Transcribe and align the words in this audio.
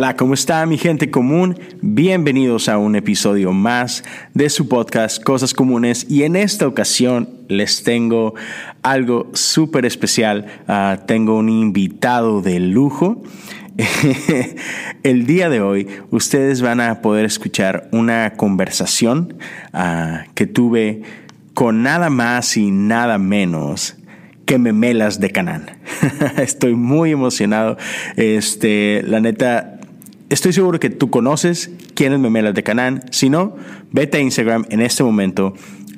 Hola, 0.00 0.16
¿cómo 0.16 0.32
está 0.32 0.64
mi 0.64 0.78
gente 0.78 1.10
común? 1.10 1.60
Bienvenidos 1.82 2.70
a 2.70 2.78
un 2.78 2.96
episodio 2.96 3.52
más 3.52 4.02
de 4.32 4.48
su 4.48 4.66
podcast 4.66 5.22
Cosas 5.22 5.52
Comunes 5.52 6.06
y 6.08 6.22
en 6.22 6.36
esta 6.36 6.66
ocasión 6.66 7.28
les 7.48 7.82
tengo 7.82 8.32
algo 8.80 9.30
súper 9.34 9.84
especial. 9.84 10.46
Ah, 10.66 11.00
tengo 11.06 11.36
un 11.36 11.50
invitado 11.50 12.40
de 12.40 12.60
lujo. 12.60 13.22
El 15.02 15.26
día 15.26 15.50
de 15.50 15.60
hoy 15.60 15.86
ustedes 16.10 16.62
van 16.62 16.80
a 16.80 17.02
poder 17.02 17.26
escuchar 17.26 17.90
una 17.92 18.32
conversación 18.38 19.36
ah, 19.74 20.24
que 20.34 20.46
tuve 20.46 21.02
con 21.52 21.82
nada 21.82 22.08
más 22.08 22.56
y 22.56 22.70
nada 22.70 23.18
menos 23.18 23.98
que 24.46 24.58
memelas 24.58 25.20
de 25.20 25.30
Canán. 25.30 25.78
Estoy 26.38 26.74
muy 26.74 27.10
emocionado. 27.10 27.76
Este, 28.16 29.02
la 29.06 29.20
neta, 29.20 29.79
Estoy 30.30 30.52
seguro 30.52 30.78
que 30.78 30.90
tú 30.90 31.10
conoces 31.10 31.72
quién 31.94 32.12
es 32.12 32.20
Memelas 32.20 32.54
de 32.54 32.62
Canán. 32.62 33.02
Si 33.10 33.28
no, 33.28 33.56
vete 33.90 34.18
a 34.18 34.20
Instagram 34.20 34.64
en 34.70 34.80
este 34.80 35.02
momento 35.02 35.54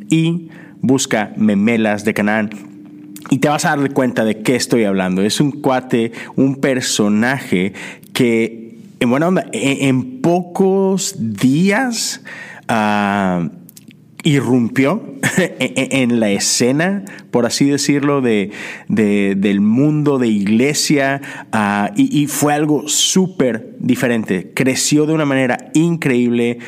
y 0.09 0.49
busca 0.81 1.35
Memelas 1.37 2.07
de 2.07 2.15
Canán 2.15 2.51
y 3.29 3.39
te 3.39 3.49
vas 3.49 3.67
a 3.67 3.77
dar 3.77 3.93
cuenta 3.93 4.25
de 4.25 4.43
qué 4.43 4.57
estoy 4.57 4.85
hablando. 4.85 5.21
Es 5.21 5.39
un 5.39 5.53
cuate, 5.53 6.13
un 6.35 6.57
personaje 6.57 7.75
que, 8.15 8.79
en 9.01 9.11
buena 9.11 9.29
onda, 9.29 9.45
en, 9.53 10.23
pocos 10.23 11.15
días 11.19 12.23
uh, 12.71 13.49
irrumpió 14.23 15.03
en 15.59 16.21
la 16.21 16.31
escena, 16.31 17.05
por 17.31 17.47
así 17.47 17.67
decirlo, 17.69 18.21
de, 18.21 18.51
del 18.89 19.61
mundo 19.61 20.19
de 20.19 20.29
iglesia 20.29 21.21
ah, 21.53 21.91
y, 21.97 22.23
y, 22.23 22.27
fue 22.27 22.53
algo 22.53 22.89
súper 22.89 23.75
diferente. 23.79 24.53
Creció 24.55 25.07
de 25.07 25.13
una 25.13 25.25
manera 25.25 25.71
increíble. 25.75 26.59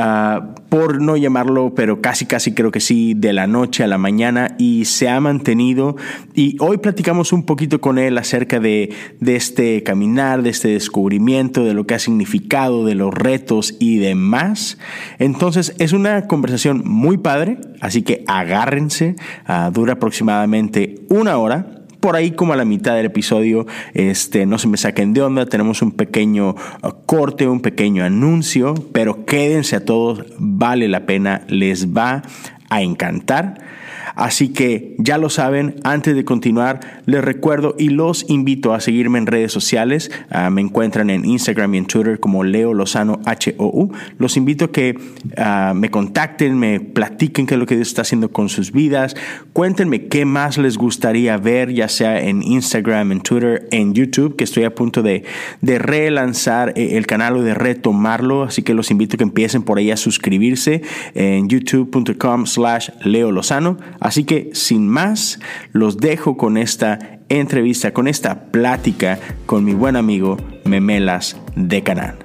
Ah, 0.00 0.54
por 0.68 1.02
no 1.02 1.16
llamarlo, 1.16 1.74
pero 1.74 2.00
casi 2.00 2.24
casi 2.24 2.52
creo 2.52 2.70
que 2.70 2.78
sí, 2.78 3.14
de 3.14 3.32
la 3.32 3.48
noche 3.48 3.82
a 3.82 3.88
la 3.88 3.98
mañana 3.98 4.54
y 4.56 4.84
se 4.84 5.08
ha 5.08 5.20
mantenido. 5.20 5.96
Y 6.34 6.56
hoy 6.60 6.76
platicamos 6.78 7.32
un 7.32 7.42
poquito 7.42 7.80
con 7.80 7.98
él 7.98 8.16
acerca 8.16 8.60
de, 8.60 8.94
de 9.18 9.34
este 9.34 9.82
caminar, 9.82 10.42
de 10.42 10.50
este 10.50 10.68
descubrimiento, 10.68 11.64
de 11.64 11.74
lo 11.74 11.84
que 11.84 11.94
ha 11.94 11.98
significado, 11.98 12.84
de 12.84 12.94
los 12.94 13.12
retos 13.12 13.74
y 13.80 13.98
demás. 13.98 14.78
Entonces 15.18 15.74
es 15.80 15.92
una 15.92 16.28
conversación 16.28 16.82
muy 16.84 17.16
padre, 17.18 17.58
así 17.80 18.02
que 18.02 18.22
agárrense, 18.28 19.16
uh, 19.48 19.72
dura 19.72 19.94
aproximadamente 19.94 21.06
una 21.08 21.38
hora 21.38 21.77
por 22.00 22.16
ahí 22.16 22.30
como 22.30 22.52
a 22.52 22.56
la 22.56 22.64
mitad 22.64 22.94
del 22.94 23.06
episodio, 23.06 23.66
este, 23.94 24.46
no 24.46 24.58
se 24.58 24.68
me 24.68 24.76
saquen 24.76 25.14
de 25.14 25.22
onda, 25.22 25.46
tenemos 25.46 25.82
un 25.82 25.92
pequeño 25.92 26.50
uh, 26.50 26.88
corte, 27.06 27.46
un 27.46 27.60
pequeño 27.60 28.04
anuncio, 28.04 28.74
pero 28.92 29.24
quédense 29.24 29.76
a 29.76 29.84
todos, 29.84 30.24
vale 30.38 30.88
la 30.88 31.06
pena, 31.06 31.42
les 31.48 31.94
va 31.94 32.22
a 32.70 32.82
encantar. 32.82 33.77
Así 34.14 34.50
que 34.50 34.94
ya 34.98 35.18
lo 35.18 35.30
saben, 35.30 35.76
antes 35.84 36.14
de 36.14 36.24
continuar, 36.24 37.02
les 37.06 37.22
recuerdo 37.22 37.74
y 37.78 37.90
los 37.90 38.28
invito 38.28 38.74
a 38.74 38.80
seguirme 38.80 39.18
en 39.18 39.26
redes 39.26 39.52
sociales. 39.52 40.10
Uh, 40.30 40.50
me 40.50 40.60
encuentran 40.60 41.10
en 41.10 41.24
Instagram 41.24 41.74
y 41.74 41.78
en 41.78 41.86
Twitter 41.86 42.20
como 42.20 42.44
Leo 42.44 42.74
Lozano 42.74 43.20
HOU. 43.26 43.92
Los 44.18 44.36
invito 44.36 44.66
a 44.66 44.72
que 44.72 44.96
uh, 45.36 45.74
me 45.74 45.90
contacten, 45.90 46.58
me 46.58 46.80
platiquen 46.80 47.46
qué 47.46 47.54
es 47.54 47.60
lo 47.60 47.66
que 47.66 47.76
Dios 47.76 47.88
está 47.88 48.02
haciendo 48.02 48.30
con 48.30 48.48
sus 48.48 48.72
vidas. 48.72 49.16
Cuéntenme 49.52 50.06
qué 50.06 50.24
más 50.24 50.58
les 50.58 50.76
gustaría 50.76 51.36
ver, 51.36 51.72
ya 51.72 51.88
sea 51.88 52.20
en 52.20 52.42
Instagram, 52.42 53.12
en 53.12 53.20
Twitter, 53.20 53.68
en 53.70 53.94
YouTube, 53.94 54.36
que 54.36 54.44
estoy 54.44 54.64
a 54.64 54.74
punto 54.74 55.02
de, 55.02 55.24
de 55.60 55.78
relanzar 55.78 56.72
eh, 56.76 56.96
el 56.96 57.06
canal 57.06 57.36
o 57.36 57.42
de 57.42 57.54
retomarlo. 57.54 58.44
Así 58.44 58.62
que 58.62 58.74
los 58.74 58.90
invito 58.90 59.16
a 59.16 59.18
que 59.18 59.24
empiecen 59.24 59.62
por 59.62 59.78
ahí 59.78 59.90
a 59.90 59.96
suscribirse 59.96 60.82
en 61.14 61.48
youtube.com 61.48 62.46
slash 62.46 62.90
Leo 63.04 63.32
Lozano. 63.32 63.78
Así 64.00 64.24
que 64.24 64.50
sin 64.52 64.88
más, 64.88 65.40
los 65.72 65.96
dejo 65.96 66.36
con 66.36 66.56
esta 66.56 67.20
entrevista, 67.28 67.92
con 67.92 68.08
esta 68.08 68.50
plática 68.50 69.18
con 69.46 69.64
mi 69.64 69.74
buen 69.74 69.96
amigo 69.96 70.36
Memelas 70.64 71.40
de 71.56 71.82
Canán. 71.82 72.16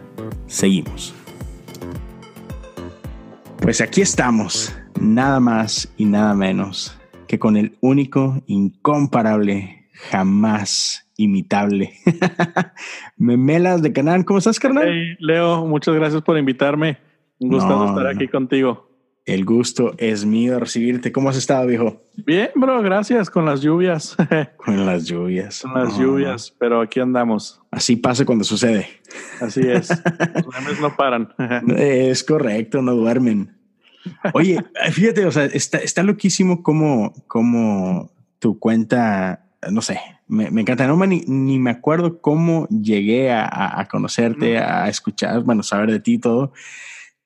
Seguimos. 0.47 1.15
Pues 3.61 3.81
aquí 3.81 4.01
estamos, 4.01 4.77
nada 4.99 5.39
más 5.39 5.91
y 5.97 6.05
nada 6.05 6.33
menos 6.33 6.99
que 7.27 7.39
con 7.39 7.57
el 7.57 7.77
único, 7.81 8.43
incomparable, 8.45 9.87
jamás 10.11 11.09
imitable. 11.17 11.93
Memelas 13.17 13.81
de 13.81 13.93
Canán, 13.93 14.23
¿cómo 14.23 14.39
estás, 14.39 14.59
carnal? 14.59 14.87
Hey, 14.87 15.15
Leo, 15.19 15.65
muchas 15.65 15.95
gracias 15.95 16.21
por 16.21 16.37
invitarme. 16.37 16.97
Un 17.39 17.49
gusto 17.49 17.69
no, 17.69 17.89
estar 17.89 18.07
aquí 18.07 18.27
contigo. 18.27 18.92
El 19.25 19.45
gusto 19.45 19.93
es 19.99 20.25
mío 20.25 20.53
de 20.53 20.59
recibirte. 20.59 21.13
¿Cómo 21.13 21.29
has 21.29 21.37
estado, 21.37 21.65
viejo? 21.65 22.01
Bien, 22.25 22.49
bro, 22.55 22.81
gracias. 22.81 23.29
Con 23.29 23.45
las 23.45 23.61
lluvias. 23.61 24.17
Con 24.57 24.85
las 24.85 25.05
lluvias. 25.05 25.61
Con 25.61 25.73
las 25.73 25.97
lluvias, 25.97 26.53
pero 26.59 26.81
aquí 26.81 26.99
andamos. 26.99 27.61
Así 27.71 27.95
pasa 27.95 28.25
cuando 28.25 28.43
sucede. 28.43 28.87
Así 29.39 29.61
es. 29.61 29.89
Los 29.89 30.81
no 30.81 30.95
paran. 30.97 31.33
es 31.77 32.21
correcto, 32.25 32.81
no 32.81 32.95
duermen. 32.95 33.57
Oye, 34.33 34.57
fíjate, 34.91 35.25
o 35.25 35.31
sea, 35.31 35.45
está, 35.45 35.77
está 35.77 36.03
loquísimo 36.03 36.61
cómo, 36.61 37.13
cómo 37.27 38.11
tu 38.39 38.59
cuenta, 38.59 39.45
no 39.71 39.81
sé, 39.81 40.01
me, 40.27 40.51
me 40.51 40.59
encanta. 40.59 40.85
No 40.85 40.97
ni, 41.05 41.21
ni, 41.27 41.59
me 41.59 41.71
acuerdo 41.71 42.19
cómo 42.19 42.67
llegué 42.67 43.31
a, 43.31 43.79
a 43.79 43.87
conocerte, 43.87 44.57
a 44.57 44.89
escuchar, 44.89 45.43
bueno, 45.43 45.63
saber 45.63 45.91
de 45.91 46.01
ti 46.01 46.15
y 46.15 46.19
todo, 46.19 46.51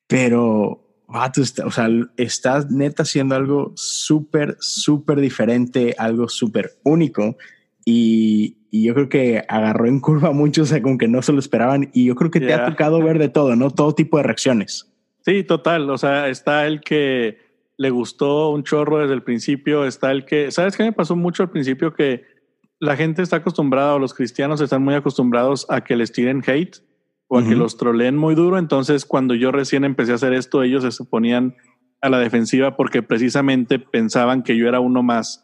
pero 0.06 0.87
Vato, 1.08 1.42
está, 1.42 1.66
o 1.66 1.72
sea, 1.72 1.88
estás 2.18 2.70
neta 2.70 3.04
haciendo 3.04 3.36
algo 3.36 3.72
súper, 3.76 4.58
súper 4.60 5.22
diferente, 5.22 5.96
algo 5.98 6.28
súper 6.28 6.78
único. 6.84 7.38
Y, 7.86 8.58
y, 8.70 8.84
yo 8.84 8.94
creo 8.94 9.08
que 9.08 9.44
agarró 9.48 9.86
en 9.86 10.02
curva 10.02 10.30
a 10.30 10.34
muchos, 10.34 10.68
o 10.68 10.74
sea, 10.74 10.82
como 10.82 10.98
que 10.98 11.08
no 11.08 11.22
se 11.22 11.32
lo 11.32 11.40
esperaban. 11.40 11.90
Y 11.94 12.06
yo 12.06 12.16
creo 12.16 12.30
que 12.30 12.40
yeah. 12.40 12.48
te 12.48 12.54
ha 12.56 12.66
tocado 12.66 13.02
ver 13.02 13.20
de 13.20 13.30
todo, 13.30 13.56
¿no? 13.56 13.72
Todo 13.72 13.96
tipo 13.96 14.18
de 14.18 14.24
reacciones. 14.24 14.92
Sí, 15.26 15.44
total. 15.44 15.90
O 15.90 15.98
sea, 15.98 16.28
está 16.28 16.68
el 16.68 16.82
que 16.82 17.38
le 17.78 17.90
gustó 17.90 18.50
un 18.50 18.64
chorro 18.64 19.00
desde 19.00 19.14
el 19.14 19.24
principio, 19.24 19.86
está 19.86 20.12
el 20.12 20.26
que, 20.26 20.52
¿sabes 20.52 20.76
qué 20.76 20.84
me 20.84 20.92
pasó 20.92 21.16
mucho 21.16 21.44
al 21.44 21.52
principio? 21.52 21.94
Que 21.94 22.24
la 22.80 22.98
gente 22.98 23.22
está 23.22 23.38
acostumbrada, 23.38 23.96
o 23.96 24.00
los 24.00 24.14
cristianos 24.14 24.60
están 24.60 24.84
muy 24.84 24.96
acostumbrados 24.96 25.66
a 25.70 25.84
que 25.84 25.96
les 25.96 26.12
tiren 26.12 26.44
hate 26.46 26.78
o 27.28 27.38
a 27.38 27.44
que 27.44 27.50
uh 27.50 27.52
-huh. 27.52 27.58
los 27.58 27.78
troleen 27.78 28.16
muy 28.16 28.36
duro. 28.36 28.58
Entonces, 28.58 29.06
cuando 29.06 29.36
yo 29.36 29.52
recién 29.52 29.84
empecé 29.84 30.12
a 30.12 30.16
hacer 30.16 30.34
esto, 30.34 30.64
ellos 30.64 30.96
se 30.96 31.06
ponían 31.06 31.56
a 32.02 32.10
la 32.10 32.20
defensiva 32.20 32.76
porque 32.76 33.02
precisamente 33.04 33.80
pensaban 33.80 34.44
que 34.44 34.56
yo 34.56 34.68
era 34.68 34.80
uno 34.80 35.04
más. 35.04 35.44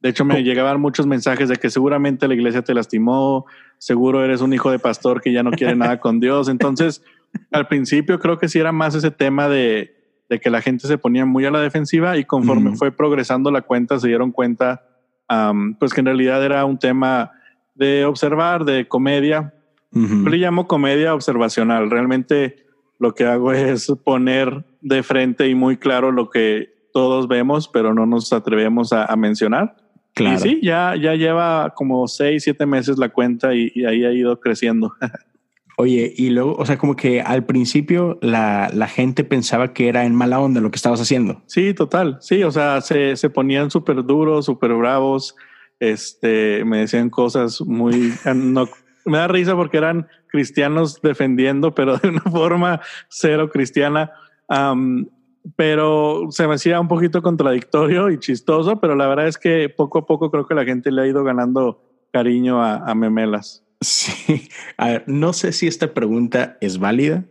De 0.00 0.10
hecho, 0.10 0.24
me 0.24 0.42
llegaban 0.42 0.80
muchos 0.80 1.06
mensajes 1.06 1.48
de 1.48 1.56
que 1.56 1.70
seguramente 1.70 2.28
la 2.28 2.34
iglesia 2.34 2.62
te 2.62 2.74
lastimó, 2.74 3.46
seguro 3.78 4.24
eres 4.24 4.40
un 4.40 4.52
hijo 4.52 4.70
de 4.70 4.78
pastor 4.78 5.20
que 5.20 5.32
ya 5.32 5.42
no 5.42 5.50
quiere 5.50 5.74
nada 5.74 5.98
con 5.98 6.20
Dios. 6.20 6.48
Entonces, 6.48 7.02
al 7.50 7.66
principio 7.66 8.18
creo 8.18 8.38
que 8.38 8.48
sí 8.48 8.58
era 8.58 8.72
más 8.72 8.94
ese 8.94 9.10
tema 9.10 9.48
de, 9.48 9.94
de 10.28 10.38
que 10.38 10.50
la 10.50 10.60
gente 10.60 10.86
se 10.86 10.98
ponía 10.98 11.24
muy 11.26 11.44
a 11.44 11.50
la 11.50 11.60
defensiva 11.60 12.16
y 12.16 12.24
conforme 12.24 12.70
uh 12.70 12.72
-huh. 12.72 12.78
fue 12.78 12.92
progresando 12.92 13.50
la 13.50 13.62
cuenta 13.62 13.98
se 13.98 14.08
dieron 14.08 14.32
cuenta 14.32 14.82
um, 15.30 15.74
pues 15.74 15.92
que 15.92 16.00
en 16.00 16.06
realidad 16.06 16.44
era 16.44 16.64
un 16.64 16.78
tema 16.78 17.32
de 17.74 18.04
observar, 18.04 18.64
de 18.64 18.88
comedia, 18.88 19.54
Uh 19.96 20.00
-huh. 20.00 20.24
Yo 20.24 20.30
le 20.30 20.36
llamo 20.36 20.68
comedia 20.68 21.14
observacional. 21.14 21.90
Realmente 21.90 22.66
lo 22.98 23.14
que 23.14 23.24
hago 23.24 23.52
es 23.52 23.92
poner 24.04 24.64
de 24.80 25.02
frente 25.02 25.48
y 25.48 25.54
muy 25.54 25.76
claro 25.76 26.12
lo 26.12 26.30
que 26.30 26.68
todos 26.92 27.28
vemos, 27.28 27.68
pero 27.68 27.94
no 27.94 28.06
nos 28.06 28.32
atrevemos 28.32 28.92
a, 28.92 29.04
a 29.06 29.16
mencionar. 29.16 29.76
Claro. 30.14 30.36
Y 30.36 30.38
sí, 30.38 30.60
ya, 30.62 30.94
ya 30.96 31.14
lleva 31.14 31.74
como 31.74 32.08
seis, 32.08 32.44
siete 32.44 32.64
meses 32.64 32.96
la 32.96 33.10
cuenta 33.10 33.54
y, 33.54 33.70
y 33.74 33.84
ahí 33.84 34.04
ha 34.04 34.12
ido 34.12 34.40
creciendo. 34.40 34.94
Oye, 35.78 36.14
y 36.16 36.30
luego, 36.30 36.56
o 36.56 36.64
sea, 36.64 36.78
como 36.78 36.96
que 36.96 37.20
al 37.20 37.44
principio 37.44 38.18
la, 38.22 38.70
la 38.72 38.88
gente 38.88 39.24
pensaba 39.24 39.74
que 39.74 39.88
era 39.88 40.06
en 40.06 40.14
mala 40.14 40.40
onda 40.40 40.62
lo 40.62 40.70
que 40.70 40.76
estabas 40.76 41.02
haciendo. 41.02 41.42
Sí, 41.46 41.74
total. 41.74 42.16
Sí, 42.20 42.42
o 42.44 42.50
sea, 42.50 42.80
se, 42.80 43.14
se 43.16 43.28
ponían 43.28 43.70
súper 43.70 44.02
duros, 44.02 44.46
súper 44.46 44.72
bravos. 44.72 45.36
Este, 45.78 46.64
me 46.64 46.78
decían 46.78 47.10
cosas 47.10 47.60
muy, 47.60 48.14
no, 48.34 48.70
me 49.06 49.18
da 49.18 49.28
risa 49.28 49.54
porque 49.54 49.78
eran 49.78 50.08
cristianos 50.28 51.00
defendiendo, 51.00 51.74
pero 51.74 51.96
de 51.98 52.08
una 52.08 52.20
forma 52.30 52.80
cero 53.08 53.50
cristiana. 53.50 54.12
Um, 54.48 55.06
pero 55.54 56.26
se 56.30 56.46
me 56.48 56.54
hacía 56.54 56.80
un 56.80 56.88
poquito 56.88 57.22
contradictorio 57.22 58.10
y 58.10 58.18
chistoso, 58.18 58.80
pero 58.80 58.96
la 58.96 59.06
verdad 59.06 59.28
es 59.28 59.38
que 59.38 59.68
poco 59.68 60.00
a 60.00 60.06
poco 60.06 60.30
creo 60.30 60.46
que 60.46 60.54
la 60.54 60.64
gente 60.64 60.90
le 60.90 61.02
ha 61.02 61.06
ido 61.06 61.22
ganando 61.22 61.82
cariño 62.12 62.62
a, 62.62 62.94
Memelas. 62.94 63.64
Sí, 63.80 64.48
a 64.78 64.88
ver, 64.88 65.04
no 65.06 65.32
sé 65.32 65.52
si 65.52 65.66
esta 65.66 65.92
pregunta 65.92 66.56
es 66.60 66.78
válida, 66.78 67.24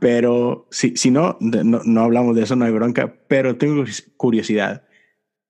pero 0.00 0.66
si, 0.70 0.96
si 0.96 1.10
no, 1.10 1.38
no, 1.40 2.00
hablamos 2.00 2.36
de 2.36 2.42
eso, 2.42 2.54
no 2.56 2.64
hay 2.64 2.72
bronca, 2.72 3.14
pero 3.26 3.56
tengo 3.56 3.84
curiosidad. 4.16 4.84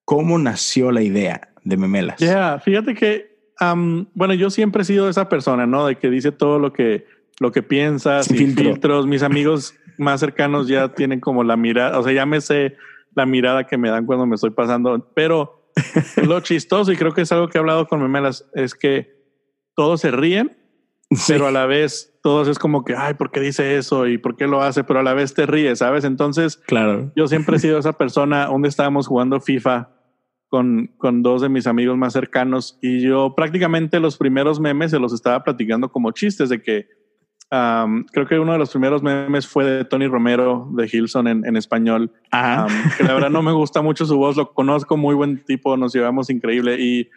¿Cómo 0.04 0.38
nació 0.38 0.92
la 0.92 1.02
idea 1.02 1.52
de 1.64 1.76
Memelas? 1.76 2.18
Ya, 2.18 2.58
fíjate 2.58 2.94
que, 2.94 3.31
bueno, 4.14 4.34
yo 4.34 4.50
siempre 4.50 4.82
he 4.82 4.84
sido 4.84 5.08
esa 5.08 5.28
persona, 5.28 5.66
¿no? 5.66 5.86
De 5.86 5.96
que 5.96 6.10
dice 6.10 6.32
todo 6.32 6.58
lo 6.58 6.72
que, 6.72 7.06
lo 7.40 7.52
que 7.52 7.62
piensas, 7.62 8.26
Sin 8.26 8.56
filtros. 8.56 9.06
Mis 9.06 9.22
amigos 9.22 9.74
más 9.98 10.20
cercanos 10.20 10.68
ya 10.68 10.88
tienen 10.94 11.20
como 11.20 11.44
la 11.44 11.56
mirada, 11.56 11.98
o 11.98 12.02
sea, 12.02 12.12
ya 12.12 12.26
me 12.26 12.40
sé 12.40 12.76
la 13.14 13.26
mirada 13.26 13.66
que 13.66 13.76
me 13.76 13.90
dan 13.90 14.06
cuando 14.06 14.26
me 14.26 14.34
estoy 14.34 14.50
pasando, 14.50 15.10
pero 15.14 15.68
lo 16.26 16.40
chistoso, 16.40 16.92
y 16.92 16.96
creo 16.96 17.12
que 17.12 17.22
es 17.22 17.32
algo 17.32 17.48
que 17.48 17.58
he 17.58 17.60
hablado 17.60 17.86
con 17.86 18.00
Memelas, 18.00 18.48
es 18.54 18.74
que 18.74 19.14
todos 19.74 20.00
se 20.00 20.10
ríen, 20.10 20.56
pero 21.28 21.46
a 21.46 21.50
la 21.50 21.66
vez 21.66 22.18
todos 22.22 22.48
es 22.48 22.58
como 22.58 22.84
que, 22.84 22.94
ay, 22.96 23.14
¿por 23.14 23.30
qué 23.30 23.40
dice 23.40 23.76
eso? 23.76 24.06
¿Y 24.06 24.16
por 24.16 24.36
qué 24.36 24.46
lo 24.46 24.62
hace? 24.62 24.84
Pero 24.84 25.00
a 25.00 25.02
la 25.02 25.12
vez 25.12 25.34
te 25.34 25.44
ríes, 25.44 25.80
¿sabes? 25.80 26.04
Entonces, 26.04 26.56
claro. 26.56 27.12
yo 27.16 27.26
siempre 27.26 27.56
he 27.56 27.60
sido 27.60 27.78
esa 27.78 27.92
persona 27.92 28.46
donde 28.46 28.68
estábamos 28.68 29.08
jugando 29.08 29.40
FIFA 29.40 29.90
con, 30.52 30.90
con 30.98 31.22
dos 31.22 31.40
de 31.40 31.48
mis 31.48 31.66
amigos 31.66 31.96
más 31.96 32.12
cercanos 32.12 32.78
y 32.82 33.00
yo 33.00 33.34
prácticamente 33.34 33.98
los 34.00 34.18
primeros 34.18 34.60
memes 34.60 34.90
se 34.90 34.98
los 34.98 35.14
estaba 35.14 35.42
platicando 35.42 35.88
como 35.88 36.10
chistes 36.10 36.50
de 36.50 36.60
que 36.60 36.88
creo 38.12 38.26
que 38.28 38.38
uno 38.38 38.52
de 38.52 38.58
los 38.58 38.68
primeros 38.68 39.02
memes 39.02 39.46
fue 39.46 39.64
de 39.64 39.84
Tony 39.86 40.08
Romero 40.08 40.68
de 40.72 40.90
Hilson 40.92 41.26
en, 41.26 41.46
en 41.46 41.56
español. 41.56 42.12
que 42.98 43.04
la 43.04 43.14
verdad 43.14 43.30
no 43.30 43.40
me 43.40 43.52
gusta 43.52 43.80
mucho 43.80 44.04
su 44.04 44.18
voz, 44.18 44.36
lo 44.36 44.52
conozco, 44.52 44.98
muy 44.98 45.14
buen 45.14 45.42
tipo, 45.42 45.74
nos 45.78 45.94
llevamos 45.94 46.28
increíble. 46.28 46.76
Y, 46.78 47.08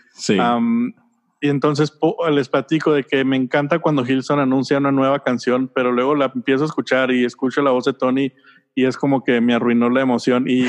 y 1.41 1.49
entonces 1.49 1.91
les 2.31 2.47
platico 2.47 2.93
de 2.93 3.03
que 3.03 3.25
me 3.25 3.35
encanta 3.35 3.79
cuando 3.79 4.05
Hilson 4.05 4.39
anuncia 4.39 4.77
una 4.77 4.93
nueva 4.93 5.19
canción, 5.19 5.69
pero 5.75 5.91
luego 5.91 6.15
la 6.15 6.31
empiezo 6.33 6.63
a 6.63 6.67
escuchar 6.67 7.11
y 7.11 7.25
escucho 7.25 7.61
la 7.61 7.71
voz 7.71 7.83
de 7.83 7.91
Tony 7.91 8.31
y 8.75 8.85
es 8.85 8.97
como 8.97 9.23
que 9.23 9.39
me 9.41 9.53
arruinó 9.53 9.89
la 9.89 10.01
emoción. 10.01 10.45
Y 10.47 10.67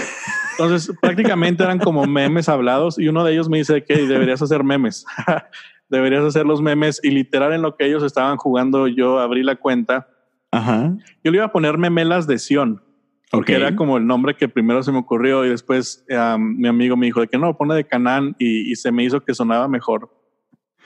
entonces 0.52 0.96
prácticamente 1.02 1.64
eran 1.64 1.78
como 1.78 2.06
memes 2.06 2.48
hablados 2.48 2.98
y 2.98 3.08
uno 3.08 3.24
de 3.24 3.32
ellos 3.32 3.48
me 3.48 3.58
dice 3.58 3.84
que 3.84 4.06
deberías 4.06 4.40
hacer 4.40 4.64
memes. 4.64 5.04
deberías 5.88 6.24
hacer 6.24 6.46
los 6.46 6.62
memes 6.62 7.00
y 7.02 7.10
literal 7.10 7.52
en 7.52 7.62
lo 7.62 7.76
que 7.76 7.86
ellos 7.86 8.02
estaban 8.02 8.36
jugando 8.36 8.86
yo 8.86 9.18
abrí 9.18 9.42
la 9.42 9.56
cuenta. 9.56 10.08
Ajá. 10.52 10.94
Yo 11.22 11.30
le 11.32 11.38
iba 11.38 11.46
a 11.46 11.52
poner 11.52 11.76
memelas 11.76 12.26
de 12.26 12.38
Sion. 12.38 12.80
Porque 13.28 13.54
era 13.54 13.74
como 13.74 13.96
el 13.96 14.06
nombre 14.06 14.36
que 14.36 14.48
primero 14.48 14.84
se 14.84 14.92
me 14.92 14.98
ocurrió 14.98 15.44
y 15.44 15.48
después 15.48 16.06
mi 16.08 16.68
amigo 16.68 16.96
me 16.96 17.06
dijo 17.06 17.20
de 17.20 17.26
que 17.26 17.36
no, 17.36 17.56
pone 17.56 17.74
de 17.74 17.84
Canán 17.84 18.36
y, 18.38 18.74
se 18.76 18.92
me 18.92 19.02
hizo 19.02 19.20
que 19.24 19.34
sonaba 19.34 19.66
mejor. 19.66 20.08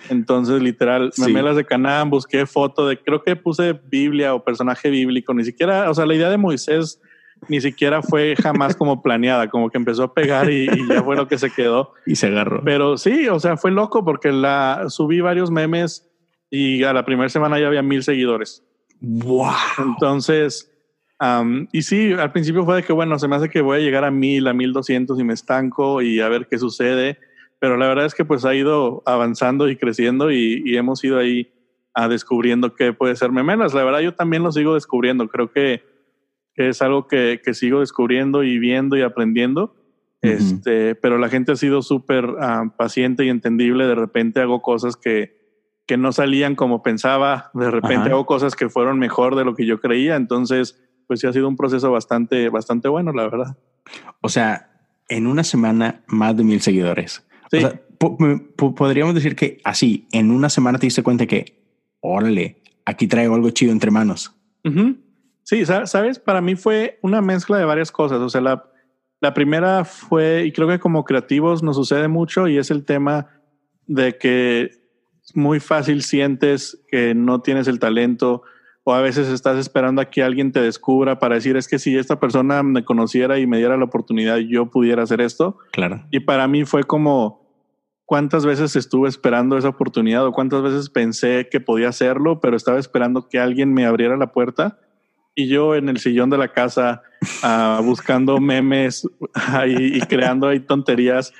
Entonces, 0.08 0.62
literal, 0.62 1.12
memelas 1.18 1.56
de 1.56 1.66
Canaán, 1.66 2.08
busqué 2.08 2.46
foto 2.46 2.88
de, 2.88 2.98
creo 2.98 3.22
que 3.22 3.36
puse 3.36 3.78
Biblia 3.90 4.34
o 4.34 4.42
personaje 4.42 4.88
bíblico, 4.88 5.34
ni 5.34 5.44
siquiera, 5.44 5.90
o 5.90 5.94
sea, 5.94 6.06
la 6.06 6.14
idea 6.14 6.30
de 6.30 6.38
Moisés 6.38 6.98
ni 7.48 7.60
siquiera 7.60 8.02
fue 8.02 8.34
jamás 8.36 8.76
como 8.76 9.02
planeada, 9.02 9.48
como 9.48 9.70
que 9.70 9.78
empezó 9.78 10.04
a 10.04 10.14
pegar 10.14 10.50
y, 10.50 10.66
ya 10.88 11.02
fue 11.02 11.16
lo 11.16 11.28
que 11.28 11.38
se 11.38 11.50
quedó. 11.50 11.92
Y 12.06 12.16
se 12.16 12.28
agarró. 12.28 12.62
Pero 12.64 12.96
sí, 12.96 13.28
o 13.28 13.40
sea, 13.40 13.56
fue 13.56 13.70
loco 13.70 14.04
porque 14.04 14.32
la 14.32 14.84
subí 14.88 15.20
varios 15.20 15.50
memes 15.50 16.08
y 16.50 16.82
a 16.84 16.92
la 16.92 17.04
primera 17.04 17.28
semana 17.28 17.58
ya 17.58 17.66
había 17.66 17.82
mil 17.82 18.02
seguidores. 18.02 18.64
Wow. 19.00 19.52
Entonces, 19.78 20.70
y 21.72 21.82
sí, 21.82 22.12
al 22.12 22.32
principio 22.32 22.64
fue 22.64 22.76
de 22.76 22.82
que, 22.82 22.92
bueno, 22.92 23.18
se 23.18 23.28
me 23.28 23.36
hace 23.36 23.48
que 23.48 23.60
voy 23.60 23.78
a 23.78 23.80
llegar 23.80 24.04
a 24.04 24.10
mil, 24.10 24.46
a 24.46 24.52
mil 24.52 24.72
doscientos 24.72 25.18
y 25.20 25.24
me 25.24 25.34
estanco 25.34 26.02
y 26.02 26.20
a 26.20 26.28
ver 26.28 26.46
qué 26.48 26.58
sucede. 26.58 27.18
Pero 27.58 27.76
la 27.76 27.86
verdad 27.88 28.06
es 28.06 28.14
que 28.14 28.24
pues 28.24 28.44
ha 28.44 28.54
ido 28.54 29.02
avanzando 29.04 29.68
y 29.68 29.76
creciendo 29.76 30.30
y, 30.30 30.62
y 30.64 30.76
hemos 30.76 31.04
ido 31.04 31.18
ahí 31.18 31.52
a 31.92 32.08
descubriendo 32.08 32.74
qué 32.74 32.92
puede 32.92 33.16
ser 33.16 33.32
memelas. 33.32 33.74
La 33.74 33.84
verdad 33.84 34.00
yo 34.00 34.14
también 34.14 34.42
lo 34.42 34.52
sigo 34.52 34.74
descubriendo. 34.74 35.28
Creo 35.28 35.52
que 35.52 35.82
es 36.68 36.82
algo 36.82 37.06
que, 37.06 37.40
que 37.44 37.54
sigo 37.54 37.80
descubriendo 37.80 38.44
y 38.44 38.58
viendo 38.58 38.96
y 38.96 39.02
aprendiendo. 39.02 39.74
Este, 40.22 40.94
pero 40.96 41.16
la 41.16 41.30
gente 41.30 41.52
ha 41.52 41.56
sido 41.56 41.80
súper 41.80 42.26
ah, 42.40 42.74
paciente 42.76 43.24
y 43.24 43.30
entendible. 43.30 43.86
De 43.86 43.94
repente 43.94 44.40
hago 44.40 44.60
cosas 44.60 44.96
que, 44.96 45.38
que 45.86 45.96
no 45.96 46.12
salían 46.12 46.56
como 46.56 46.82
pensaba. 46.82 47.50
De 47.54 47.70
repente 47.70 48.10
hago 48.10 48.26
cosas 48.26 48.54
que 48.54 48.68
fueron 48.68 48.98
mejor 48.98 49.34
de 49.34 49.44
lo 49.44 49.54
que 49.54 49.66
yo 49.66 49.80
creía. 49.80 50.16
Entonces, 50.16 50.78
pues 51.06 51.20
sí 51.20 51.26
ha 51.26 51.32
sido 51.32 51.48
un 51.48 51.56
proceso 51.56 51.90
bastante, 51.90 52.48
bastante 52.50 52.88
bueno, 52.88 53.12
la 53.12 53.24
verdad. 53.24 53.56
O 54.20 54.28
sea, 54.28 54.70
en 55.08 55.26
una 55.26 55.42
semana 55.42 56.02
más 56.06 56.36
de 56.36 56.44
mil 56.44 56.60
seguidores. 56.60 57.26
O 57.52 57.58
sea, 57.58 57.80
podríamos 57.98 59.14
decir 59.14 59.34
que 59.34 59.60
así, 59.64 60.06
en 60.12 60.30
una 60.30 60.48
semana 60.48 60.78
te 60.78 60.86
diste 60.86 61.02
cuenta 61.02 61.26
que, 61.26 61.64
órale, 62.00 62.62
aquí 62.84 63.06
traigo 63.06 63.34
algo 63.34 63.50
chido 63.50 63.72
entre 63.72 63.90
manos. 63.90 64.36
Sí, 65.42 65.64
sabes, 65.66 66.18
para 66.18 66.40
mí 66.40 66.54
fue 66.54 66.98
una 67.02 67.20
mezcla 67.20 67.58
de 67.58 67.64
varias 67.64 67.90
cosas. 67.90 68.20
O 68.20 68.28
sea, 68.28 68.40
la, 68.40 68.64
la 69.20 69.34
primera 69.34 69.84
fue, 69.84 70.44
y 70.46 70.52
creo 70.52 70.68
que 70.68 70.78
como 70.78 71.04
creativos 71.04 71.62
nos 71.62 71.76
sucede 71.76 72.08
mucho, 72.08 72.48
y 72.48 72.58
es 72.58 72.70
el 72.70 72.84
tema 72.84 73.28
de 73.86 74.16
que 74.16 74.70
muy 75.34 75.60
fácil 75.60 76.02
sientes 76.02 76.82
que 76.88 77.14
no 77.14 77.40
tienes 77.40 77.68
el 77.68 77.78
talento 77.78 78.42
o 78.84 78.94
a 78.94 79.00
veces 79.00 79.28
estás 79.28 79.58
esperando 79.58 80.00
a 80.00 80.06
que 80.06 80.22
alguien 80.22 80.52
te 80.52 80.60
descubra 80.60 81.18
para 81.18 81.34
decir 81.34 81.56
es 81.56 81.68
que 81.68 81.78
si 81.78 81.96
esta 81.96 82.18
persona 82.18 82.62
me 82.62 82.84
conociera 82.84 83.38
y 83.38 83.46
me 83.46 83.58
diera 83.58 83.76
la 83.76 83.84
oportunidad 83.84 84.38
yo 84.38 84.70
pudiera 84.70 85.02
hacer 85.02 85.20
esto. 85.20 85.58
Claro. 85.72 86.04
Y 86.10 86.20
para 86.20 86.48
mí 86.48 86.64
fue 86.64 86.84
como 86.84 87.40
cuántas 88.06 88.46
veces 88.46 88.74
estuve 88.76 89.08
esperando 89.08 89.56
esa 89.56 89.68
oportunidad 89.68 90.26
o 90.26 90.32
cuántas 90.32 90.62
veces 90.62 90.88
pensé 90.88 91.48
que 91.50 91.60
podía 91.60 91.88
hacerlo, 91.88 92.40
pero 92.40 92.56
estaba 92.56 92.78
esperando 92.78 93.28
que 93.28 93.38
alguien 93.38 93.72
me 93.72 93.84
abriera 93.84 94.16
la 94.16 94.32
puerta 94.32 94.78
y 95.34 95.48
yo 95.48 95.74
en 95.74 95.88
el 95.88 95.98
sillón 95.98 96.30
de 96.30 96.38
la 96.38 96.48
casa 96.48 97.02
uh, 97.42 97.82
buscando 97.84 98.38
memes 98.38 99.08
y 99.66 100.00
creando 100.02 100.48
ahí 100.48 100.60
tonterías. 100.60 101.32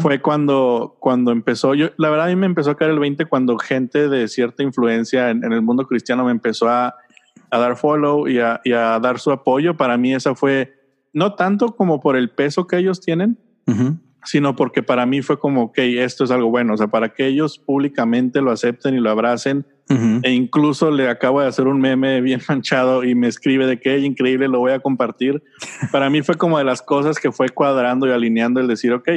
Fue 0.00 0.20
cuando, 0.20 0.98
cuando 1.00 1.32
empezó, 1.32 1.74
yo, 1.74 1.88
la 1.96 2.10
verdad 2.10 2.26
a 2.26 2.28
mí 2.28 2.36
me 2.36 2.44
empezó 2.44 2.72
a 2.72 2.76
caer 2.76 2.90
el 2.90 2.98
20 2.98 3.24
cuando 3.24 3.56
gente 3.56 4.10
de 4.10 4.28
cierta 4.28 4.62
influencia 4.62 5.30
en, 5.30 5.50
el 5.50 5.62
mundo 5.62 5.86
cristiano 5.86 6.26
me 6.26 6.30
empezó 6.30 6.68
a, 6.68 6.94
a 7.50 7.58
dar 7.58 7.78
follow 7.78 8.28
y 8.28 8.38
a, 8.38 8.60
y 8.64 8.72
a, 8.72 8.98
dar 9.00 9.18
su 9.18 9.30
apoyo. 9.30 9.74
Para 9.74 9.96
mí 9.96 10.14
esa 10.14 10.34
fue, 10.34 10.74
no 11.14 11.36
tanto 11.36 11.74
como 11.74 12.00
por 12.00 12.16
el 12.16 12.28
peso 12.28 12.66
que 12.66 12.76
ellos 12.76 13.00
tienen, 13.00 13.38
sino 14.24 14.54
porque 14.56 14.82
para 14.82 15.06
mí 15.06 15.22
fue 15.22 15.38
como, 15.38 15.64
ok, 15.64 15.78
esto 15.78 16.24
es 16.24 16.30
algo 16.30 16.50
bueno, 16.50 16.74
o 16.74 16.76
sea, 16.76 16.88
para 16.88 17.12
que 17.12 17.26
ellos 17.26 17.58
públicamente 17.58 18.40
lo 18.40 18.50
acepten 18.50 18.94
y 18.94 19.00
lo 19.00 19.10
abracen 19.10 19.66
e 20.22 20.32
incluso 20.32 20.90
le 20.90 21.08
acabo 21.08 21.42
de 21.42 21.48
hacer 21.48 21.66
un 21.66 21.78
meme 21.78 22.22
bien 22.22 22.40
manchado 22.48 23.04
y 23.04 23.14
me 23.14 23.28
escribe 23.28 23.66
de 23.66 23.78
que 23.78 23.96
es 23.96 24.02
increíble, 24.02 24.48
lo 24.48 24.58
voy 24.58 24.72
a 24.72 24.80
compartir. 24.80 25.42
Para 25.92 26.08
mí 26.08 26.22
fue 26.22 26.36
como 26.36 26.58
de 26.58 26.64
las 26.64 26.82
cosas 26.82 27.18
que 27.18 27.30
fue 27.30 27.50
cuadrando 27.50 28.06
y 28.06 28.10
alineando 28.10 28.60
el 28.60 28.68
decir, 28.68 28.92
ok, 28.92 29.08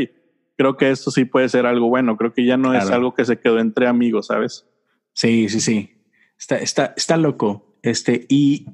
creo 0.58 0.76
que 0.78 0.90
esto 0.90 1.12
sí 1.12 1.26
puede 1.26 1.48
ser 1.50 1.66
algo 1.66 1.88
bueno. 1.88 2.18
Creo 2.18 2.34
que 2.34 2.46
ya 2.46 2.58
no 2.58 2.74
es 2.74 2.90
algo 2.90 3.14
que 3.14 3.26
se 3.26 3.40
quedó 3.40 3.60
entre 3.60 3.88
amigos, 3.88 4.28
¿sabes? 4.28 4.68
Sí, 5.14 5.48
sí, 5.48 5.62
sí. 5.62 5.92
Está, 6.38 6.58
está, 6.58 6.94
está 6.98 7.16
loco. 7.16 7.78
Este, 7.82 8.26
y, 8.28 8.66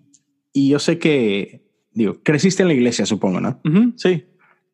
y 0.53 0.69
yo 0.69 0.79
sé 0.79 0.97
que, 0.97 1.69
digo, 1.91 2.17
creciste 2.23 2.63
en 2.63 2.69
la 2.69 2.73
iglesia, 2.73 3.05
supongo, 3.05 3.39
¿no? 3.41 3.61
sí. 3.95 4.25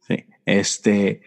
Sí. 0.08 0.24
Este, 0.46 1.22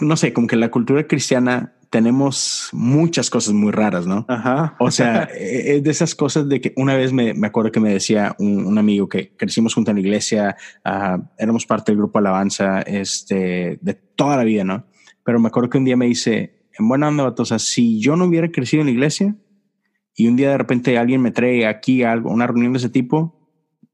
no 0.00 0.16
sé, 0.16 0.32
como 0.32 0.46
que 0.46 0.56
la 0.56 0.70
cultura 0.70 1.06
cristiana 1.06 1.74
tenemos 1.90 2.68
muchas 2.72 3.30
cosas 3.30 3.54
muy 3.54 3.72
raras, 3.72 4.06
¿no? 4.06 4.26
Ajá. 4.28 4.76
O 4.78 4.90
sea, 4.90 5.28
e-, 5.34 5.76
es 5.76 5.82
de 5.82 5.90
esas 5.90 6.14
cosas 6.14 6.48
de 6.48 6.60
que 6.60 6.72
una 6.76 6.94
vez 6.96 7.12
me, 7.12 7.34
me 7.34 7.46
acuerdo 7.46 7.72
que 7.72 7.80
me 7.80 7.92
decía 7.92 8.36
un, 8.38 8.76
amigo 8.78 9.08
que 9.08 9.34
crecimos 9.36 9.74
junto 9.74 9.90
en 9.90 9.96
la 9.96 10.00
iglesia, 10.02 10.56
uh, 10.84 11.22
éramos 11.38 11.66
parte 11.66 11.92
del 11.92 11.98
grupo 11.98 12.18
Alabanza, 12.18 12.82
este, 12.82 13.78
de 13.80 13.94
toda 13.94 14.36
la 14.36 14.44
vida, 14.44 14.64
¿no? 14.64 14.86
Pero 15.24 15.40
me 15.40 15.48
acuerdo 15.48 15.70
que 15.70 15.78
un 15.78 15.84
día 15.84 15.96
me 15.96 16.06
dice, 16.06 16.66
en 16.78 16.88
buena 16.88 17.08
onda, 17.08 17.34
o 17.36 17.44
sea, 17.44 17.58
si 17.58 18.00
yo 18.00 18.16
no 18.16 18.26
hubiera 18.26 18.50
crecido 18.50 18.82
en 18.82 18.86
la 18.86 18.92
iglesia 18.92 19.36
y 20.14 20.26
un 20.26 20.36
día 20.36 20.50
de 20.50 20.58
repente 20.58 20.98
alguien 20.98 21.22
me 21.22 21.30
trae 21.30 21.66
aquí 21.66 22.02
algo, 22.02 22.30
una 22.30 22.46
reunión 22.46 22.72
de 22.72 22.78
ese 22.78 22.88
tipo, 22.88 23.38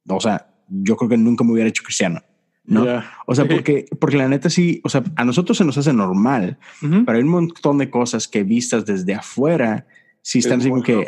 o 0.08 0.20
sea, 0.20 0.54
yo 0.68 0.96
creo 0.96 1.08
que 1.08 1.16
nunca 1.16 1.44
me 1.44 1.52
hubiera 1.52 1.68
hecho 1.68 1.82
cristiano. 1.82 2.20
¿No? 2.66 3.02
O 3.26 3.34
sea, 3.34 3.46
porque, 3.46 3.86
porque 4.00 4.16
la 4.16 4.28
neta 4.28 4.48
sí, 4.48 4.80
o 4.84 4.88
sea, 4.88 5.02
a 5.16 5.24
nosotros 5.24 5.58
se 5.58 5.64
nos 5.64 5.76
hace 5.76 5.92
normal, 5.92 6.58
pero 6.80 7.18
hay 7.18 7.22
un 7.22 7.30
montón 7.30 7.78
de 7.78 7.90
cosas 7.90 8.28
que 8.28 8.42
vistas 8.42 8.86
desde 8.86 9.14
afuera, 9.14 9.86
si 10.22 10.38
están 10.38 10.60
así 10.60 10.70
que, 10.82 11.06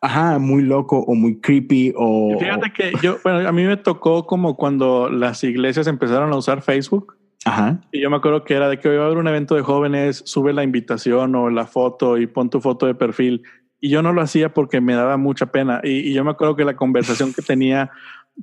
ajá, 0.00 0.38
muy 0.38 0.62
loco 0.62 0.98
o 0.98 1.14
muy 1.14 1.40
creepy 1.40 1.92
o... 1.96 2.38
fíjate 2.38 2.72
que 2.72 2.92
yo, 3.02 3.18
bueno, 3.22 3.46
a 3.46 3.52
mí 3.52 3.64
me 3.64 3.76
tocó 3.76 4.26
como 4.26 4.56
cuando 4.56 5.10
las 5.10 5.44
iglesias 5.44 5.86
empezaron 5.86 6.32
a 6.32 6.36
usar 6.36 6.62
Facebook. 6.62 7.16
Ajá. 7.44 7.80
Y 7.92 8.00
yo 8.00 8.10
me 8.10 8.16
acuerdo 8.16 8.44
que 8.44 8.54
era 8.54 8.68
de 8.68 8.78
que 8.78 8.88
hoy 8.88 8.96
va 8.96 9.04
a 9.04 9.06
haber 9.06 9.18
un 9.18 9.28
evento 9.28 9.54
de 9.54 9.62
jóvenes, 9.62 10.22
sube 10.26 10.52
la 10.52 10.64
invitación 10.64 11.34
o 11.34 11.50
la 11.50 11.66
foto 11.66 12.18
y 12.18 12.26
pon 12.26 12.50
tu 12.50 12.60
foto 12.60 12.86
de 12.86 12.94
perfil. 12.94 13.42
Y 13.80 13.90
yo 13.90 14.02
no 14.02 14.12
lo 14.12 14.22
hacía 14.22 14.52
porque 14.52 14.80
me 14.80 14.94
daba 14.94 15.16
mucha 15.16 15.46
pena. 15.46 15.80
Y, 15.84 16.10
y 16.10 16.12
yo 16.14 16.24
me 16.24 16.32
acuerdo 16.32 16.56
que 16.56 16.64
la 16.64 16.74
conversación 16.74 17.32
que 17.32 17.42
tenía 17.42 17.90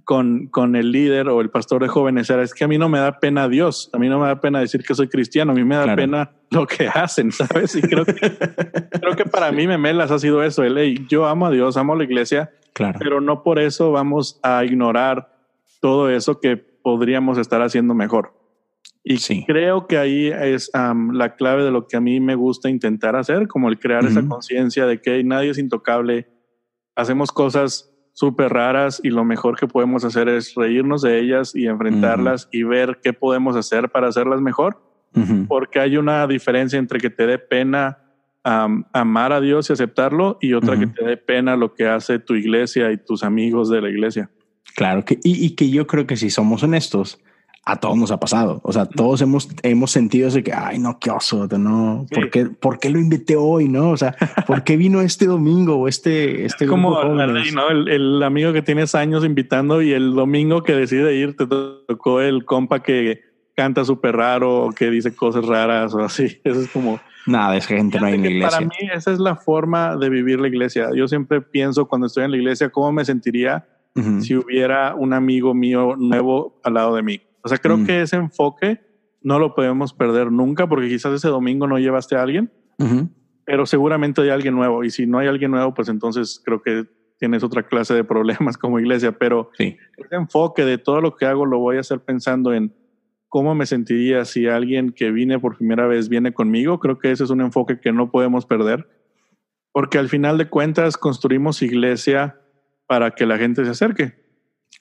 con, 0.04 0.48
con 0.48 0.76
el 0.76 0.92
líder 0.92 1.30
o 1.30 1.42
el 1.42 1.50
pastor 1.50 1.82
de 1.82 1.88
jóvenes 1.88 2.30
era, 2.30 2.44
es 2.44 2.54
que 2.54 2.64
a 2.64 2.68
mí 2.68 2.78
no 2.78 2.90
me 2.90 3.00
da 3.00 3.20
pena 3.20 3.48
Dios, 3.48 3.90
a 3.94 3.98
mí 3.98 4.10
no 4.10 4.20
me 4.20 4.28
da 4.28 4.42
pena 4.42 4.60
decir 4.60 4.84
que 4.84 4.94
soy 4.94 5.08
cristiano, 5.08 5.54
a 5.54 5.56
mí 5.56 5.64
me 5.64 5.76
da 5.76 5.96
pena 5.96 6.32
lo 6.50 6.68
que 6.68 6.88
hacen, 6.88 7.32
¿sabes? 7.32 7.76
Y 7.76 7.82
creo 7.82 8.06
que, 8.06 8.14
creo 9.00 9.16
que 9.16 9.26
para 9.26 9.52
mí 9.52 9.68
Memelas 9.68 10.12
ha 10.12 10.20
sido 10.20 10.44
eso, 10.44 10.64
el, 10.64 11.08
yo 11.08 11.26
amo 11.26 11.48
a 11.48 11.52
Dios, 11.52 11.78
amo 11.78 11.94
a 11.94 11.98
la 11.98 12.04
iglesia, 12.04 12.52
claro. 12.74 13.00
pero 13.00 13.22
no 13.22 13.42
por 13.44 13.60
eso 13.60 13.92
vamos 13.92 14.40
a 14.44 14.64
ignorar 14.66 15.34
todo 15.80 16.10
eso 16.10 16.40
que 16.40 16.58
podríamos 16.58 17.38
estar 17.38 17.62
haciendo 17.62 17.94
mejor. 17.94 18.34
Y 19.04 19.18
sí. 19.18 19.44
creo 19.46 19.86
que 19.86 20.00
ahí 20.00 20.28
es 20.28 20.72
la 20.74 21.36
clave 21.36 21.64
de 21.64 21.70
lo 21.70 21.88
que 21.88 21.96
a 21.96 22.02
mí 22.02 22.20
me 22.20 22.34
gusta 22.34 22.70
intentar 22.70 23.16
hacer, 23.16 23.48
como 23.48 23.70
el 23.70 23.80
crear 23.80 24.04
esa 24.04 24.28
conciencia 24.28 24.88
de 24.88 25.00
que 25.00 25.24
nadie 25.24 25.52
es 25.52 25.60
intocable, 25.60 26.28
hacemos 26.96 27.32
cosas 27.32 27.95
súper 28.16 28.54
raras 28.54 29.02
y 29.04 29.10
lo 29.10 29.26
mejor 29.26 29.60
que 29.60 29.68
podemos 29.68 30.06
hacer 30.06 30.30
es 30.30 30.56
reírnos 30.56 31.02
de 31.02 31.20
ellas 31.20 31.54
y 31.54 31.68
enfrentarlas 31.68 32.48
y 32.50 32.64
ver 32.64 33.00
qué 33.04 33.12
podemos 33.12 33.58
hacer 33.58 33.90
para 33.90 34.08
hacerlas 34.08 34.42
mejor. 34.42 34.82
Porque 35.48 35.80
hay 35.80 35.96
una 35.96 36.26
diferencia 36.28 36.78
entre 36.80 37.00
que 37.00 37.10
te 37.10 37.28
dé 37.28 37.38
pena 37.38 38.00
amar 38.44 39.34
a 39.34 39.42
Dios 39.42 39.70
y 39.70 39.74
aceptarlo 39.74 40.38
y 40.42 40.54
otra 40.54 40.78
que 40.80 40.88
te 40.88 41.06
dé 41.06 41.18
pena 41.18 41.56
lo 41.56 41.74
que 41.74 41.88
hace 41.88 42.20
tu 42.20 42.36
iglesia 42.36 42.92
y 42.92 42.98
tus 42.98 43.24
amigos 43.24 43.70
de 43.70 43.82
la 43.82 43.90
iglesia. 43.90 44.30
Claro, 44.76 45.04
que, 45.06 45.20
y, 45.24 45.46
y 45.46 45.52
que 45.52 45.70
yo 45.70 45.88
creo 45.88 46.06
que 46.06 46.18
si 46.18 46.30
somos 46.30 46.64
honestos, 46.64 47.22
a 47.66 47.78
todos 47.78 47.98
nos 47.98 48.12
ha 48.12 48.20
pasado. 48.20 48.60
O 48.64 48.72
sea, 48.72 48.86
todos 48.86 49.22
hemos, 49.22 49.50
hemos 49.64 49.90
sentido 49.90 50.28
ese 50.28 50.44
que, 50.44 50.54
ay, 50.54 50.78
no, 50.78 51.00
qué 51.00 51.10
oso, 51.10 51.48
no, 51.48 52.06
¿por, 52.14 52.30
qué, 52.30 52.46
¿por 52.46 52.78
qué 52.78 52.92
lo 52.92 53.00
invité 53.00 53.36
hoy? 53.36 53.68
No, 53.68 53.90
o 53.90 53.98
sea, 53.98 54.16
¿por 54.48 54.64
qué 54.64 54.78
vino 54.78 55.02
este 55.02 55.26
domingo 55.26 55.76
o 55.76 55.88
este, 55.88 56.46
este 56.46 56.68
Como 56.68 57.04
¿no? 57.04 57.70
El, 57.70 57.88
el, 57.88 58.24
amigo 58.24 58.54
que 58.54 58.62
tienes 58.62 58.94
años 58.94 59.26
invitando 59.26 59.82
y 59.82 59.94
el 59.94 60.14
domingo 60.14 60.62
que 60.62 60.74
decide 60.74 61.16
ir 61.16 61.36
te 61.36 61.48
tocó 61.48 62.22
el 62.22 62.46
compa 62.46 62.84
que 62.84 63.22
canta 63.56 63.84
súper 63.84 64.16
raro 64.16 64.66
o 64.66 64.72
que 64.72 64.92
dice 64.92 65.16
cosas 65.16 65.46
raras 65.46 65.96
o 65.96 66.02
así. 66.02 66.40
Eso 66.44 66.62
es 66.62 66.70
como... 66.70 67.00
Nada, 67.26 67.58
es 67.58 67.66
gente 67.66 68.00
no 68.00 68.06
hay 68.06 68.14
en 68.14 68.22
la 68.22 68.30
iglesia. 68.30 68.50
Para 68.60 68.66
mí 68.68 68.90
esa 68.94 69.12
es 69.12 69.18
la 69.18 69.36
forma 69.36 69.98
de 69.98 70.10
vivir 70.12 70.40
la 70.40 70.48
iglesia. 70.48 70.90
Yo 70.94 71.08
siempre 71.08 71.42
pienso 71.42 71.88
cuando 71.88 72.06
estoy 72.06 72.26
en 72.26 72.30
la 72.30 72.38
iglesia 72.38 72.70
cómo 72.70 72.92
me 72.92 73.04
sentiría 73.04 73.66
si 74.20 74.36
hubiera 74.36 74.94
un 74.94 75.14
amigo 75.14 75.54
mío 75.54 75.96
nuevo 75.96 76.60
al 76.64 76.74
lado 76.74 76.96
de 76.98 77.02
mí 77.02 77.22
o 77.46 77.48
sea, 77.48 77.60
creo 77.60 77.78
mm. 77.78 77.86
que 77.86 78.02
ese 78.02 78.16
enfoque 78.16 78.82
no 79.22 79.40
lo 79.40 79.56
podemos 79.56 79.94
perder 79.94 80.32
nunca 80.32 80.68
porque 80.68 80.90
quizás 80.90 81.14
ese 81.14 81.30
domingo 81.30 81.68
no 81.68 81.78
llevaste 81.80 82.16
a 82.16 82.24
alguien, 82.24 82.52
pero 83.46 83.66
seguramente 83.66 84.22
hay 84.22 84.30
alguien 84.30 84.56
nuevo 84.56 84.84
y 84.84 84.90
si 84.90 85.06
no 85.06 85.20
hay 85.20 85.28
alguien 85.28 85.52
nuevo, 85.52 85.74
pues 85.74 85.88
entonces 85.88 86.42
creo 86.44 86.62
que 86.62 86.86
tienes 87.18 87.44
otra 87.44 87.64
clase 87.64 87.94
de 87.94 88.04
problemas 88.04 88.58
como 88.58 88.80
iglesia, 88.80 89.14
pero 89.14 89.52
ese 89.60 89.78
enfoque 90.12 90.66
de 90.66 90.78
todo 90.78 91.00
lo 91.00 91.16
que 91.16 91.26
hago 91.26 91.46
lo 91.46 91.60
voy 91.60 91.78
a 91.78 91.82
hacer 91.82 92.00
pensando 92.02 92.54
en 92.54 92.76
cómo 93.30 93.56
me 93.56 93.66
sentiría 93.66 94.26
si 94.26 94.48
alguien 94.48 94.92
que 94.92 95.12
vine 95.12 95.40
por 95.40 95.58
primera 95.58 95.88
vez 95.88 96.10
viene 96.10 96.34
conmigo. 96.34 96.80
Creo 96.80 97.00
que 97.00 97.12
ese 97.12 97.24
es 97.24 97.30
un 97.30 97.42
enfoque 97.42 97.80
que 97.80 97.94
no 97.94 98.12
podemos 98.12 98.46
perder 98.46 98.88
porque 99.72 99.98
al 99.98 100.08
final 100.08 100.38
de 100.38 100.48
cuentas 100.48 100.96
construimos 100.98 101.62
iglesia 101.62 102.40
para 102.88 103.12
que 103.12 103.26
la 103.26 103.38
gente 103.38 103.66
se 103.66 103.72
acerque. 103.72 104.25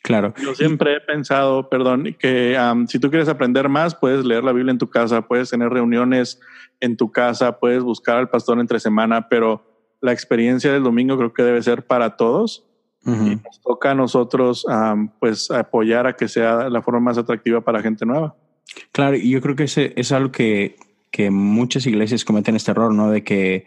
Claro. 0.02 0.34
Yo 0.42 0.54
siempre 0.54 0.96
he 0.96 1.00
pensado, 1.00 1.68
perdón, 1.68 2.14
que 2.18 2.58
si 2.88 2.98
tú 2.98 3.10
quieres 3.10 3.28
aprender 3.28 3.68
más, 3.68 3.94
puedes 3.94 4.24
leer 4.24 4.44
la 4.44 4.52
Biblia 4.52 4.72
en 4.72 4.78
tu 4.78 4.90
casa, 4.90 5.22
puedes 5.22 5.50
tener 5.50 5.70
reuniones 5.70 6.40
en 6.80 6.96
tu 6.96 7.10
casa, 7.10 7.58
puedes 7.58 7.82
buscar 7.82 8.18
al 8.18 8.28
pastor 8.28 8.60
entre 8.60 8.80
semana, 8.80 9.28
pero 9.28 9.96
la 10.00 10.12
experiencia 10.12 10.72
del 10.72 10.82
domingo 10.82 11.16
creo 11.16 11.32
que 11.32 11.42
debe 11.42 11.62
ser 11.62 11.86
para 11.86 12.16
todos. 12.16 12.66
Y 13.06 13.10
nos 13.10 13.60
toca 13.62 13.90
a 13.90 13.94
nosotros, 13.94 14.64
pues, 15.20 15.50
apoyar 15.50 16.06
a 16.06 16.16
que 16.16 16.26
sea 16.26 16.70
la 16.70 16.80
forma 16.80 17.00
más 17.00 17.18
atractiva 17.18 17.60
para 17.60 17.82
gente 17.82 18.06
nueva. 18.06 18.34
Claro, 18.92 19.16
y 19.16 19.28
yo 19.28 19.42
creo 19.42 19.56
que 19.56 19.64
ese 19.64 19.92
es 19.96 20.10
algo 20.10 20.32
que, 20.32 20.76
que 21.10 21.30
muchas 21.30 21.86
iglesias 21.86 22.24
cometen 22.24 22.56
este 22.56 22.70
error, 22.70 22.94
¿no? 22.94 23.10
De 23.10 23.22
que 23.22 23.66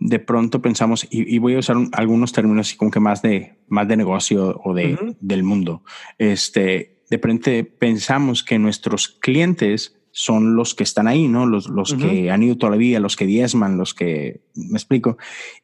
de 0.00 0.18
pronto 0.18 0.62
pensamos, 0.62 1.06
y, 1.10 1.38
voy 1.38 1.54
a 1.54 1.58
usar 1.58 1.76
algunos 1.92 2.32
términos 2.32 2.74
como 2.74 2.90
que 2.90 3.00
más 3.00 3.22
de, 3.22 3.58
más 3.68 3.88
de 3.88 3.96
negocio 3.96 4.60
o 4.64 4.74
de, 4.74 5.16
del 5.20 5.42
mundo, 5.42 5.82
este, 6.18 7.02
de 7.10 7.18
pronto 7.18 7.50
pensamos 7.78 8.44
que 8.44 8.58
nuestros 8.58 9.08
clientes 9.08 9.94
son 10.10 10.56
los 10.56 10.74
que 10.74 10.82
están 10.82 11.06
ahí, 11.06 11.28
¿no? 11.28 11.46
Los, 11.46 11.68
los 11.68 11.94
que 11.94 12.30
han 12.30 12.42
ido 12.42 12.56
toda 12.56 12.72
la 12.72 12.76
vida, 12.76 12.98
los 12.98 13.14
que 13.14 13.24
diezman, 13.24 13.76
los 13.76 13.94
que, 13.94 14.40
me 14.54 14.76
explico, 14.76 15.16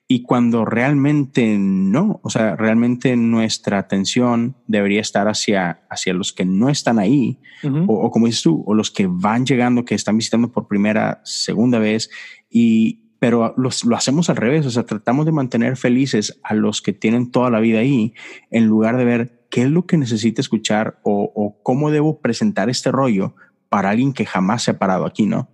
y 0.06 0.22
cuando 0.22 0.64
realmente 0.64 1.56
no, 1.58 2.20
o 2.22 2.30
sea, 2.30 2.54
realmente 2.54 3.16
nuestra 3.16 3.78
atención 3.78 4.56
debería 4.68 5.00
estar 5.00 5.26
hacia, 5.26 5.82
hacia 5.90 6.14
los 6.14 6.32
que 6.32 6.44
no 6.44 6.68
están 6.68 6.98
ahí, 6.98 7.40
o, 7.64 7.94
o, 7.94 8.10
como 8.10 8.26
dices 8.26 8.42
tú, 8.42 8.62
o 8.66 8.74
los 8.74 8.90
que 8.90 9.08
van 9.08 9.44
llegando, 9.44 9.84
que 9.84 9.96
están 9.96 10.18
visitando 10.18 10.52
por 10.52 10.68
primera, 10.68 11.20
segunda 11.24 11.78
vez, 11.78 12.10
y, 12.48 13.03
pero 13.24 13.54
lo 13.56 13.96
hacemos 13.96 14.28
al 14.28 14.36
revés, 14.36 14.66
o 14.66 14.70
sea, 14.70 14.82
tratamos 14.82 15.24
de 15.24 15.32
mantener 15.32 15.78
felices 15.78 16.38
a 16.42 16.52
los 16.52 16.82
que 16.82 16.92
tienen 16.92 17.30
toda 17.30 17.48
la 17.48 17.58
vida 17.58 17.78
ahí, 17.78 18.12
en 18.50 18.66
lugar 18.66 18.98
de 18.98 19.06
ver 19.06 19.46
qué 19.50 19.62
es 19.62 19.70
lo 19.70 19.86
que 19.86 19.96
necesita 19.96 20.42
escuchar 20.42 21.00
o, 21.04 21.58
cómo 21.62 21.90
debo 21.90 22.20
presentar 22.20 22.68
este 22.68 22.92
rollo 22.92 23.34
para 23.70 23.88
alguien 23.88 24.12
que 24.12 24.26
jamás 24.26 24.64
se 24.64 24.72
ha 24.72 24.78
parado 24.78 25.06
aquí, 25.06 25.24
¿no? 25.24 25.48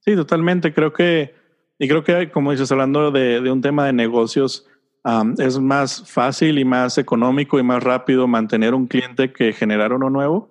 Sí, 0.00 0.14
totalmente. 0.14 0.74
Creo 0.74 0.92
que, 0.92 1.34
y 1.78 1.88
creo 1.88 2.04
que, 2.04 2.30
como 2.30 2.50
dices, 2.50 2.70
hablando 2.70 3.10
de, 3.10 3.50
un 3.50 3.62
tema 3.62 3.86
de 3.86 3.94
negocios, 3.94 4.66
es 5.38 5.58
más 5.58 6.10
fácil 6.12 6.58
y 6.58 6.66
más 6.66 6.98
económico 6.98 7.58
y 7.58 7.62
más 7.62 7.82
rápido 7.82 8.28
mantener 8.28 8.74
un 8.74 8.86
cliente 8.86 9.32
que 9.32 9.54
generar 9.54 9.94
uno 9.94 10.10
nuevo. 10.10 10.50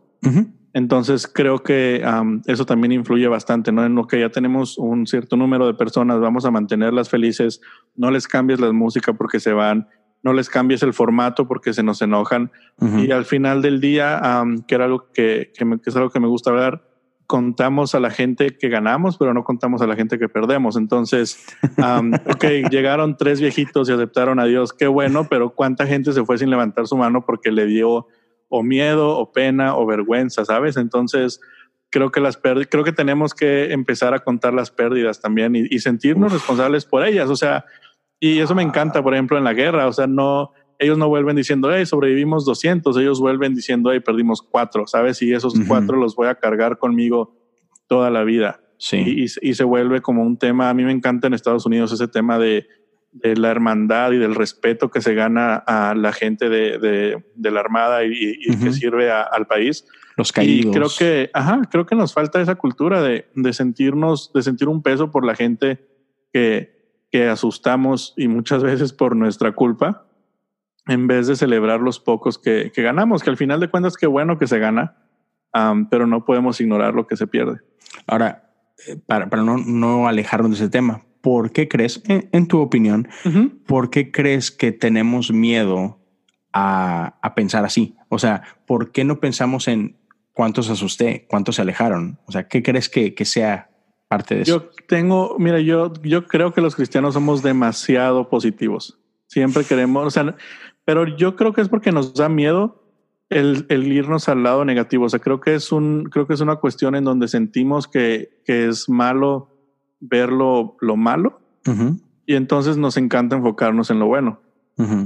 Entonces 0.74 1.28
creo 1.28 1.62
que 1.62 2.04
eso 2.48 2.66
también 2.66 2.92
influye 2.92 3.28
bastante, 3.28 3.72
¿no? 3.72 3.86
En 3.86 3.94
lo 3.94 4.08
que 4.08 4.20
ya 4.20 4.30
tenemos 4.30 4.78
un 4.80 5.06
cierto 5.06 5.38
número 5.38 5.68
de 5.68 5.76
personas, 5.76 6.20
vamos 6.20 6.46
a 6.46 6.52
mantenerlas 6.52 7.10
felices, 7.10 7.62
no 7.96 8.10
les 8.10 8.28
cambies 8.28 8.60
la 8.60 8.72
música 8.72 9.14
porque 9.14 9.40
se 9.40 9.54
van, 9.54 9.88
no 10.24 10.34
les 10.34 10.50
cambies 10.50 10.82
el 10.82 10.94
formato 10.94 11.48
porque 11.48 11.74
se 11.74 11.84
nos 11.84 12.02
enojan. 12.02 12.52
Y 12.98 13.12
al 13.12 13.26
final 13.26 13.62
del 13.62 13.80
día, 13.80 14.20
que 14.68 14.76
era 14.76 14.86
algo 14.86 15.12
que, 15.14 15.52
es 15.86 15.96
algo 15.96 16.10
que 16.10 16.20
me 16.20 16.28
gusta 16.28 16.50
hablar, 16.50 16.90
contamos 17.28 17.94
a 17.94 18.00
la 18.00 18.10
gente 18.10 18.58
que 18.58 18.70
ganamos, 18.70 19.18
pero 19.18 19.34
no 19.34 19.44
contamos 19.44 19.82
a 19.82 19.88
la 19.88 19.96
gente 19.96 20.18
que 20.18 20.28
perdemos. 20.28 20.76
Entonces, 20.76 21.46
ok, 21.78 22.46
llegaron 22.72 23.16
tres 23.16 23.40
viejitos 23.40 23.90
y 23.90 23.94
aceptaron 23.94 24.40
a 24.40 24.46
Dios, 24.46 24.74
qué 24.74 24.88
bueno, 24.88 25.28
pero 25.30 25.52
¿cuánta 25.52 25.86
gente 25.86 26.14
se 26.14 26.26
fue 26.26 26.40
sin 26.40 26.50
levantar 26.50 26.88
su 26.88 26.98
mano 26.98 27.26
porque 27.26 27.52
le 27.52 27.68
dio 27.68 28.08
o 28.56 28.62
miedo 28.62 29.18
o 29.18 29.32
pena 29.32 29.76
o 29.76 29.84
vergüenza, 29.88 30.46
¿sabes? 30.46 30.78
Entonces, 30.78 31.42
creo 31.90 32.12
que 32.12 32.20
las 32.20 32.38
creo 32.38 32.84
que 32.84 32.92
tenemos 32.92 33.34
que 33.34 33.74
empezar 33.74 34.14
a 34.14 34.20
contar 34.20 34.54
las 34.54 34.70
pérdidas 34.70 35.20
también 35.22 35.56
y, 35.56 35.80
sentirnos 35.80 36.32
responsables 36.32 36.86
por 36.86 37.04
ellas. 37.04 37.32
O 37.32 37.36
sea, 37.36 37.66
y 38.20 38.38
eso 38.38 38.54
me 38.54 38.62
encanta, 38.62 39.02
por 39.02 39.16
ejemplo, 39.16 39.40
en 39.40 39.44
la 39.44 39.54
guerra. 39.54 39.88
O 39.88 39.92
sea, 39.92 40.06
no, 40.06 40.52
ellos 40.78 41.00
no 41.00 41.08
vuelven 41.08 41.36
diciendo, 41.36 41.74
hey, 41.74 41.88
sobrevivimos 41.88 42.46
200. 42.46 42.96
Ellos 42.98 43.20
vuelven 43.20 43.56
diciendo, 43.56 43.92
hey, 43.92 44.02
perdimos 44.02 44.44
cuatro, 44.44 44.86
¿sabes? 44.86 45.20
Y 45.24 45.34
esos 45.34 45.56
cuatro 45.68 45.98
los 45.98 46.16
voy 46.16 46.28
a 46.28 46.36
cargar 46.36 46.78
conmigo 46.78 47.36
toda 47.88 48.12
la 48.12 48.24
vida. 48.24 48.62
Sí. 48.78 48.98
Y, 48.98 49.50
y, 49.50 49.56
se 49.56 49.64
vuelve 49.64 50.02
como 50.02 50.22
un 50.22 50.38
tema. 50.38 50.70
A 50.70 50.76
mí 50.76 50.84
me 50.84 50.92
encanta 50.92 51.26
en 51.26 51.34
Estados 51.34 51.66
Unidos 51.66 51.92
ese 51.92 52.08
tema 52.08 52.38
de 52.38 52.68
de 53.14 53.36
la 53.36 53.52
hermandad 53.52 54.12
y 54.12 54.18
del 54.18 54.36
respeto 54.36 54.90
que 54.90 55.02
se 55.02 55.14
gana 55.14 55.56
a 55.56 55.94
la 55.96 56.12
gente 56.12 56.50
de, 56.50 57.22
de, 57.36 57.52
la 57.52 57.60
Armada 57.60 58.04
y, 58.04 58.38
que 58.58 58.74
sirve 58.74 59.12
al 59.12 59.48
país. 59.48 59.86
Los 60.18 60.32
caídos. 60.32 60.66
Y 60.66 60.78
creo 60.78 60.88
que, 60.98 61.30
ajá, 61.34 61.62
creo 61.72 61.86
que 61.86 61.96
nos 61.96 62.14
falta 62.14 62.42
esa 62.42 62.56
cultura 62.56 63.02
de, 63.02 63.28
de 63.36 63.54
sentirnos, 63.54 64.32
de 64.34 64.42
sentir 64.42 64.68
un 64.68 64.82
peso 64.82 65.12
por 65.12 65.26
la 65.26 65.36
gente 65.36 65.88
que, 66.34 67.06
que 67.12 67.28
asustamos 67.28 68.14
y 68.18 68.28
muchas 68.28 68.64
veces 68.64 68.92
por 68.92 69.16
nuestra 69.16 69.52
culpa, 69.52 70.08
en 70.88 71.08
vez 71.08 71.28
de 71.28 71.36
celebrar 71.36 71.80
los 71.80 72.00
pocos 72.00 72.38
que, 72.40 72.72
que 72.74 72.82
ganamos, 72.82 73.24
que 73.24 73.30
al 73.30 73.38
final 73.38 73.60
de 73.60 73.70
cuentas 73.70 73.96
qué 73.96 74.08
bueno 74.08 74.40
que 74.40 74.48
se 74.48 74.60
gana, 74.60 74.98
pero 75.90 76.08
no 76.08 76.26
podemos 76.26 76.60
ignorar 76.60 76.96
lo 76.96 77.06
que 77.06 77.16
se 77.16 77.28
pierde. 77.28 77.60
Ahora, 78.08 78.52
eh, 78.88 78.98
para, 79.06 79.30
para 79.30 79.44
no, 79.44 79.58
no 79.58 80.08
alejarnos 80.08 80.52
de 80.52 80.56
ese 80.58 80.70
tema, 80.70 81.04
¿por 81.24 81.54
qué 81.54 81.70
crees, 81.70 82.04
en, 82.10 82.48
tu 82.50 82.60
opinión, 82.60 83.08
por 83.66 83.90
qué 83.90 84.12
crees 84.12 84.52
que 84.52 84.74
tenemos 84.74 85.32
miedo 85.32 85.98
a, 86.52 87.32
pensar 87.34 87.64
así? 87.64 87.96
O 88.10 88.20
sea, 88.20 88.44
¿por 88.68 88.92
qué 88.92 89.06
no 89.06 89.22
pensamos 89.22 89.70
en 89.70 89.96
cuántos 90.34 90.70
asusté, 90.70 91.26
cuántos 91.30 91.56
se 91.56 91.62
alejaron? 91.62 92.20
O 92.26 92.34
sea, 92.34 92.50
¿qué 92.50 92.62
crees 92.62 92.90
que, 92.90 93.16
sea 93.24 93.70
parte 94.10 94.36
de 94.36 94.42
eso? 94.42 94.52
Yo 94.52 94.70
tengo, 94.86 95.38
mira, 95.40 95.62
yo, 95.62 95.94
yo 96.04 96.28
creo 96.28 96.54
que 96.54 96.60
los 96.60 96.76
cristianos 96.76 97.14
somos 97.14 97.42
demasiado 97.42 98.28
positivos. 98.28 99.00
Siempre 99.28 99.64
queremos, 99.64 100.06
o 100.06 100.12
sea, 100.12 100.36
pero 100.84 101.08
yo 101.08 101.38
creo 101.38 101.54
que 101.54 101.62
es 101.62 101.70
porque 101.70 101.94
nos 101.94 102.14
da 102.16 102.28
miedo 102.28 102.84
el, 103.30 103.66
irnos 103.70 104.28
al 104.28 104.44
lado 104.44 104.66
negativo. 104.66 105.06
O 105.06 105.10
sea, 105.10 105.20
creo 105.20 105.40
que 105.40 105.56
es 105.56 105.72
un, 105.72 106.04
creo 106.12 106.28
que 106.28 106.34
es 106.34 106.42
una 106.42 106.58
cuestión 106.58 106.96
en 106.96 107.06
donde 107.06 107.30
sentimos 107.30 107.88
que, 107.88 108.42
que 108.46 108.68
es 108.68 108.90
malo 108.90 109.53
ver 110.04 110.32
lo, 110.32 110.76
malo 110.96 111.40
y 112.26 112.36
entonces 112.36 112.78
nos 112.78 112.98
encanta 112.98 113.36
enfocarnos 113.36 113.90
en 113.90 114.00
lo 114.00 114.08
bueno. 114.08 114.40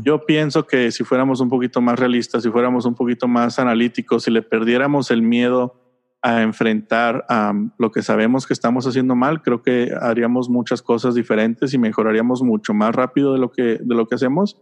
Yo 0.03 0.25
pienso 0.25 0.65
que 0.65 0.91
si 0.91 1.03
fuéramos 1.03 1.41
un 1.41 1.49
poquito 1.49 1.81
más 1.81 1.99
realistas, 1.99 2.43
si 2.43 2.49
fuéramos 2.49 2.85
un 2.85 2.95
poquito 2.95 3.27
más 3.27 3.59
analíticos, 3.59 4.23
si 4.23 4.31
le 4.31 4.41
perdiéramos 4.41 5.11
el 5.11 5.21
miedo 5.21 5.75
a 6.21 6.41
enfrentar 6.41 7.25
a 7.29 7.53
lo 7.77 7.91
que 7.91 8.01
sabemos 8.01 8.47
que 8.47 8.53
estamos 8.53 8.87
haciendo 8.87 9.15
mal, 9.15 9.41
creo 9.41 9.61
que 9.61 9.91
haríamos 10.01 10.49
muchas 10.49 10.81
cosas 10.81 11.15
diferentes 11.15 11.73
y 11.73 11.77
mejoraríamos 11.77 12.43
mucho 12.43 12.73
más 12.73 12.95
rápido 12.95 13.33
de 13.33 13.39
lo 13.39 13.51
que, 13.51 13.79
de 13.81 13.95
lo 13.95 14.07
que 14.07 14.15
hacemos. 14.15 14.57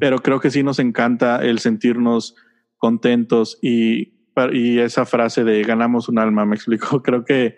Pero 0.00 0.20
creo 0.20 0.40
que 0.40 0.50
sí 0.50 0.62
nos 0.62 0.78
encanta 0.78 1.44
el 1.44 1.58
sentirnos 1.58 2.34
contentos 2.78 3.58
y, 3.60 4.14
y 4.52 4.78
esa 4.78 5.04
frase 5.04 5.44
de 5.44 5.62
ganamos 5.62 6.08
un 6.08 6.18
alma, 6.18 6.46
me 6.46 6.56
explico. 6.56 7.02
Creo 7.02 7.24
que, 7.26 7.56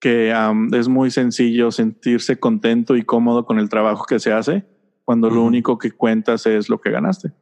que 0.00 0.34
es 0.72 0.88
muy 0.88 1.10
sencillo 1.10 1.70
sentirse 1.70 2.38
contento 2.38 2.96
y 2.96 3.04
cómodo 3.04 3.44
con 3.44 3.58
el 3.58 3.68
trabajo 3.68 4.06
que 4.06 4.18
se 4.18 4.32
hace 4.32 4.64
cuando 5.04 5.28
lo 5.28 5.42
único 5.42 5.76
que 5.76 5.90
cuentas 5.90 6.46
es 6.46 6.68
lo 6.68 6.80
que 6.80 6.90
ganaste. 6.90 7.32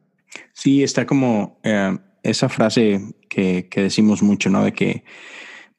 Sí, 0.53 0.83
está 0.83 1.05
como 1.05 1.59
eh, 1.63 1.97
esa 2.23 2.49
frase 2.49 3.13
que, 3.29 3.67
que, 3.69 3.83
decimos 3.83 4.23
mucho, 4.23 4.49
¿no? 4.49 4.63
De 4.63 4.73
que, 4.73 5.03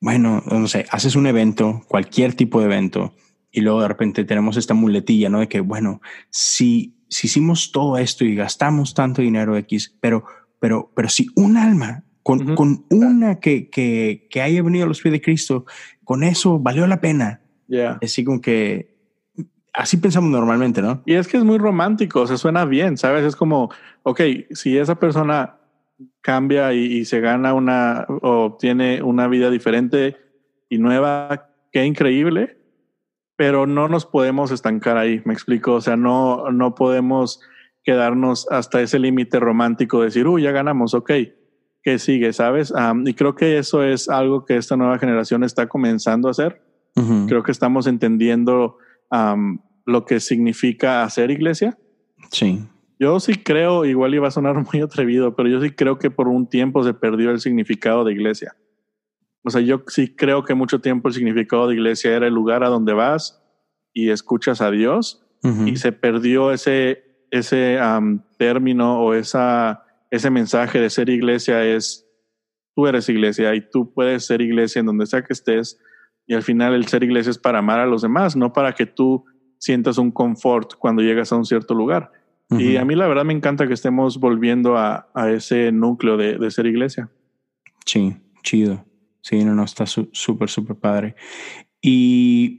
bueno, 0.00 0.42
no 0.46 0.68
sé, 0.68 0.86
haces 0.90 1.16
un 1.16 1.26
evento, 1.26 1.82
cualquier 1.88 2.34
tipo 2.34 2.60
de 2.60 2.66
evento, 2.66 3.14
y 3.50 3.60
luego 3.60 3.82
de 3.82 3.88
repente 3.88 4.24
tenemos 4.24 4.56
esta 4.56 4.74
muletilla, 4.74 5.28
¿no? 5.28 5.40
De 5.40 5.48
que, 5.48 5.60
bueno, 5.60 6.00
si, 6.30 6.96
si 7.08 7.26
hicimos 7.26 7.72
todo 7.72 7.98
esto 7.98 8.24
y 8.24 8.34
gastamos 8.34 8.94
tanto 8.94 9.22
dinero 9.22 9.56
X, 9.56 9.96
pero, 10.00 10.24
pero, 10.60 10.92
pero 10.94 11.08
si 11.08 11.26
un 11.34 11.56
alma, 11.56 12.04
con, 12.22 12.54
con 12.54 12.84
una 12.90 13.40
que, 13.40 13.68
que, 13.68 14.28
que, 14.30 14.42
haya 14.42 14.62
venido 14.62 14.84
a 14.84 14.88
los 14.88 15.00
pies 15.00 15.12
de 15.12 15.20
Cristo, 15.20 15.64
con 16.10 16.24
eso 16.24 16.58
valió 16.58 16.88
la 16.88 17.00
pena. 17.00 17.40
Yeah. 17.68 18.00
Así 18.02 18.24
como 18.24 18.40
que 18.40 18.96
así 19.72 19.96
pensamos 19.96 20.28
normalmente, 20.28 20.82
¿no? 20.82 21.04
Y 21.06 21.14
es 21.14 21.28
que 21.28 21.36
es 21.36 21.44
muy 21.44 21.56
romántico, 21.56 22.26
se 22.26 22.36
suena 22.36 22.64
bien, 22.64 22.96
¿sabes? 22.96 23.24
Es 23.24 23.36
como, 23.36 23.70
ok, 24.02 24.20
si 24.50 24.76
esa 24.76 24.96
persona 24.96 25.60
cambia 26.20 26.72
y, 26.72 27.04
se 27.04 27.20
gana 27.20 27.54
una 27.54 28.06
o 28.08 28.46
obtiene 28.46 29.04
una 29.04 29.28
vida 29.28 29.50
diferente 29.50 30.16
y 30.68 30.78
nueva, 30.78 31.48
qué 31.70 31.84
increíble, 31.84 32.58
pero 33.36 33.68
no 33.68 33.86
nos 33.86 34.04
podemos 34.04 34.50
estancar 34.50 34.96
ahí, 34.96 35.22
me 35.24 35.32
explico, 35.32 35.74
o 35.74 35.80
sea, 35.80 35.96
no, 35.96 36.50
no 36.50 36.74
podemos 36.74 37.40
quedarnos 37.84 38.48
hasta 38.50 38.82
ese 38.82 38.98
límite 38.98 39.38
romántico 39.38 40.00
de 40.00 40.06
decir, 40.06 40.26
uy, 40.26 40.42
ya 40.42 40.50
ganamos, 40.50 40.92
ok, 40.92 41.12
¿qué 41.82 41.98
sigue? 41.98 42.32
¿Sabes? 42.32 42.72
y 43.04 43.14
creo 43.14 43.34
que 43.34 43.58
eso 43.58 43.82
es 43.82 44.08
algo 44.08 44.44
que 44.44 44.56
esta 44.56 44.76
nueva 44.76 44.98
generación 44.98 45.44
está 45.44 45.68
comenzando 45.68 46.28
a 46.28 46.32
hacer. 46.32 46.62
Creo 47.26 47.42
que 47.42 47.52
estamos 47.52 47.86
entendiendo 47.86 48.76
lo 49.86 50.04
que 50.04 50.20
significa 50.20 51.02
hacer 51.02 51.30
iglesia. 51.30 51.78
Sí. 52.30 52.60
Yo 52.98 53.18
sí 53.18 53.34
creo, 53.36 53.86
igual 53.86 54.14
iba 54.14 54.28
a 54.28 54.30
sonar 54.30 54.54
muy 54.72 54.82
atrevido, 54.82 55.34
pero 55.34 55.48
yo 55.48 55.60
sí 55.60 55.70
creo 55.70 55.98
que 55.98 56.10
por 56.10 56.28
un 56.28 56.48
tiempo 56.48 56.84
se 56.84 56.94
perdió 56.94 57.30
el 57.30 57.40
significado 57.40 58.04
de 58.04 58.12
iglesia. 58.12 58.54
O 59.42 59.50
sea, 59.50 59.62
yo 59.62 59.82
sí 59.86 60.14
creo 60.14 60.44
que 60.44 60.54
mucho 60.54 60.80
tiempo 60.80 61.08
el 61.08 61.14
significado 61.14 61.68
de 61.68 61.74
iglesia 61.74 62.14
era 62.14 62.26
el 62.26 62.34
lugar 62.34 62.62
a 62.62 62.68
donde 62.68 62.92
vas 62.92 63.42
y 63.94 64.10
escuchas 64.10 64.60
a 64.60 64.70
Dios 64.70 65.26
y 65.64 65.76
se 65.76 65.92
perdió 65.92 66.52
ese, 66.52 67.24
ese 67.30 67.78
término 68.36 69.00
o 69.00 69.14
esa, 69.14 69.86
ese 70.10 70.30
mensaje 70.30 70.80
de 70.80 70.90
ser 70.90 71.08
iglesia 71.08 71.64
es 71.64 72.06
tú 72.74 72.86
eres 72.86 73.08
iglesia 73.08 73.54
y 73.54 73.68
tú 73.70 73.92
puedes 73.92 74.26
ser 74.26 74.40
iglesia 74.40 74.80
en 74.80 74.86
donde 74.86 75.06
sea 75.06 75.22
que 75.22 75.32
estés 75.32 75.78
y 76.26 76.34
al 76.34 76.42
final 76.42 76.74
el 76.74 76.86
ser 76.86 77.02
iglesia 77.02 77.30
es 77.30 77.38
para 77.38 77.58
amar 77.58 77.80
a 77.80 77.86
los 77.86 78.02
demás, 78.02 78.36
no 78.36 78.52
para 78.52 78.72
que 78.74 78.86
tú 78.86 79.24
sientas 79.58 79.98
un 79.98 80.10
confort 80.10 80.74
cuando 80.78 81.02
llegas 81.02 81.32
a 81.32 81.36
un 81.36 81.44
cierto 81.44 81.74
lugar. 81.74 82.12
Y 82.58 82.78
a 82.78 82.84
mí 82.84 82.96
la 82.96 83.06
verdad 83.06 83.24
me 83.24 83.32
encanta 83.32 83.68
que 83.68 83.74
estemos 83.74 84.18
volviendo 84.18 84.76
a, 84.76 85.08
a 85.14 85.30
ese 85.30 85.70
núcleo 85.70 86.16
de, 86.16 86.36
de, 86.36 86.50
ser 86.50 86.66
iglesia. 86.66 87.08
Sí, 87.86 88.16
chido. 88.42 88.84
Sí, 89.22 89.44
no, 89.44 89.54
no, 89.54 89.62
está 89.62 89.86
súper, 89.86 90.48
súper 90.48 90.74
padre. 90.74 91.14
Y, 91.80 92.56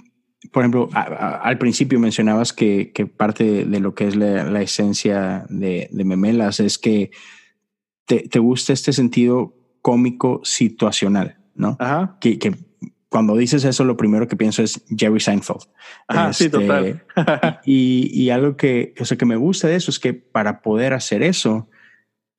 por 0.53 0.63
ejemplo, 0.63 0.89
al 0.93 1.57
principio 1.57 1.99
mencionabas 1.99 2.53
que, 2.53 2.93
que 2.93 3.05
parte 3.05 3.65
de 3.65 3.79
lo 3.81 3.93
que 3.93 4.07
es 4.07 4.15
la, 4.15 4.45
la 4.45 4.61
esencia 4.61 5.45
de, 5.49 5.89
de, 5.91 6.05
Memelas 6.05 6.61
es 6.61 6.77
que 6.77 7.11
te, 8.05 8.27
te, 8.27 8.39
gusta 8.39 8.73
este 8.73 8.93
sentido 8.93 9.55
cómico 9.81 10.41
situacional, 10.43 11.37
¿no? 11.55 11.77
Ajá. 11.79 12.17
Que, 12.19 12.37
que 12.39 12.55
cuando 13.09 13.35
dices 13.35 13.65
eso, 13.65 13.83
lo 13.83 13.97
primero 13.97 14.27
que 14.27 14.37
pienso 14.37 14.63
es 14.63 14.85
Jerry 14.97 15.19
Seinfeld. 15.19 15.63
Ah, 16.07 16.31
sí, 16.31 16.49
total. 16.49 17.03
y, 17.65 18.09
y, 18.13 18.29
algo 18.29 18.55
que, 18.55 18.93
o 18.99 19.05
sea, 19.05 19.17
que 19.17 19.25
me 19.25 19.35
gusta 19.35 19.67
de 19.67 19.75
eso 19.75 19.91
es 19.91 19.99
que 19.99 20.13
para 20.13 20.61
poder 20.61 20.93
hacer 20.93 21.21
eso, 21.21 21.69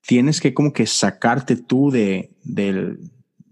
tienes 0.00 0.40
que 0.40 0.54
como 0.54 0.72
que 0.72 0.86
sacarte 0.86 1.56
tú 1.56 1.90
de, 1.90 2.30
de, 2.42 2.96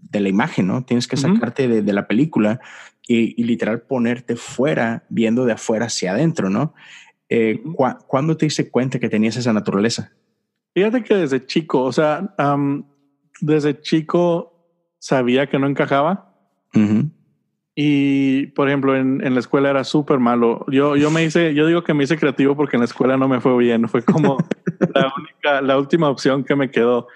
de 0.01 0.19
la 0.19 0.29
imagen, 0.29 0.65
¿no? 0.65 0.83
Tienes 0.83 1.07
que 1.07 1.15
sacarte 1.15 1.67
de, 1.67 1.81
de, 1.83 1.93
la 1.93 2.07
película 2.07 2.59
y, 3.07 3.39
y, 3.39 3.45
literal 3.45 3.81
ponerte 3.83 4.35
fuera, 4.35 5.05
viendo 5.09 5.45
de 5.45 5.53
afuera 5.53 5.85
hacia 5.85 6.13
adentro, 6.13 6.49
¿no? 6.49 6.73
Eh, 7.29 7.61
uh 7.63 7.73
-huh. 7.73 7.97
¿Cuándo 8.07 8.35
te 8.35 8.47
diste 8.47 8.69
cuenta 8.69 8.99
que 8.99 9.09
tenías 9.09 9.37
esa 9.37 9.53
naturaleza? 9.53 10.11
Fíjate 10.73 11.03
que 11.03 11.15
desde 11.15 11.45
chico, 11.45 11.83
o 11.83 11.91
sea, 11.91 12.33
um, 12.37 12.83
desde 13.41 13.81
chico 13.81 14.53
sabía 14.99 15.47
que 15.47 15.59
no 15.59 15.67
encajaba 15.67 16.31
Uh 16.73 16.79
-huh. 16.79 17.11
Y, 17.75 18.47
por 18.47 18.67
ejemplo, 18.67 18.95
en, 18.95 19.25
en 19.25 19.33
la 19.33 19.39
escuela 19.39 19.69
era 19.69 19.83
súper 19.83 20.19
malo. 20.19 20.65
Yo, 20.69 20.95
yo 20.97 21.09
me 21.09 21.23
hice, 21.23 21.53
yo 21.53 21.65
digo 21.65 21.83
que 21.83 21.93
me 21.93 22.03
hice 22.03 22.17
creativo 22.17 22.55
porque 22.55 22.75
en 22.75 22.81
la 22.81 22.85
escuela 22.85 23.17
no 23.17 23.27
me 23.27 23.39
fue 23.39 23.57
bien. 23.57 23.87
Fue 23.87 24.03
como 24.03 24.37
la 24.93 25.11
única, 25.17 25.61
la 25.61 25.77
última 25.77 26.09
opción 26.09 26.43
que 26.43 26.55
me 26.55 26.69
quedó. 26.69 27.07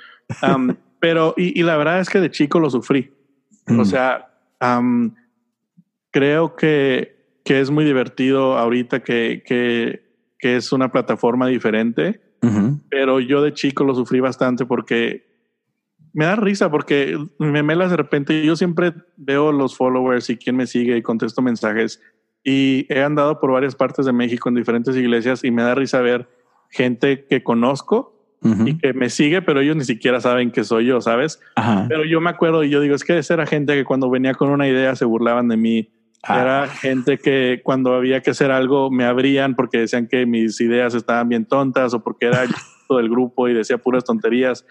Um, 0.42 0.76
pero, 1.00 1.34
y, 1.38 1.60
y, 1.60 1.64
la 1.64 1.78
verdad 1.78 2.00
es 2.00 2.10
que 2.10 2.20
de 2.20 2.32
chico 2.32 2.60
lo 2.60 2.70
sufrí. 2.70 3.12
Mm. 3.68 3.80
O 3.80 3.86
sea, 3.86 4.30
um, 4.62 5.14
creo 6.10 6.56
que, 6.56 7.18
que 7.44 7.60
es 7.60 7.70
muy 7.70 7.84
divertido 7.84 8.58
ahorita 8.58 9.02
que, 9.02 9.44
que, 9.46 10.04
que 10.40 10.56
es 10.56 10.72
una 10.72 10.90
plataforma 10.90 11.48
diferente. 11.48 12.22
Uh 12.46 12.52
-huh. 12.52 12.82
Pero 12.90 13.20
yo 13.20 13.42
de 13.42 13.54
chico 13.54 13.84
lo 13.84 13.96
sufrí 13.96 14.20
bastante 14.20 14.66
porque 14.66 15.26
me 16.14 16.26
da 16.26 16.38
risa 16.38 16.72
porque 16.72 17.18
me 17.40 17.62
melas 17.62 17.92
de 17.92 17.98
repente. 17.98 18.46
Yo 18.46 18.56
siempre 18.56 18.94
veo 19.18 19.52
los 19.52 19.76
followers 19.76 20.30
y 20.30 20.38
quién 20.38 20.56
me 20.56 20.66
sigue 20.66 20.96
y 20.98 21.02
contesto 21.02 21.42
mensajes. 21.42 22.02
Y 22.44 22.86
he 22.90 23.02
andado 23.04 23.40
por 23.40 23.52
varias 23.52 23.76
partes 23.76 24.06
de 24.06 24.14
México 24.14 24.48
en 24.48 24.56
diferentes 24.56 24.96
iglesias 24.96 25.44
y 25.44 25.52
me 25.52 25.64
da 25.64 25.76
risa 25.76 26.00
ver 26.00 26.30
gente 26.70 27.26
que 27.26 27.44
conozco 27.44 28.16
uh 28.42 28.48
-huh. 28.48 28.70
y 28.70 28.78
que 28.78 28.94
me 28.94 29.10
sigue, 29.10 29.42
pero 29.42 29.60
ellos 29.60 29.76
ni 29.76 29.84
siquiera 29.84 30.22
saben 30.22 30.52
que 30.52 30.64
soy 30.64 30.86
yo, 30.86 31.02
¿sabes? 31.02 31.42
Ajá. 31.56 31.86
Pero 31.90 32.06
yo 32.06 32.22
me 32.22 32.30
acuerdo 32.30 32.64
y 32.64 32.70
yo 32.70 32.80
digo, 32.80 32.96
es 32.96 33.04
que 33.04 33.18
esa 33.18 33.34
era 33.34 33.46
gente 33.46 33.74
que 33.74 33.84
cuando 33.84 34.10
venía 34.10 34.34
con 34.34 34.50
una 34.50 34.68
idea 34.68 34.96
se 34.96 35.06
burlaban 35.06 35.48
de 35.48 35.58
mí. 35.58 35.90
Ah. 36.28 36.42
Era 36.42 36.68
gente 36.68 37.20
que 37.20 37.62
cuando 37.64 37.94
había 37.94 38.22
que 38.22 38.32
hacer 38.32 38.52
algo 38.52 38.90
me 38.90 39.06
abrían 39.06 39.56
porque 39.56 39.80
decían 39.80 40.08
que 40.08 40.26
mis 40.26 40.60
ideas 40.60 40.96
estaban 40.96 41.30
bien 41.30 41.46
tontas 41.46 41.94
o 41.94 42.04
porque 42.04 42.26
era 42.26 42.44
todo 42.88 43.00
el 43.00 43.10
grupo 43.10 43.48
y 43.48 43.54
decía 43.54 43.78
puras 43.78 44.04
tonterías. 44.04 44.66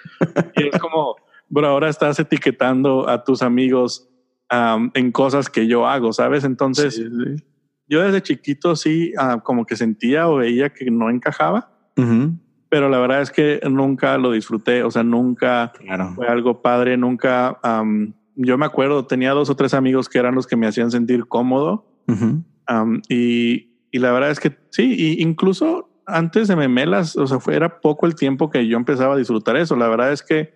Y 0.57 0.69
es 0.69 0.79
como, 0.79 1.17
pero 1.53 1.69
ahora 1.69 1.89
estás 1.89 2.19
etiquetando 2.19 3.09
a 3.09 3.23
tus 3.23 3.43
amigos 3.43 4.09
um, 4.53 4.91
en 4.95 5.13
cosas 5.13 5.49
que 5.49 5.67
yo 5.67 5.87
hago, 5.87 6.13
¿sabes? 6.13 6.45
Entonces, 6.45 6.97
sí, 6.97 7.05
sí. 7.05 7.45
yo 7.87 8.03
desde 8.03 8.23
chiquito 8.23 8.75
sí, 8.77 9.13
uh, 9.17 9.41
como 9.41 9.65
que 9.65 9.77
sentía 9.77 10.29
o 10.29 10.37
veía 10.37 10.71
que 10.71 10.91
no 10.91 11.11
encajaba, 11.11 11.71
uh 11.97 12.03
-huh. 12.03 12.39
pero 12.69 12.89
la 12.89 12.99
verdad 12.99 13.23
es 13.23 13.31
que 13.31 13.61
nunca 13.71 14.19
lo 14.19 14.33
disfruté, 14.33 14.83
o 14.83 14.91
sea, 14.91 15.03
nunca 15.03 15.73
claro. 15.79 16.13
fue 16.15 16.27
algo 16.27 16.63
padre, 16.63 16.97
nunca, 16.97 17.59
um, 17.63 18.13
yo 18.37 18.59
me 18.59 18.67
acuerdo, 18.67 19.07
tenía 19.07 19.33
dos 19.33 19.51
o 19.51 19.57
tres 19.57 19.75
amigos 19.75 20.09
que 20.09 20.19
eran 20.19 20.35
los 20.35 20.47
que 20.47 20.57
me 20.57 20.67
hacían 20.67 20.91
sentir 20.91 21.27
cómodo 21.27 21.87
uh 22.09 22.13
-huh. 22.13 22.45
um, 22.83 23.03
y, 23.09 23.77
y, 23.91 23.99
la 23.99 24.13
verdad 24.13 24.31
es 24.31 24.41
que 24.41 24.57
sí, 24.71 24.95
y 24.97 25.23
incluso 25.23 26.03
antes 26.07 26.49
de 26.49 26.57
Memelas, 26.57 27.17
o 27.17 27.27
sea, 27.27 27.41
fue, 27.41 27.55
era 27.55 27.81
poco 27.81 28.07
el 28.07 28.15
tiempo 28.15 28.51
que 28.51 28.67
yo 28.67 28.77
empezaba 28.77 29.15
a 29.15 29.19
disfrutar 29.19 29.57
eso, 29.57 29.77
la 29.77 29.89
verdad 29.89 30.13
es 30.13 30.23
que 30.23 30.55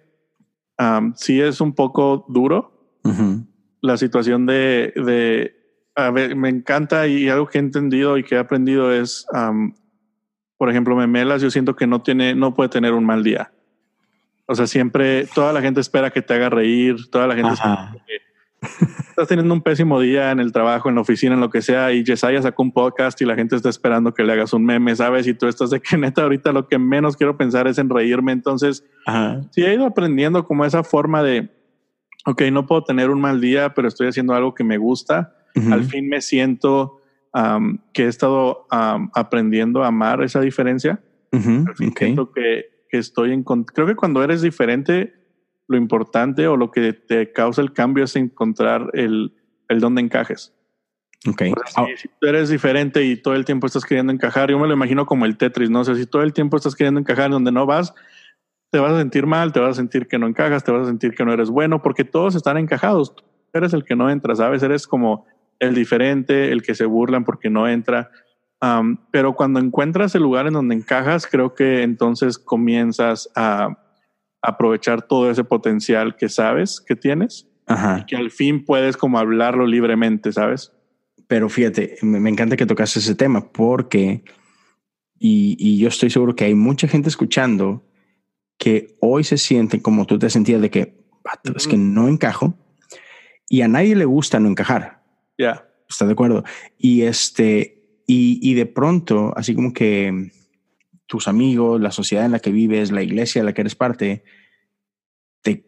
um, 0.79 1.13
sí 1.15 1.41
es 1.41 1.61
un 1.61 1.75
poco 1.75 2.27
duro 2.29 2.99
uh 3.05 3.11
-huh. 3.11 3.47
la 3.81 3.97
situación 3.97 4.47
de, 4.47 4.93
de 4.97 5.55
a 5.95 6.11
ver, 6.11 6.37
me 6.37 6.49
encanta 6.49 7.07
y 7.09 7.29
algo 7.29 7.47
que 7.47 7.59
he 7.59 7.61
entendido 7.61 8.19
y 8.19 8.23
que 8.23 8.37
he 8.37 8.39
aprendido 8.39 8.93
es, 8.93 9.27
um, 9.33 9.75
por 10.57 10.71
ejemplo, 10.71 10.95
Memelas, 10.95 11.43
yo 11.43 11.51
siento 11.51 11.75
que 11.75 11.87
no 11.87 12.03
tiene, 12.03 12.35
no 12.35 12.55
puede 12.55 12.69
tener 12.69 12.93
un 12.93 13.05
mal 13.05 13.25
día. 13.25 13.53
O 14.51 14.55
sea, 14.55 14.67
siempre 14.67 15.27
toda 15.35 15.53
la 15.53 15.61
gente 15.61 15.81
espera 15.81 16.11
que 16.11 16.23
te 16.23 16.33
haga 16.35 16.49
reír, 16.49 16.97
toda 17.11 17.27
la 17.27 17.35
gente 17.35 17.53
espera 17.53 17.95
que 18.07 18.19
estás 19.11 19.29
teniendo 19.29 19.53
un 19.53 19.61
pésimo 19.63 20.01
día 20.01 20.31
en 20.31 20.41
el 20.41 20.53
trabajo, 20.53 20.89
en 20.89 20.95
la 20.95 21.03
oficina, 21.03 21.35
en 21.35 21.41
lo 21.41 21.51
que 21.51 21.61
sea, 21.61 21.93
y 21.93 22.05
Jesiah 22.05 22.41
sacó 22.41 22.63
un 22.63 22.73
podcast 22.73 23.21
y 23.21 23.27
la 23.27 23.35
gente 23.35 23.55
está 23.57 23.69
esperando 23.69 24.15
que 24.15 24.25
le 24.25 24.33
hagas 24.33 24.53
un 24.55 24.65
meme, 24.65 24.97
¿sabes? 24.97 25.27
Y 25.27 25.35
tú 25.35 25.47
estás 25.47 25.71
de 25.71 25.81
que 25.81 25.97
neta 25.99 26.23
ahorita 26.23 26.53
lo 26.53 26.67
que 26.67 26.79
menos 26.79 27.17
quiero 27.17 27.37
pensar 27.37 27.69
es 27.69 27.79
en 27.79 27.91
reírme. 27.91 28.33
Entonces, 28.33 28.85
Ajá. 29.07 29.43
sí 29.51 29.63
he 29.65 29.75
ido 29.75 29.85
aprendiendo 29.85 30.45
como 30.45 30.65
esa 30.65 30.83
forma 30.83 31.23
de, 31.23 31.51
ok, 32.25 32.43
no 32.51 32.67
puedo 32.67 32.85
tener 32.85 33.11
un 33.11 33.21
mal 33.21 33.41
día, 33.41 33.75
pero 33.75 33.87
estoy 33.87 34.09
haciendo 34.09 34.33
algo 34.35 34.55
que 34.55 34.65
me 34.65 34.79
gusta. 34.79 35.35
Uh 35.55 35.61
-huh. 35.61 35.73
Al 35.75 35.85
fin 35.85 36.09
me 36.09 36.21
siento 36.23 37.01
um, 37.35 37.79
que 37.93 38.05
he 38.05 38.09
estado 38.09 38.67
um, 38.73 39.11
aprendiendo 39.15 39.85
a 39.85 39.89
amar 39.89 40.23
esa 40.23 40.41
diferencia. 40.41 41.01
Siento 41.97 42.33
que, 42.33 42.78
que 42.89 42.99
estoy 42.99 43.33
en... 43.33 43.43
Creo 43.43 43.87
que 43.87 43.97
cuando 43.97 44.23
eres 44.23 44.43
diferente, 44.43 45.15
lo 45.67 45.77
importante 45.77 46.47
o 46.49 46.57
lo 46.57 46.71
que 46.71 46.93
te 46.93 47.33
causa 47.33 47.63
el 47.63 47.73
cambio 47.73 48.05
es 48.05 48.17
encontrar 48.17 48.91
el, 48.95 49.35
el 49.69 49.81
dónde 49.81 50.01
encajes. 50.01 50.55
Okay. 51.27 51.53
si, 51.97 52.09
tú 52.21 52.29
eres 52.29 52.49
diferente 52.49 53.03
y 53.05 53.17
todo 53.17 53.35
el 53.35 53.45
tiempo 53.45 53.67
estás 53.67 53.85
queriendo 53.85 54.13
encajar, 54.13 54.51
yo 54.51 54.59
me 54.59 54.69
lo 54.69 54.75
imagino 54.75 55.05
como 55.05 55.27
el 55.27 55.37
Tetris, 55.37 55.69
¿no? 55.69 55.83
sé 55.85 55.97
si 55.97 56.07
todo 56.07 56.23
el 56.23 56.33
tiempo 56.33 56.57
estás 56.57 56.77
queriendo 56.77 57.01
encajar 57.01 57.31
donde 57.31 57.51
no 57.51 57.67
vas, 57.67 57.93
te 58.71 58.79
vas 58.79 58.93
a 58.93 58.99
sentir 58.99 59.27
mal, 59.27 59.53
te 59.53 59.59
vas 59.59 59.71
a 59.71 59.75
sentir 59.75 60.07
que 60.07 60.19
no 60.19 60.29
encajas, 60.29 60.63
te 60.63 60.71
vas 60.71 60.83
a 60.83 60.87
sentir 60.89 61.15
que 61.15 61.25
no 61.25 61.33
eres 61.33 61.51
bueno, 61.51 61.83
porque 61.83 62.05
todos 62.05 62.35
están 62.35 62.57
encajados. 62.57 63.17
Tú 63.17 63.25
eres 63.53 63.73
el 63.73 63.85
que 63.85 63.97
no 63.97 64.11
entra, 64.11 64.37
¿sabes? 64.37 64.63
Eres 64.63 64.87
como 64.87 65.27
el 65.59 65.75
diferente, 65.75 66.53
el 66.53 66.63
que 66.63 66.75
se 66.75 66.85
burlan 66.85 67.25
porque 67.25 67.51
no 67.51 67.67
entra. 67.67 68.11
Pero 69.11 69.35
cuando 69.35 69.61
encuentras 69.61 70.15
el 70.15 70.23
lugar 70.23 70.47
en 70.47 70.55
donde 70.55 70.75
encajas, 70.75 71.27
creo 71.27 71.55
que 71.55 71.83
entonces 71.83 72.39
comienzas 72.39 73.31
a 73.37 73.79
aprovechar 74.43 75.03
todo 75.03 75.31
ese 75.31 75.45
potencial 75.45 76.17
que 76.17 76.29
sabes 76.29 76.81
que 76.81 76.97
tienes 76.97 77.49
y 77.99 78.07
que 78.07 78.17
al 78.17 78.31
fin 78.31 78.65
puedes 78.65 78.97
como 78.97 79.19
hablarlo 79.19 79.67
libremente, 79.67 80.33
¿sabes? 80.33 80.73
Pero 81.27 81.49
fíjate, 81.49 81.99
me, 82.03 82.31
encanta 82.31 82.57
que 82.57 82.65
tocas 82.65 82.97
ese 82.97 83.15
tema 83.15 83.53
porque, 83.53 84.25
y, 85.19 85.79
yo 85.79 85.89
estoy 85.89 86.11
seguro 86.11 86.35
que 86.35 86.45
hay 86.45 86.55
mucha 86.55 86.89
gente 86.89 87.09
escuchando 87.09 87.85
que 88.57 88.97
hoy 89.01 89.25
se 89.25 89.37
sienten 89.37 89.81
como 89.81 90.07
tú 90.07 90.19
te 90.19 90.31
sentías 90.31 90.61
de 90.61 90.71
que 90.71 90.99
es 91.55 91.69
que 91.69 91.77
no 91.77 92.09
encajo 92.09 92.55
y 93.49 93.61
a 93.61 93.69
nadie 93.69 93.95
le 93.95 94.07
gusta 94.07 94.41
no 94.41 94.49
encajar. 94.49 95.03
Ya. 95.37 95.69
¿Estás 95.89 96.09
de 96.09 96.13
acuerdo? 96.13 96.45
Y 96.79 97.03
este, 97.03 97.78
y, 98.11 98.41
y 98.43 98.55
de 98.55 98.65
pronto, 98.65 99.35
así 99.37 99.55
como 99.55 99.75
que 99.75 100.33
tus 101.07 101.29
amigos, 101.29 101.79
la 101.79 101.91
sociedad 101.91 102.25
en 102.25 102.33
la 102.33 102.39
que 102.39 102.51
vives, 102.51 102.91
la 102.91 103.03
iglesia 103.03 103.43
de 103.43 103.45
la 103.45 103.53
que 103.53 103.61
eres 103.61 103.75
parte, 103.75 104.25
te, 105.43 105.67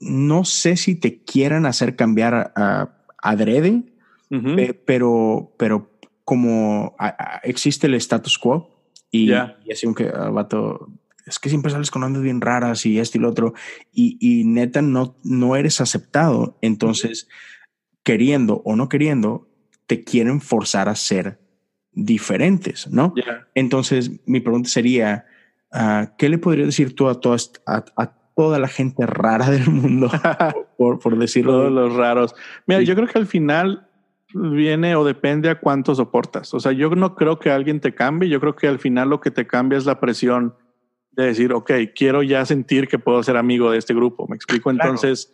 no 0.00 0.46
sé 0.46 0.78
si 0.78 0.94
te 0.94 1.22
quieran 1.22 1.66
hacer 1.66 1.94
cambiar 1.94 2.52
a, 2.56 2.96
adrede, 3.18 3.84
pero, 4.86 5.54
pero 5.58 5.90
como 6.24 6.96
existe 7.42 7.88
el 7.88 7.94
status 7.94 8.38
quo 8.38 8.88
y, 9.10 9.30
así 9.32 9.84
aunque 9.84 10.10
ah, 10.14 10.30
vato, 10.30 10.88
es 11.26 11.38
que 11.38 11.50
siempre 11.50 11.70
sales 11.70 11.90
con 11.90 12.02
ondas 12.02 12.22
bien 12.22 12.40
raras 12.40 12.86
y 12.86 12.98
esto 12.98 13.18
y 13.18 13.20
lo 13.20 13.28
otro 13.28 13.52
y, 13.92 14.16
y 14.18 14.44
neta 14.44 14.80
no, 14.80 15.14
no 15.22 15.56
eres 15.56 15.82
aceptado, 15.82 16.56
entonces 16.62 17.28
queriendo 18.02 18.62
o 18.64 18.76
no 18.76 18.88
queriendo, 18.88 19.46
te 19.86 20.04
quieren 20.04 20.40
forzar 20.40 20.88
a 20.88 20.96
ser 20.96 21.42
diferentes, 21.92 22.88
¿no? 22.90 23.14
Entonces 23.54 24.10
mi 24.26 24.40
pregunta 24.40 24.68
sería, 24.68 25.26
ah, 25.72 26.12
¿qué 26.18 26.28
le 26.28 26.38
podrías 26.38 26.68
decir 26.68 26.94
tú 26.94 27.08
a, 27.08 27.20
todas, 27.20 27.52
a, 27.66 27.84
toda 28.34 28.58
la 28.58 28.68
gente 28.68 29.06
rara 29.06 29.50
del 29.50 29.68
mundo, 29.68 30.10
por, 30.78 30.98
por 30.98 31.18
decirlo? 31.18 31.52
Todos 31.52 31.72
los 31.72 31.94
raros. 31.94 32.34
Mira, 32.66 32.82
yo 32.82 32.94
creo 32.94 33.06
que 33.06 33.18
al 33.18 33.26
final 33.26 33.88
viene 34.34 34.96
o 34.96 35.04
depende 35.04 35.50
a 35.50 35.60
cuánto 35.60 35.94
soportas. 35.94 36.54
O 36.54 36.60
sea, 36.60 36.72
yo 36.72 36.90
no 36.90 37.14
creo 37.14 37.38
que 37.38 37.50
alguien 37.50 37.80
te 37.80 37.94
cambie, 37.94 38.28
yo 38.28 38.40
creo 38.40 38.56
que 38.56 38.68
al 38.68 38.78
final 38.78 39.10
lo 39.10 39.20
que 39.20 39.30
te 39.30 39.46
cambia 39.46 39.78
es 39.78 39.86
la 39.86 40.00
presión 40.00 40.54
de 41.12 41.26
decir, 41.26 41.52
ok, 41.52 41.70
quiero 41.94 42.22
ya 42.22 42.44
sentir 42.46 42.88
que 42.88 42.98
puedo 42.98 43.22
ser 43.22 43.36
amigo 43.36 43.70
de 43.70 43.78
este 43.78 43.94
grupo. 43.94 44.26
Me 44.28 44.36
explico. 44.36 44.70
Entonces, 44.70 45.32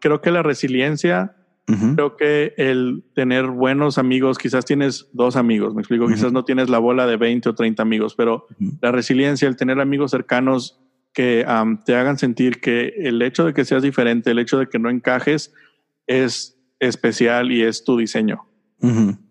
creo 0.00 0.20
que 0.20 0.30
la 0.30 0.42
resiliencia, 0.42 1.36
creo 1.66 2.16
que 2.16 2.52
el 2.56 3.04
tener 3.14 3.46
buenos 3.46 3.98
amigos, 3.98 4.38
quizás 4.38 4.64
tienes 4.64 5.08
dos 5.12 5.36
amigos, 5.36 5.74
me 5.74 5.80
explico, 5.80 6.06
quizás 6.06 6.32
no 6.32 6.44
tienes 6.44 6.68
la 6.68 6.78
bola 6.78 7.06
de 7.06 7.16
20 7.16 7.48
o 7.48 7.54
30 7.54 7.82
amigos, 7.82 8.14
pero 8.14 8.46
la 8.80 8.92
resiliencia, 8.92 9.48
el 9.48 9.56
tener 9.56 9.80
amigos 9.80 10.10
cercanos 10.10 10.80
que 11.14 11.46
te 11.86 11.96
hagan 11.96 12.18
sentir 12.18 12.60
que 12.60 12.92
el 12.98 13.22
hecho 13.22 13.46
de 13.46 13.54
que 13.54 13.64
seas 13.64 13.82
diferente, 13.82 14.32
el 14.32 14.38
hecho 14.38 14.58
de 14.58 14.68
que 14.68 14.78
no 14.78 14.90
encajes, 14.90 15.54
es 16.06 16.58
especial 16.80 17.52
y 17.52 17.62
es 17.62 17.84
tu 17.84 17.96
diseño. 17.96 18.46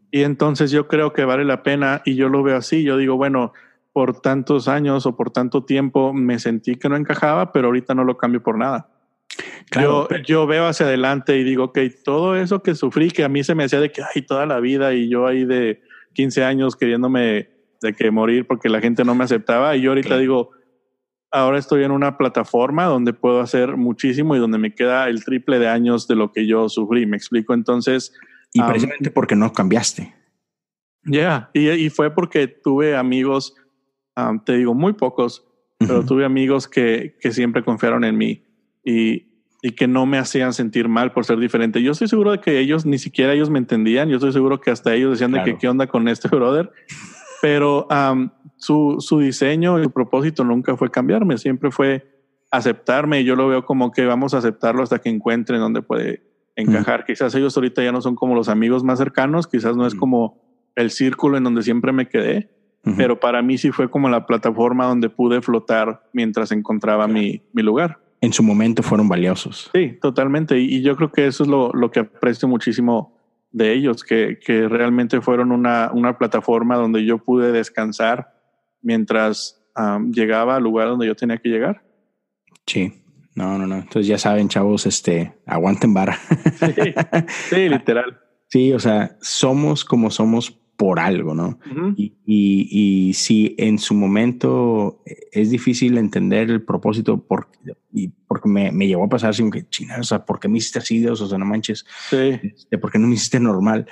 Y 0.09 0.23
entonces 0.23 0.71
yo 0.71 0.87
creo 0.87 1.13
que 1.13 1.25
vale 1.25 1.43
la 1.43 1.63
pena 1.63 2.01
y 2.05 2.15
yo 2.15 2.29
lo 2.29 2.43
veo 2.43 2.57
así. 2.57 2.83
Yo 2.83 2.97
digo, 2.97 3.15
bueno, 3.17 3.51
por 3.91 4.21
tantos 4.21 4.67
años 4.67 5.05
o 5.05 5.15
por 5.15 5.31
tanto 5.31 5.65
tiempo 5.65 6.13
me 6.13 6.39
sentí 6.39 6.75
que 6.75 6.89
no 6.89 6.95
encajaba, 6.95 7.51
pero 7.51 7.67
ahorita 7.67 7.93
no 7.93 8.03
lo 8.03 8.17
cambio 8.17 8.41
por 8.41 8.57
nada. 8.57 8.89
Yo, 9.81 10.07
yo 10.25 10.45
veo 10.45 10.67
hacia 10.67 10.85
adelante 10.85 11.37
y 11.37 11.43
digo, 11.43 11.65
ok, 11.65 11.79
todo 12.03 12.35
eso 12.35 12.61
que 12.61 12.75
sufrí, 12.75 13.09
que 13.09 13.23
a 13.23 13.29
mí 13.29 13.43
se 13.43 13.55
me 13.55 13.63
hacía 13.63 13.79
de 13.79 13.91
que 13.91 14.01
hay 14.03 14.21
toda 14.21 14.45
la 14.45 14.59
vida 14.59 14.93
y 14.93 15.09
yo 15.09 15.25
ahí 15.25 15.45
de 15.45 15.81
15 16.13 16.43
años 16.43 16.75
queriéndome 16.75 17.49
de 17.81 17.93
que 17.93 18.11
morir 18.11 18.45
porque 18.45 18.69
la 18.69 18.81
gente 18.81 19.03
no 19.03 19.15
me 19.15 19.23
aceptaba 19.23 19.75
y 19.75 19.81
yo 19.81 19.91
ahorita 19.91 20.17
digo, 20.17 20.51
ahora 21.31 21.57
estoy 21.57 21.83
en 21.83 21.91
una 21.91 22.17
plataforma 22.17 22.85
donde 22.85 23.11
puedo 23.11 23.41
hacer 23.41 23.75
muchísimo 23.75 24.35
y 24.35 24.39
donde 24.39 24.59
me 24.59 24.73
queda 24.73 25.09
el 25.09 25.25
triple 25.25 25.59
de 25.59 25.67
años 25.67 26.07
de 26.07 26.15
lo 26.15 26.31
que 26.31 26.47
yo 26.47 26.69
sufrí. 26.69 27.05
Me 27.05 27.17
explico. 27.17 27.53
Entonces. 27.53 28.13
Y 28.53 28.61
precisamente 28.61 29.09
porque 29.09 29.35
no 29.35 29.51
cambiaste. 29.51 30.13
Ya, 31.05 31.49
y, 31.53 31.89
fue 31.89 32.13
porque 32.13 32.47
tuve 32.47 32.95
amigos, 32.95 33.55
te 34.45 34.55
digo, 34.55 34.73
muy 34.73 34.93
pocos, 34.93 35.45
pero 35.79 36.05
tuve 36.05 36.23
amigos 36.23 36.69
que, 36.69 37.17
que 37.19 37.33
siempre 37.33 37.61
confiaron 37.61 38.05
en 38.05 38.15
mí 38.15 38.42
y, 38.83 39.27
y 39.61 39.71
que 39.71 39.87
no 39.87 40.05
me 40.05 40.17
hacían 40.17 40.53
sentir 40.53 40.87
mal 40.87 41.13
por 41.13 41.25
ser 41.25 41.39
diferente. 41.39 41.81
Yo 41.81 41.91
estoy 41.91 42.07
seguro 42.07 42.31
de 42.31 42.39
que 42.39 42.59
ellos, 42.59 42.85
ni 42.85 42.97
siquiera 42.97 43.33
ellos 43.33 43.49
me 43.49 43.59
entendían. 43.59 44.09
Yo 44.09 44.17
estoy 44.17 44.33
seguro 44.33 44.59
que 44.59 44.71
hasta 44.71 44.93
ellos 44.93 45.11
decían 45.11 45.31
de 45.31 45.43
que 45.43 45.57
qué 45.57 45.67
onda 45.67 45.87
con 45.87 46.07
este 46.07 46.27
brother. 46.35 46.71
Pero 47.41 47.87
su, 48.57 48.97
su 48.99 49.19
diseño 49.19 49.79
y 49.79 49.83
su 49.83 49.91
propósito 49.91 50.43
nunca 50.43 50.77
fue 50.77 50.89
cambiarme, 50.89 51.37
siempre 51.37 51.71
fue 51.71 52.13
aceptarme 52.51 53.21
y 53.21 53.23
yo 53.23 53.35
lo 53.35 53.47
veo 53.47 53.65
como 53.65 53.91
que 53.91 54.05
vamos 54.05 54.33
a 54.33 54.37
aceptarlo 54.37 54.83
hasta 54.83 54.99
que 54.99 55.09
encuentren 55.09 55.59
donde 55.59 55.81
puede 55.81 56.23
encajar. 56.55 57.03
Quizás 57.03 57.33
ellos 57.35 57.57
ahorita 57.57 57.83
ya 57.83 57.91
no 57.91 58.01
son 58.01 58.15
como 58.15 58.35
los 58.35 58.47
amigos 58.47 58.83
más 58.83 58.99
cercanos, 58.99 59.47
quizás 59.47 59.75
no 59.75 59.87
es 59.87 59.95
como 59.95 60.39
el 60.75 60.91
círculo 60.91 61.37
en 61.37 61.43
donde 61.43 61.63
siempre 61.63 61.91
me 61.91 62.07
quedé, 62.07 62.51
pero 62.97 63.19
para 63.19 63.41
mí 63.41 63.57
sí 63.57 63.71
fue 63.71 63.89
como 63.89 64.07
la 64.09 64.25
plataforma 64.25 64.85
donde 64.85 65.09
pude 65.09 65.41
flotar 65.41 66.03
mientras 66.13 66.51
encontraba 66.51 67.07
mi, 67.07 67.41
mi, 67.53 67.63
lugar. 67.63 67.99
En 68.23 68.31
su 68.31 68.41
momento 68.41 68.81
fueron 68.83 69.09
valiosos. 69.09 69.69
Sí, 69.73 69.97
totalmente. 70.01 70.57
Y, 70.57 70.77
y 70.77 70.81
yo 70.81 70.95
creo 70.95 71.11
que 71.11 71.27
eso 71.27 71.43
es 71.43 71.49
lo, 71.49 71.73
lo, 71.73 71.91
que 71.91 71.99
aprecio 71.99 72.47
muchísimo 72.47 73.19
de 73.51 73.73
ellos, 73.73 74.05
que, 74.05 74.39
que 74.39 74.69
realmente 74.69 75.19
fueron 75.19 75.51
una, 75.51 75.91
una 75.93 76.17
plataforma 76.17 76.77
donde 76.77 77.03
yo 77.03 77.17
pude 77.17 77.51
descansar 77.51 78.33
mientras 78.81 79.61
llegaba 80.13 80.55
al 80.55 80.63
lugar 80.63 80.87
donde 80.87 81.05
yo 81.05 81.15
tenía 81.15 81.37
que 81.37 81.49
llegar. 81.49 81.83
Sí, 82.65 82.93
no, 83.35 83.57
no, 83.57 83.67
no. 83.67 83.75
Entonces 83.75 84.07
ya 84.07 84.17
saben, 84.17 84.47
chavos, 84.47 84.85
este, 84.85 85.33
aguanten 85.45 85.93
vara. 85.93 86.17
Sí, 87.49 87.67
literal. 87.67 88.19
Sí, 88.47 88.71
o 88.71 88.77
sea, 88.77 89.17
somos 89.19 89.83
como 89.83 90.11
somos 90.11 90.61
por 90.75 90.99
algo, 90.99 91.35
¿no? 91.35 91.59
y, 91.95 92.13
y, 92.25 92.67
y, 93.09 93.13
si 93.13 93.55
en 93.57 93.77
su 93.77 93.93
momento 93.93 95.01
es 95.31 95.51
difícil 95.51 95.97
entender 95.97 96.49
el 96.49 96.63
propósito 96.63 97.21
por, 97.21 97.47
y 97.93 98.07
porque 98.27 98.49
me, 98.49 98.71
me 98.71 98.87
llevó 98.87 99.05
a 99.05 99.09
pasar 99.09 99.29
así 99.29 99.47
que, 99.51 99.67
china, 99.69 99.97
o 99.99 100.03
sea, 100.03 100.25
¿por 100.25 100.39
qué 100.39 100.47
me 100.47 100.57
hiciste 100.57 100.79
así, 100.79 101.05
o 101.05 101.15
sea, 101.15 101.37
no 101.37 101.45
manches? 101.45 101.85
Sí. 102.09 102.39
Este, 102.41 102.77
¿Por 102.77 102.91
qué 102.91 102.99
no 102.99 103.07
me 103.07 103.13
hiciste 103.13 103.39
normal? 103.39 103.85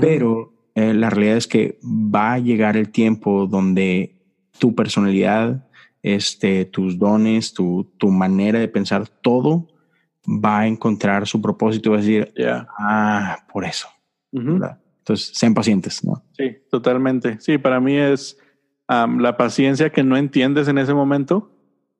Pero 0.00 0.52
eh, 0.74 0.92
la 0.92 1.08
realidad 1.08 1.38
es 1.38 1.46
que 1.46 1.78
va 1.82 2.34
a 2.34 2.38
llegar 2.38 2.76
el 2.76 2.90
tiempo 2.90 3.46
donde 3.46 4.14
tu 4.58 4.74
personalidad, 4.74 5.66
este, 6.02 6.66
tus 6.66 6.98
dones, 6.98 7.54
tu, 7.54 7.92
tu 7.96 8.08
manera 8.10 8.58
de 8.58 8.68
pensar, 8.68 9.08
todo 9.08 9.68
va 10.26 10.60
a 10.60 10.66
encontrar 10.66 11.26
su 11.26 11.40
propósito 11.40 11.88
y 11.88 11.92
va 11.92 11.96
a 11.96 12.00
decir, 12.00 12.34
ah, 12.78 13.38
por 13.50 13.64
eso. 13.64 13.88
Entonces, 15.06 15.30
sean 15.38 15.54
pacientes, 15.54 16.02
¿no? 16.02 16.24
Sí, 16.36 16.56
totalmente. 16.68 17.38
Sí, 17.38 17.58
para 17.58 17.78
mí 17.78 17.96
es 17.96 18.38
la 18.88 19.36
paciencia 19.36 19.90
que 19.90 20.02
no 20.02 20.16
entiendes 20.16 20.66
en 20.66 20.78
ese 20.78 20.94
momento. 20.94 21.52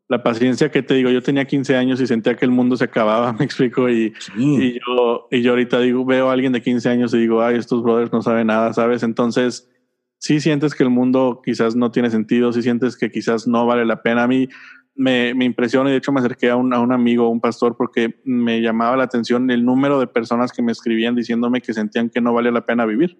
La 0.08 0.24
paciencia 0.24 0.72
que 0.72 0.82
te 0.82 0.94
digo, 0.94 1.10
yo 1.10 1.22
tenía 1.22 1.44
15 1.44 1.76
años 1.76 2.00
y 2.00 2.06
sentía 2.08 2.34
que 2.34 2.44
el 2.44 2.50
mundo 2.50 2.76
se 2.76 2.82
acababa, 2.82 3.32
me 3.38 3.44
explico, 3.44 3.88
y, 3.88 4.12
y, 4.36 4.74
yo, 4.74 5.28
y 5.30 5.42
yo 5.42 5.52
ahorita 5.52 5.80
digo, 5.80 6.04
veo 6.04 6.30
a 6.30 6.32
alguien 6.32 6.52
de 6.52 6.62
15 6.62 6.88
años 6.88 7.14
y 7.14 7.18
digo, 7.18 7.42
ay, 7.42 7.56
estos 7.56 7.80
brothers 7.80 8.12
no 8.12 8.22
saben 8.22 8.48
nada, 8.48 8.72
¿sabes? 8.72 9.04
Entonces, 9.04 9.70
si 10.18 10.40
sientes 10.40 10.74
que 10.74 10.82
el 10.82 10.90
mundo 10.90 11.42
quizás 11.44 11.76
no 11.76 11.92
tiene 11.92 12.10
sentido, 12.10 12.52
si 12.52 12.62
sientes 12.62 12.96
que 12.96 13.12
quizás 13.12 13.46
no 13.46 13.66
vale 13.66 13.84
la 13.84 14.02
pena. 14.02 14.24
A 14.24 14.28
mí 14.28 14.48
me, 14.96 15.34
me 15.34 15.44
impresiona 15.44 15.90
y 15.90 15.92
de 15.92 15.98
hecho 15.98 16.12
me 16.12 16.20
acerqué 16.20 16.50
a 16.50 16.56
un, 16.56 16.72
a 16.72 16.80
un 16.80 16.92
amigo, 16.92 17.28
un 17.28 17.40
pastor, 17.40 17.76
porque 17.76 18.20
me 18.24 18.60
llamaba 18.60 18.96
la 18.96 19.04
atención 19.04 19.50
el 19.50 19.64
número 19.64 20.00
de 20.00 20.06
personas 20.06 20.52
que 20.52 20.62
me 20.62 20.72
escribían 20.72 21.14
diciéndome 21.14 21.60
que 21.60 21.74
sentían 21.74 22.10
que 22.10 22.20
no 22.20 22.32
vale 22.32 22.50
la 22.50 22.64
pena 22.64 22.86
vivir. 22.86 23.18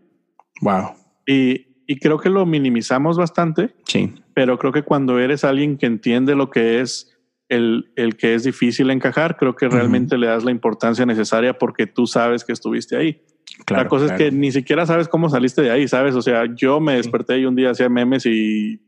Wow. 0.62 0.95
Y, 1.27 1.83
y 1.87 1.99
creo 1.99 2.19
que 2.19 2.31
lo 2.31 2.47
minimizamos 2.47 3.17
bastante. 3.17 3.75
Sí. 3.87 4.15
Pero 4.35 4.59
creo 4.59 4.73
que 4.73 4.83
cuando 4.83 5.19
eres 5.19 5.45
alguien 5.45 5.79
que 5.79 5.87
entiende 5.87 6.35
lo 6.35 6.51
que 6.51 6.81
es 6.81 7.12
el, 7.49 7.93
el 7.97 8.17
que 8.17 8.35
es 8.35 8.45
difícil 8.45 8.91
encajar, 8.91 9.37
creo 9.37 9.55
que 9.55 9.69
realmente 9.69 10.19
le 10.19 10.27
das 10.27 10.45
la 10.45 10.51
importancia 10.51 11.07
necesaria 11.07 11.59
porque 11.59 11.87
tú 11.87 12.07
sabes 12.07 12.45
que 12.45 12.53
estuviste 12.53 12.97
ahí 12.97 13.23
la 13.69 13.89
cosa 13.89 14.07
es 14.07 14.12
que 14.12 14.31
ni 14.31 14.53
siquiera 14.53 14.87
sabes 14.87 15.09
cómo 15.09 15.29
saliste 15.29 15.62
de 15.62 15.71
ahí, 15.71 15.89
¿sabes? 15.89 16.15
O 16.15 16.23
sea, 16.23 16.45
yo 16.55 16.81
me 16.81 16.97
desperté 16.97 17.39
y 17.39 17.47
un 17.47 17.57
día 17.57 17.71
hacía 17.71 17.89
memes 17.89 18.27
y 18.27 18.81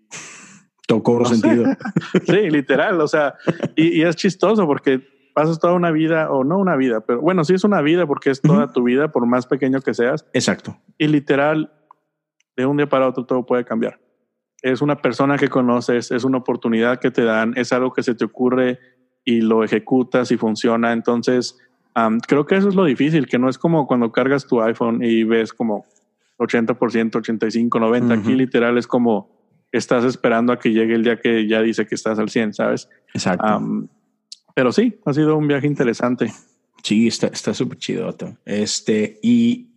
todo 0.88 1.02
cobro 1.02 1.26
sentido. 1.26 1.66
sí, 2.26 2.50
literal. 2.50 3.00
O 3.00 3.06
sea, 3.06 3.34
y, 3.76 4.02
es 4.02 4.16
chistoso 4.16 4.66
porque 4.66 5.00
pasas 5.34 5.60
toda 5.60 5.74
una 5.74 5.92
vida, 5.92 6.32
o 6.32 6.42
no 6.42 6.58
una 6.58 6.74
vida, 6.74 7.00
pero 7.00 7.20
bueno, 7.20 7.44
sí 7.44 7.54
es 7.54 7.62
una 7.62 7.80
vida 7.80 8.06
porque 8.06 8.30
es 8.30 8.40
toda 8.40 8.72
tu 8.72 8.82
vida, 8.82 9.12
por 9.12 9.24
más 9.26 9.46
pequeño 9.46 9.80
que 9.80 9.94
seas. 9.94 10.26
Exacto. 10.32 10.76
Y 10.96 11.06
literal, 11.06 11.70
de 12.56 12.66
un 12.66 12.78
día 12.78 12.88
para 12.88 13.06
otro 13.06 13.24
todo 13.24 13.46
puede 13.46 13.64
cambiar. 13.64 14.00
Es 14.62 14.82
una 14.82 14.96
persona 15.00 15.36
que 15.36 15.46
conoces, 15.46 16.10
es 16.10 16.24
una 16.24 16.38
oportunidad 16.38 16.98
que 16.98 17.12
te 17.12 17.22
dan, 17.22 17.52
es 17.56 17.72
algo 17.72 17.92
que 17.92 18.02
se 18.02 18.16
te 18.16 18.24
ocurre 18.24 18.80
y 19.24 19.42
lo 19.42 19.62
ejecutas 19.62 20.32
y 20.32 20.36
funciona. 20.38 20.92
Entonces, 20.92 21.56
creo 22.26 22.46
que 22.46 22.56
eso 22.56 22.68
es 22.68 22.74
lo 22.74 22.84
difícil, 22.84 23.28
que 23.28 23.38
no 23.38 23.48
es 23.48 23.58
como 23.58 23.86
cuando 23.86 24.10
cargas 24.10 24.46
tu 24.46 24.60
iPhone 24.62 25.04
y 25.04 25.22
ves 25.22 25.52
como 25.52 25.86
80%, 26.38 27.16
85, 27.16 27.78
90. 27.78 28.14
Aquí 28.14 28.34
literal 28.34 28.78
es 28.78 28.88
como 28.88 29.37
estás 29.72 30.04
esperando 30.04 30.52
a 30.52 30.58
que 30.58 30.70
llegue 30.70 30.94
el 30.94 31.04
día 31.04 31.20
que 31.20 31.46
ya 31.46 31.62
dice 31.62 31.86
que 31.86 31.94
estás 31.94 32.18
al 32.18 32.30
100, 32.30 32.54
¿sabes? 32.54 32.88
Exacto. 33.14 33.88
pero 34.54 34.72
sí, 34.72 34.98
ha 35.04 35.12
sido 35.12 35.36
un 35.36 35.46
viaje 35.46 35.66
interesante. 35.66 36.32
Sí, 36.82 37.08
está 37.08 37.54
súper 37.54 37.78
chido. 37.78 38.14
Este, 38.44 39.18
y 39.22 39.68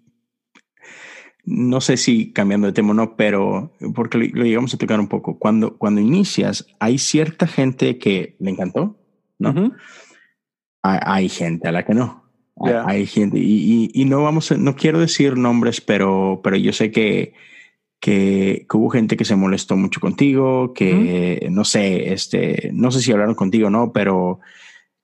no 1.44 1.82
sé 1.82 1.98
si 1.98 2.32
cambiando 2.32 2.68
de 2.68 2.74
tema 2.74 2.92
o 2.92 2.94
no, 2.94 3.16
pero 3.16 3.74
porque 3.96 4.18
lo, 4.18 4.44
llegamos 4.44 4.74
a 4.74 4.78
tocar 4.78 5.00
un 5.00 5.08
poco. 5.08 5.40
Cuando, 5.40 5.78
cuando 5.78 6.02
inicias, 6.02 6.68
hay 6.80 6.98
cierta 6.98 7.48
gente 7.48 7.98
que 7.98 8.36
le 8.40 8.52
encantó, 8.52 8.98
¿no? 9.40 9.74
hay, 10.84 11.30
gente 11.30 11.68
a 11.68 11.72
la 11.72 11.86
que 11.86 11.94
no. 11.94 12.22
Hay, 12.86 13.08
gente, 13.08 13.40
y, 13.40 14.06
no 14.06 14.24
vamos 14.24 14.52
a, 14.52 14.58
no 14.58 14.76
quiero 14.76 15.00
decir 15.00 15.36
nombres, 15.36 15.82
pero, 15.82 16.42
pero 16.44 16.58
yo 16.58 16.74
sé 16.74 16.92
que, 16.92 17.34
que, 18.02 18.66
hubo 18.74 18.90
gente 18.90 19.16
que 19.16 19.24
se 19.24 19.38
molestó 19.38 19.78
mucho 19.78 20.02
contigo, 20.02 20.74
que 20.74 21.48
no 21.52 21.64
sé, 21.64 22.12
este, 22.12 22.72
no 22.74 22.92
sé 22.92 23.00
si 23.00 23.12
hablaron 23.12 23.36
contigo 23.36 23.68
o 23.68 23.70
no, 23.70 23.94
pero 23.94 24.42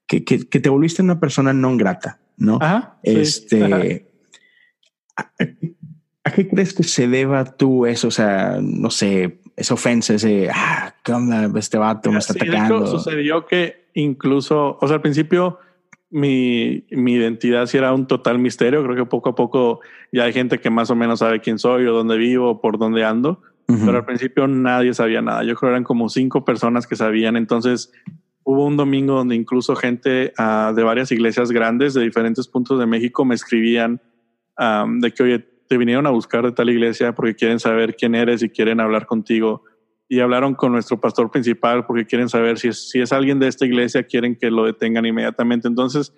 que, 0.08 0.26
que, 0.26 0.38
te 0.38 0.70
volviste 0.70 1.04
una 1.04 1.20
persona 1.20 1.54
no 1.54 1.78
grata, 1.78 2.20
¿no? 2.38 2.60
este, 3.04 4.08
¿A 5.16 6.32
qué 6.32 6.50
crees 6.50 6.74
que 6.74 6.84
se 6.84 7.08
deba 7.08 7.46
tú 7.46 7.86
eso? 7.86 8.10
O 8.10 8.12
sea, 8.12 8.60
no 8.62 8.90
sé, 8.90 9.40
esa 9.56 9.76
ofensa, 9.76 10.16
ese, 10.16 10.50
ah, 10.54 10.94
¿qué 11.04 11.14
onda? 11.14 11.50
Este 11.58 11.78
vato 11.78 12.12
me 12.12 12.20
está 12.20 12.34
atacando. 12.34 12.86
sucedió 12.86 13.46
que 13.46 13.90
incluso, 13.94 14.78
o 14.82 14.88
sea, 14.88 14.96
al 14.96 15.02
principio 15.02 15.60
mi, 16.10 16.86
mi 16.92 17.14
identidad 17.14 17.66
sí 17.66 17.78
era 17.78 17.94
un 17.94 18.08
total 18.08 18.40
misterio. 18.40 18.84
Creo 18.84 18.96
que 18.96 19.06
poco 19.06 19.30
a 19.30 19.36
poco 19.36 19.82
ya 20.12 20.24
hay 20.24 20.34
gente 20.34 20.60
que 20.60 20.70
más 20.70 20.90
o 20.90 20.96
menos 20.96 21.20
sabe 21.20 21.42
quién 21.42 21.60
soy 21.60 21.86
o 21.86 21.94
dónde 21.94 22.18
vivo, 22.18 22.62
por 22.62 22.78
dónde 22.78 23.04
ando. 23.04 23.42
Pero 23.68 23.98
al 23.98 24.06
principio 24.06 24.48
nadie 24.48 24.94
sabía 24.94 25.22
nada. 25.22 25.44
Yo 25.44 25.54
creo 25.56 25.70
que 25.70 25.74
eran 25.74 25.84
como 25.84 26.08
cinco 26.08 26.46
personas 26.46 26.88
que 26.88 26.96
sabían. 26.96 27.36
Entonces 27.36 27.92
hubo 28.44 28.66
un 28.66 28.78
domingo 28.78 29.16
donde 29.16 29.36
incluso 29.36 29.76
gente 29.76 30.32
uh, 30.40 30.74
de 30.74 30.84
varias 30.84 31.12
iglesias 31.12 31.52
grandes 31.52 31.94
de 31.94 32.02
diferentes 32.02 32.48
puntos 32.48 32.80
de 32.80 32.86
México 32.86 33.26
me 33.26 33.36
escribían 33.36 34.02
um, 34.58 35.02
de 35.02 35.12
que, 35.12 35.24
oye, 35.24 35.40
te 35.68 35.78
vinieron 35.78 36.08
a 36.08 36.12
buscar 36.12 36.46
de 36.46 36.54
tal 36.54 36.70
iglesia 36.70 37.14
porque 37.14 37.36
quieren 37.36 37.60
saber 37.60 37.98
quién 37.98 38.16
eres 38.16 38.42
y 38.42 38.48
quieren 38.48 38.80
hablar 38.80 39.06
contigo. 39.06 39.64
Y 40.10 40.20
hablaron 40.22 40.56
con 40.56 40.72
nuestro 40.72 41.00
pastor 41.00 41.30
principal 41.30 41.86
porque 41.86 42.06
quieren 42.06 42.30
saber 42.30 42.58
si 42.58 42.70
es, 42.70 42.90
si 42.90 43.02
es 43.02 43.12
alguien 43.12 43.40
de 43.40 43.48
esta 43.48 43.66
iglesia, 43.66 44.04
quieren 44.04 44.36
que 44.36 44.50
lo 44.50 44.66
detengan 44.66 45.06
inmediatamente. 45.06 45.68
Entonces, 45.68 46.14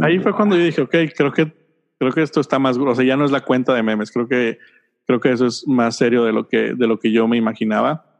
ahí 0.00 0.18
fue 0.18 0.34
cuando 0.34 0.56
yo 0.56 0.64
dije, 0.64 0.80
ok, 0.80 0.94
creo 1.14 1.32
que, 1.32 1.52
creo 1.98 2.12
que 2.12 2.22
esto 2.22 2.40
está 2.40 2.58
más, 2.58 2.78
o 2.78 2.94
sea, 2.94 3.04
ya 3.04 3.16
no 3.16 3.24
es 3.24 3.30
la 3.30 3.42
cuenta 3.42 3.74
de 3.74 3.82
memes, 3.82 4.10
creo 4.10 4.26
que, 4.26 4.58
creo 5.06 5.20
que 5.20 5.32
eso 5.32 5.46
es 5.46 5.66
más 5.66 5.96
serio 5.96 6.24
de 6.24 6.32
lo 6.32 6.48
que, 6.48 6.74
de 6.74 6.86
lo 6.86 6.98
que 6.98 7.12
yo 7.12 7.28
me 7.28 7.36
imaginaba. 7.36 8.18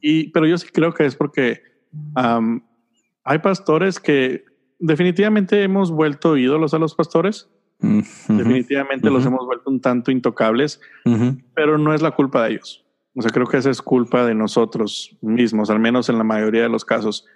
y, 0.00 0.28
pero 0.28 0.46
yo 0.46 0.58
sí 0.58 0.68
creo 0.72 0.92
que 0.92 1.06
es 1.06 1.16
porque 1.16 1.62
hay 3.24 3.38
pastores 3.38 3.98
que 3.98 4.44
definitivamente 4.78 5.62
hemos 5.62 5.90
vuelto 5.90 6.36
ídolos 6.36 6.74
a 6.74 6.78
los 6.78 6.94
pastores. 6.94 7.48
Definitivamente 8.28 9.10
los 9.10 9.26
hemos 9.26 9.44
vuelto 9.44 9.70
un 9.70 9.80
tanto 9.80 10.10
intocables, 10.10 10.80
pero 11.54 11.78
no 11.78 11.92
es 11.92 12.02
la 12.02 12.12
culpa 12.12 12.44
de 12.44 12.52
ellos. 12.52 12.83
O 13.14 13.22
sea, 13.22 13.30
creo 13.30 13.46
que 13.46 13.56
esa 13.56 13.70
es 13.70 13.80
culpa 13.80 14.26
de 14.26 14.34
nosotros 14.34 15.16
mismos, 15.20 15.70
al 15.70 15.78
menos 15.78 16.08
en 16.08 16.18
la 16.18 16.24
mayoría 16.24 16.62
de 16.62 16.68
los 16.68 16.84
casos. 16.84 17.26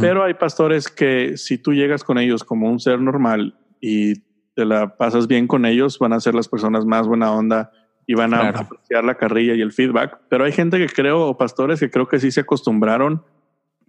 Pero 0.00 0.22
hay 0.22 0.34
pastores 0.34 0.88
que 0.88 1.36
si 1.36 1.58
tú 1.58 1.72
llegas 1.72 2.04
con 2.04 2.18
ellos 2.18 2.44
como 2.44 2.70
un 2.70 2.78
ser 2.78 3.00
normal 3.00 3.58
y 3.80 4.14
te 4.54 4.64
la 4.64 4.96
pasas 4.96 5.26
bien 5.26 5.48
con 5.48 5.66
ellos, 5.66 5.98
van 5.98 6.12
a 6.12 6.20
ser 6.20 6.34
las 6.34 6.46
personas 6.46 6.84
más 6.84 7.08
buena 7.08 7.32
onda 7.32 7.72
y 8.06 8.14
van 8.14 8.32
a 8.32 8.50
apreciar 8.50 9.02
la 9.02 9.16
carrilla 9.16 9.54
y 9.54 9.60
el 9.60 9.72
feedback. 9.72 10.20
Pero 10.28 10.44
hay 10.44 10.52
gente 10.52 10.78
que 10.78 10.86
creo, 10.86 11.26
o 11.26 11.36
pastores 11.36 11.80
que 11.80 11.90
creo 11.90 12.06
que 12.06 12.20
sí 12.20 12.30
se 12.30 12.42
acostumbraron 12.42 13.24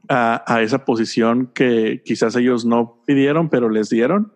a, 0.10 0.44
a 0.48 0.64
esa 0.64 0.84
posición 0.84 1.52
que 1.54 2.02
quizás 2.04 2.36
ellos 2.36 2.66
no 2.66 3.04
pidieron, 3.06 3.50
pero 3.50 3.70
les 3.70 3.90
dieron 3.90 4.32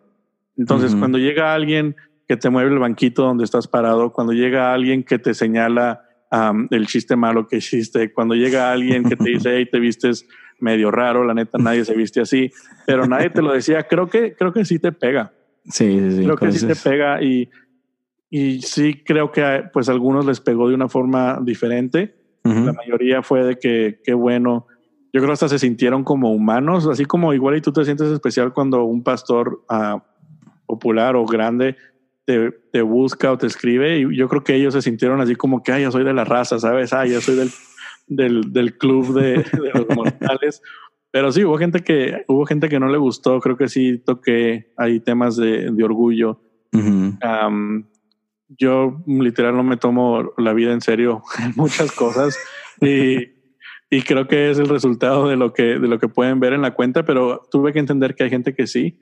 entonces, 0.57 0.95
cuando 0.95 1.19
llega 1.19 1.53
alguien 1.53 1.95
que 2.27 2.35
te 2.35 2.49
mueve 2.49 2.71
el 2.71 2.79
banquito 2.79 3.23
donde 3.23 3.43
estás 3.43 3.67
parado, 3.67 4.11
cuando 4.11 4.33
llega 4.33 4.73
alguien 4.73 5.03
que 5.03 5.19
te 5.19 5.33
señala 5.33 6.01
el 6.31 6.87
chiste 6.87 7.15
malo 7.15 7.47
que 7.47 7.57
hiciste, 7.57 8.11
cuando 8.11 8.35
llega 8.35 8.71
alguien 8.71 9.03
que 9.03 9.15
te 9.15 9.29
dice, 9.29 9.49
hey, 9.57 9.67
te 9.71 9.79
vistes 9.79 10.27
medio 10.59 10.91
raro, 10.91 11.23
la 11.23 11.33
neta, 11.33 11.57
nadie 11.57 11.85
se 11.85 11.95
viste 11.95 12.21
así, 12.21 12.51
pero 12.85 13.05
nadie 13.05 13.29
te 13.29 13.41
lo 13.41 13.53
decía, 13.53 13.83
creo 13.83 14.07
que, 14.07 14.33
creo 14.33 14.51
que 14.51 14.65
sí 14.65 14.79
te 14.79 14.91
pega. 14.91 15.33
Sí, 15.65 15.99
sí, 15.99 16.11
sí. 16.17 16.23
Creo 16.23 16.35
que 16.37 16.51
sí 16.51 16.65
te 16.65 16.75
pega 16.75 17.21
y, 17.21 17.49
y 18.29 18.61
sí 18.61 19.03
creo 19.05 19.31
que 19.31 19.63
pues 19.71 19.89
a 19.89 19.91
algunos 19.91 20.25
les 20.25 20.39
pegó 20.39 20.69
de 20.69 20.75
una 20.75 20.87
forma 20.87 21.39
diferente. 21.41 22.15
La 22.43 22.71
mayoría 22.71 23.21
fue 23.23 23.43
de 23.43 23.59
que 23.59 23.99
qué 24.05 24.13
bueno. 24.13 24.67
Yo 25.11 25.19
creo 25.19 25.33
hasta 25.33 25.49
se 25.49 25.59
sintieron 25.59 26.05
como 26.05 26.31
humanos, 26.31 26.87
así 26.87 27.03
como 27.03 27.33
igual 27.33 27.57
y 27.57 27.61
tú 27.61 27.73
te 27.73 27.83
sientes 27.83 28.09
especial 28.09 28.53
cuando 28.53 28.85
un 28.85 29.03
pastor 29.03 29.65
uh, 29.69 29.99
popular 30.65 31.17
o 31.17 31.25
grande 31.25 31.75
te, 32.27 32.51
te, 32.73 32.81
busca 32.81 33.31
o 33.31 33.37
te 33.37 33.47
escribe 33.47 33.99
y 33.99 34.17
yo 34.17 34.27
creo 34.27 34.43
que 34.43 34.53
ellos 34.53 34.73
se 34.73 34.81
sintieron 34.81 35.21
así 35.21 35.37
como 35.37 35.63
que, 35.63 35.71
ay, 35.71 35.83
yo 35.83 35.91
soy 35.91 36.03
de 36.03 36.13
la 36.13 36.25
raza, 36.25 36.59
¿sabes? 36.59 36.91
Ay, 36.91 37.11
yo 37.11 37.21
soy 37.21 37.37
del, 37.37 37.49
del, 38.07 38.51
del 38.51 38.77
club 38.77 39.13
de, 39.13 39.45
los 39.73 39.87
mortales. 39.95 40.61
Pero 41.09 41.31
sí, 41.31 41.45
hubo 41.45 41.57
gente 41.57 41.85
que 41.85 42.25
hubo 42.27 42.45
gente 42.45 42.67
que 42.67 42.81
no 42.81 42.89
le 42.89 42.97
gustó. 42.97 43.39
Creo 43.39 43.55
que 43.55 43.69
sí 43.69 43.99
toqué 43.99 44.73
ahí 44.75 44.99
temas 44.99 45.37
de, 45.37 45.71
de 45.71 45.83
orgullo. 45.85 46.41
yo 48.49 49.03
literal 49.07 49.55
no 49.55 49.63
me 49.63 49.77
tomo 49.77 50.33
la 50.37 50.51
vida 50.51 50.73
en 50.73 50.81
serio 50.81 51.23
en 51.41 51.53
muchas 51.55 51.93
cosas 51.93 52.37
y, 52.81 53.19
y, 53.89 54.01
creo 54.01 54.27
que 54.27 54.51
es 54.51 54.59
el 54.59 54.67
resultado 54.67 55.29
de 55.29 55.37
lo 55.37 55.53
que 55.53 55.79
de 55.79 55.87
lo 55.87 55.97
que 55.97 56.09
pueden 56.09 56.41
ver 56.41 56.51
en 56.51 56.61
la 56.61 56.73
cuenta. 56.73 57.05
Pero 57.05 57.47
tuve 57.49 57.71
que 57.71 57.79
entender 57.79 58.15
que 58.15 58.25
hay 58.25 58.29
gente 58.29 58.53
que 58.53 58.67
sí 58.67 58.99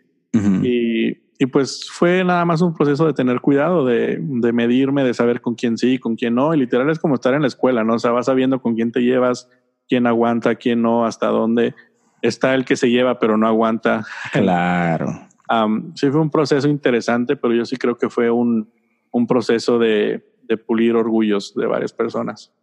y 0.61 1.24
y 1.37 1.47
pues 1.47 1.89
fue 1.91 2.23
nada 2.23 2.45
más 2.45 2.61
un 2.61 2.73
proceso 2.73 3.05
de 3.05 3.13
tener 3.13 3.41
cuidado, 3.41 3.85
de, 3.85 4.17
de, 4.19 4.53
medirme, 4.53 5.03
de 5.03 5.13
saber 5.13 5.41
con 5.41 5.55
quién 5.55 5.77
sí, 5.77 5.97
con 5.97 6.15
quién 6.15 6.35
no. 6.35 6.53
Y 6.53 6.57
literal 6.57 6.89
es 6.89 6.99
como 6.99 7.15
estar 7.15 7.33
en 7.33 7.41
la 7.41 7.47
escuela, 7.47 7.83
¿no? 7.83 7.95
O 7.95 7.99
sea, 7.99 8.11
vas 8.11 8.27
sabiendo 8.27 8.61
con 8.61 8.75
quién 8.75 8.91
te 8.91 9.01
llevas, 9.01 9.49
quién 9.87 10.07
aguanta, 10.07 10.55
quién 10.55 10.81
no, 10.81 11.05
hasta 11.05 11.27
dónde 11.27 11.75
está 12.21 12.55
el 12.55 12.63
que 12.63 12.77
se 12.77 12.89
lleva, 12.89 13.19
pero 13.19 13.37
no 13.37 13.47
aguanta. 13.47 14.05
Claro. 14.31 15.27
sí 15.95 16.09
fue 16.09 16.21
un 16.21 16.29
proceso 16.29 16.69
interesante, 16.69 17.35
pero 17.35 17.53
yo 17.53 17.65
sí 17.65 17.75
creo 17.75 17.97
que 17.97 18.09
fue 18.09 18.31
un, 18.31 18.69
un 19.11 19.27
proceso 19.27 19.77
de, 19.77 20.25
de 20.43 20.57
pulir 20.57 20.95
orgullos 20.95 21.53
de 21.55 21.65
varias 21.67 21.91
personas. 21.91 22.53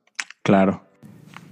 Claro. 0.42 0.82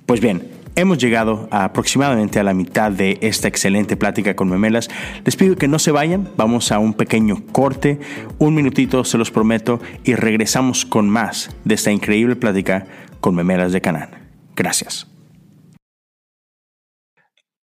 Pues 0.07 0.21
bien, 0.21 0.43
Hemos 0.77 0.99
llegado 0.99 1.49
aproximadamente 1.51 2.39
a 2.39 2.45
la 2.45 2.55
mitad 2.55 2.93
de 2.93 3.19
esta 3.23 3.49
excelente 3.49 3.97
plática 3.97 4.37
con 4.37 4.49
Memelas. 4.49 4.89
Les 5.25 5.37
pido 5.37 5.57
que 5.57 5.69
no 5.69 5.79
se 5.79 5.91
vayan, 5.91 6.29
vamos 6.37 6.71
a 6.71 6.79
un 6.79 6.95
pequeño 6.95 7.45
corte, 7.53 7.99
un 8.39 8.55
minutito 8.55 9.05
se 9.05 9.19
los 9.19 9.31
prometo, 9.31 9.81
y 10.05 10.15
regresamos 10.15 10.87
con 10.87 11.09
más 11.09 11.55
de 11.65 11.75
esta 11.75 11.91
increíble 11.91 12.37
plática 12.37 12.87
con 13.21 13.35
Memelas 13.35 13.73
de 13.73 13.81
Canaán. 13.81 14.11
Gracias. 14.55 15.09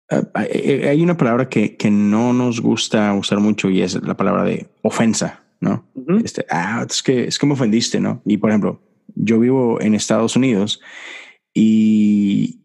Ah, 0.09 0.21
hay 0.35 1.01
una 1.01 1.17
palabra 1.17 1.49
que, 1.49 1.75
no 1.89 2.33
nos 2.33 2.61
gusta 2.61 3.13
usar 3.13 3.39
mucho 3.39 3.69
y 3.69 3.81
es 3.81 3.95
la 4.03 4.15
palabra 4.15 4.43
de 4.43 4.69
ofensa, 4.83 5.43
¿no? 5.59 5.87
este, 6.23 6.45
ah, 6.49 6.85
es 6.87 7.01
que, 7.01 7.23
es 7.23 7.39
que 7.39 7.45
me 7.45 7.53
ofendiste, 7.53 7.99
¿no? 7.99 8.21
Y 8.25 8.37
por 8.37 8.51
ejemplo, 8.51 8.81
yo 9.15 9.39
vivo 9.39 9.81
en 9.81 9.95
Estados 9.95 10.35
Unidos 10.35 10.81
y, 11.53 12.60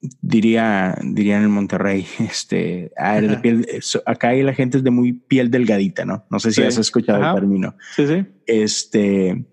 diría, 0.00 0.96
diría 1.02 1.38
en 1.38 1.50
Monterrey, 1.50 2.06
este, 2.18 2.92
ah, 2.96 3.20
de 3.20 3.36
piel, 3.38 3.66
acá 4.06 4.28
hay 4.28 4.42
la 4.42 4.54
gente 4.54 4.78
es 4.78 4.84
de 4.84 4.90
muy 4.90 5.12
piel 5.12 5.50
delgadita, 5.50 6.04
¿no? 6.04 6.24
No 6.30 6.38
sé 6.38 6.52
si 6.52 6.62
has 6.62 6.78
escuchado 6.78 7.24
el 7.24 7.34
término. 7.34 7.76
Sí, 7.96 8.06
sí. 8.06 8.24
Este, 8.46 9.46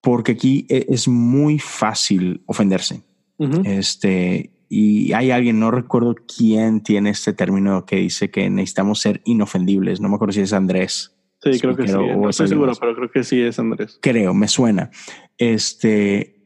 porque 0.00 0.32
aquí 0.32 0.66
e, 0.68 0.86
es 0.88 1.08
muy 1.08 1.58
fácil 1.58 2.42
ofenderse. 2.46 3.02
Este, 3.64 4.52
y 4.68 5.12
hay 5.14 5.32
alguien, 5.32 5.58
no 5.58 5.72
recuerdo 5.72 6.14
quién 6.14 6.80
tiene 6.80 7.10
este 7.10 7.32
término 7.32 7.84
que 7.86 7.96
dice 7.96 8.30
que 8.30 8.48
necesitamos 8.48 9.00
ser 9.00 9.20
inofendibles. 9.24 10.00
No 10.00 10.08
me 10.08 10.14
acuerdo 10.14 10.32
si 10.32 10.42
es 10.42 10.52
Andrés. 10.52 11.16
Sí, 11.42 11.58
creo 11.58 11.74
que 11.76 11.88
sí. 11.88 11.94
No 11.94 12.30
estoy 12.30 12.46
seguro, 12.46 12.72
pero 12.78 12.94
creo 12.94 13.10
que 13.10 13.24
sí 13.24 13.40
es 13.40 13.58
Andrés. 13.58 13.98
Creo, 14.00 14.32
me 14.32 14.46
suena. 14.46 14.92
Este, 15.38 16.44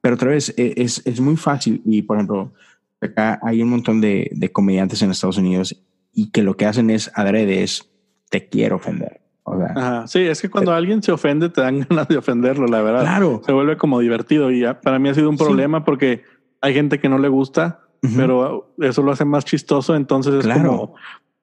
pero 0.00 0.14
otra 0.14 0.30
vez, 0.30 0.54
e, 0.56 0.74
es, 0.76 1.02
es, 1.04 1.20
muy 1.20 1.36
fácil 1.36 1.82
y, 1.84 2.02
por 2.02 2.16
ejemplo, 2.16 2.52
acá 3.00 3.38
hay 3.42 3.62
un 3.62 3.70
montón 3.70 4.00
de, 4.00 4.30
de, 4.32 4.52
comediantes 4.52 5.02
en 5.02 5.10
Estados 5.10 5.38
Unidos 5.38 5.80
y 6.12 6.30
que 6.30 6.42
lo 6.42 6.56
que 6.56 6.66
hacen 6.66 6.90
es 6.90 7.10
adrede, 7.14 7.62
es 7.62 7.90
te 8.30 8.48
quiero 8.48 8.76
ofender. 8.76 9.20
O 9.42 9.58
sea, 9.58 10.06
sí, 10.06 10.20
es 10.20 10.40
que 10.40 10.48
cuando 10.48 10.72
alguien 10.72 11.02
se 11.02 11.12
ofende 11.12 11.48
te 11.48 11.60
dan 11.60 11.80
ganas 11.88 12.08
de 12.08 12.16
ofenderlo, 12.16 12.66
la 12.66 12.82
verdad. 12.82 13.02
Claro. 13.02 13.42
Se 13.44 13.52
vuelve 13.52 13.76
como 13.76 14.00
divertido 14.00 14.50
y 14.50 14.64
para 14.82 14.98
mí 14.98 15.08
ha 15.08 15.14
sido 15.14 15.28
un 15.28 15.36
problema 15.36 15.84
porque 15.84 16.22
hay 16.60 16.74
gente 16.74 17.00
que 17.00 17.08
no 17.08 17.18
le 17.18 17.28
gusta, 17.28 17.80
pero 18.16 18.72
eso 18.78 19.02
lo 19.02 19.12
hace 19.12 19.24
más 19.24 19.44
chistoso, 19.44 19.94
entonces 19.94 20.44
es 20.44 20.54
como, 20.54 20.94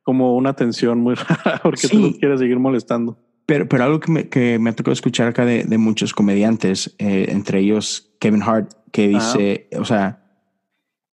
como 0.04 0.36
una 0.36 0.54
tensión 0.54 1.00
muy 1.00 1.16
rara 1.44 1.60
porque 1.62 1.88
tú 1.88 2.16
quieres 2.20 2.40
seguir 2.40 2.60
molestando. 2.60 3.18
Pero, 3.48 3.68
pero 3.68 3.86
algo 3.86 4.00
que 4.00 4.12
me, 4.12 4.30
que 4.30 4.60
me 4.60 4.70
ha 4.70 4.76
tocado 4.76 4.94
escuchar 4.94 5.28
acá 5.28 5.46
de, 5.46 5.64
de 5.64 5.78
muchos 5.80 6.14
comediantes, 6.14 6.94
eh, 7.00 7.28
entre 7.30 7.60
ellos 7.60 8.14
Kevin 8.20 8.44
Hart, 8.44 8.74
que 8.92 9.08
dice, 9.08 9.70
o 9.80 9.86
sea, 9.86 10.24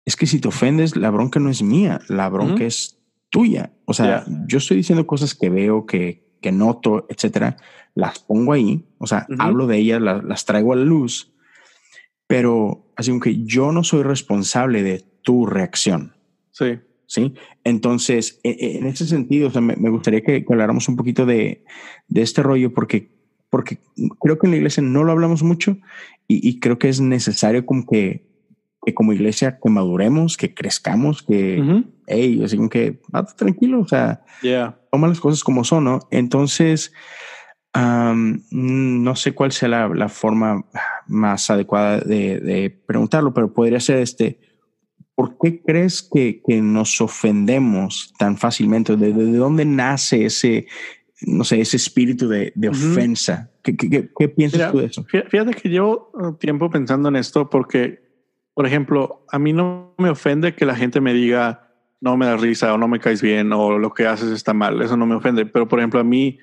es 0.05 0.17
que 0.17 0.27
si 0.27 0.41
te 0.41 0.49
ofendes, 0.49 0.97
la 0.97 1.11
bronca 1.11 1.41
no 1.41 1.49
es 1.49 1.63
mía, 1.63 2.01
la 2.09 2.29
bronca 2.29 2.65
es 2.65 2.99
tuya. 3.31 3.73
O 3.85 3.95
sea, 3.95 4.25
yo 4.47 4.59
estoy 4.59 4.79
diciendo 4.79 5.07
cosas 5.07 5.35
que 5.35 5.49
veo, 5.49 5.87
que, 5.87 6.37
que 6.41 6.53
noto, 6.53 7.07
etcétera, 7.09 7.57
las 7.95 8.19
pongo 8.19 8.53
ahí, 8.53 8.85
o 8.99 9.07
sea, 9.07 9.27
hablo 9.39 9.67
de 9.67 9.79
ellas, 9.79 10.01
las, 10.01 10.45
traigo 10.45 10.73
a 10.73 10.77
la 10.77 10.85
luz, 10.85 11.33
pero 12.27 12.93
así 12.97 13.19
que 13.21 13.45
yo 13.45 13.73
no 13.73 13.85
soy 13.85 14.03
responsable 14.03 14.83
de 14.83 15.05
tu 15.23 15.47
reacción. 15.47 16.17
Sí. 16.51 16.81
¿Sí? 17.07 17.35
Entonces, 17.65 18.41
e, 18.43 18.51
e, 18.51 18.79
en 18.79 18.87
ese 18.87 19.07
sentido, 19.07 19.51
me, 19.61 19.91
gustaría 19.91 20.23
que, 20.23 20.45
habláramos 20.49 20.89
un 20.89 20.97
poquito 20.97 21.27
de, 21.27 21.65
de, 22.09 22.23
este 22.23 22.43
rollo 22.43 22.73
porque, 22.73 23.11
porque 23.51 23.79
creo 24.21 24.39
que 24.39 24.47
en 24.47 24.53
la 24.53 24.57
iglesia 24.57 24.83
no 24.83 25.05
lo 25.05 25.13
hablamos 25.13 25.43
mucho 25.43 25.77
y, 26.27 26.59
creo 26.61 26.79
que 26.79 26.89
es 26.89 27.01
necesario 27.01 27.67
como 27.67 27.87
que, 27.87 28.27
que, 28.85 28.95
como 28.95 29.13
iglesia 29.13 29.59
que 29.63 29.71
maduremos, 29.71 30.37
que 30.37 30.55
crezcamos, 30.55 31.23
que, 31.23 31.85
hey, 32.07 32.41
así 32.45 32.57
como 32.57 32.71
que, 32.71 33.01
tranquilo, 33.37 33.81
o 33.81 33.89
sea, 33.89 34.25
toma 34.91 35.09
las 35.09 35.21
cosas 35.21 35.45
como 35.45 35.65
son, 35.65 35.85
¿no? 35.85 36.01
Entonces, 36.11 36.93
no 37.75 39.17
sé 39.17 39.33
cuál 39.33 39.53
sea 39.53 39.69
la, 39.69 39.89
la 39.89 40.09
forma 40.09 40.65
más 41.07 41.51
adecuada 41.51 41.99
de, 41.99 42.41
de, 42.41 42.71
preguntarlo, 42.71 43.35
pero 43.35 43.53
podría 43.53 43.81
ser 43.81 43.99
este, 43.99 44.39
¿por 45.15 45.39
qué 45.39 45.63
crees 45.63 46.03
que, 46.03 46.43
que 46.47 46.61
nos 46.61 47.01
ofendemos 47.01 48.13
tan 48.19 48.37
fácilmente? 48.37 48.97
¿De, 48.97 49.13
¿De, 49.13 49.37
dónde 49.37 49.65
nace 49.65 50.25
ese, 50.27 50.67
no 51.23 51.45
sé, 51.45 51.61
ese 51.61 51.77
espíritu 51.77 52.29
de, 52.29 52.53
de 52.55 52.69
ofensa? 52.69 53.51
¿Qué, 53.63 53.77
qué, 53.77 54.11
qué 54.17 54.29
piensas 54.29 54.73
tú 54.73 54.79
de 54.79 54.87
eso? 54.87 55.05
Fíjate 55.05 55.53
que 55.53 55.69
llevo 55.69 56.11
uh, 56.15 56.35
tiempo 56.35 56.71
pensando 56.71 57.09
en 57.09 57.17
esto 57.17 57.49
porque, 57.49 58.03
por 58.55 58.67
ejemplo, 58.67 59.25
a 59.31 59.39
mí 59.39 59.53
no 59.53 59.95
me 59.99 60.11
ofende 60.11 60.55
que 60.55 60.67
la 60.67 60.75
gente 60.75 61.01
me 61.01 61.15
diga 61.15 61.65
no 62.05 62.19
me 62.19 62.27
da 62.27 62.37
risa 62.37 62.75
o 62.75 62.79
no 62.79 62.87
me 62.87 63.01
caes 63.01 63.23
bien 63.23 63.51
o 63.55 63.79
lo 63.79 63.95
que 63.95 64.07
haces 64.07 64.31
está 64.31 64.53
mal. 64.53 64.83
Eso 64.83 64.95
no 64.95 65.07
me 65.07 65.15
ofende. 65.15 65.47
Pero, 65.47 65.67
por 65.67 65.79
ejemplo, 65.79 66.01
a 66.01 66.05
mí, 66.05 66.39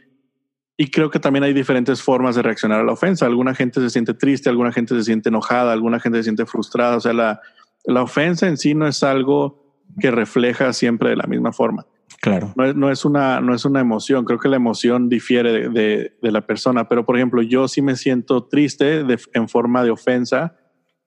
y 0.75 0.89
creo 0.89 1.11
que 1.11 1.19
también 1.19 1.43
hay 1.43 1.53
diferentes 1.53 2.01
formas 2.01 2.35
de 2.35 2.41
reaccionar 2.41 2.79
a 2.79 2.83
la 2.83 2.93
ofensa. 2.93 3.27
Alguna 3.27 3.53
gente 3.53 3.79
se 3.79 3.91
siente 3.91 4.15
triste, 4.15 4.49
alguna 4.49 4.71
gente 4.71 4.95
se 4.95 5.03
siente 5.03 5.29
enojada, 5.29 5.71
alguna 5.71 5.99
gente 5.99 6.17
se 6.17 6.23
siente 6.23 6.47
frustrada. 6.47 6.97
O 6.97 6.99
sea, 6.99 7.13
la, 7.13 7.41
la 7.85 8.03
ofensa 8.03 8.47
en 8.47 8.57
sí 8.57 8.73
no 8.73 8.87
es 8.87 9.03
algo 9.03 9.61
que 9.99 10.11
refleja 10.11 10.73
siempre 10.73 11.09
de 11.09 11.15
la 11.15 11.27
misma 11.27 11.51
forma. 11.51 11.85
Claro. 12.21 12.53
No 12.55 12.91
es, 12.91 13.03
una, 13.03 13.41
no 13.41 13.55
es 13.55 13.65
una 13.65 13.79
emoción. 13.79 14.25
Creo 14.25 14.37
que 14.37 14.49
la 14.49 14.57
emoción 14.57 15.09
difiere 15.09 15.69
de, 15.69 16.13
la 16.21 16.41
persona. 16.45 16.87
Pero, 16.87 17.05
por 17.05 17.17
ejemplo, 17.17 17.41
yo 17.41 17.67
sí 17.67 17.81
me 17.81 17.95
siento 17.95 18.43
triste 18.43 19.03
en 19.33 19.49
forma 19.49 19.83
de 19.83 19.89
ofensa 19.89 20.55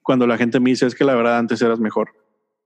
cuando 0.03 0.27
la 0.27 0.37
gente 0.37 0.61
me 0.61 0.71
dice 0.71 0.87
es 0.87 0.95
que 0.95 1.05
la 1.05 1.15
verdad 1.15 1.39
antes 1.39 1.63
eras 1.63 1.79
mejor. 1.79 2.11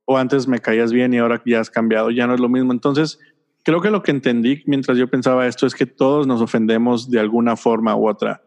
O 0.07 0.17
antes 0.17 0.49
me 0.49 0.61
caías 0.61 0.93
bien 0.93 1.13
y 1.13 1.19
ahora 1.19 1.43
ya 1.45 1.61
has 1.61 1.69
cambiado. 1.69 2.11
Ya 2.11 2.27
no 2.27 2.35
es 2.35 2.41
lo 2.41 2.49
mismo. 2.49 2.73
Entonces, 2.73 3.19
creo 3.65 3.83
que 3.83 3.91
lo 3.91 4.03
que 4.03 4.13
entendí 4.13 4.63
mientras 4.67 4.97
yo 4.97 5.09
pensaba 5.09 5.47
esto 5.47 5.67
es 5.67 5.75
que 5.75 5.85
todos 5.85 6.27
nos 6.27 6.41
ofendemos 6.41 7.11
de 7.11 7.21
alguna 7.21 7.57
forma 7.57 7.95
u 7.97 8.09
otra. 8.09 8.43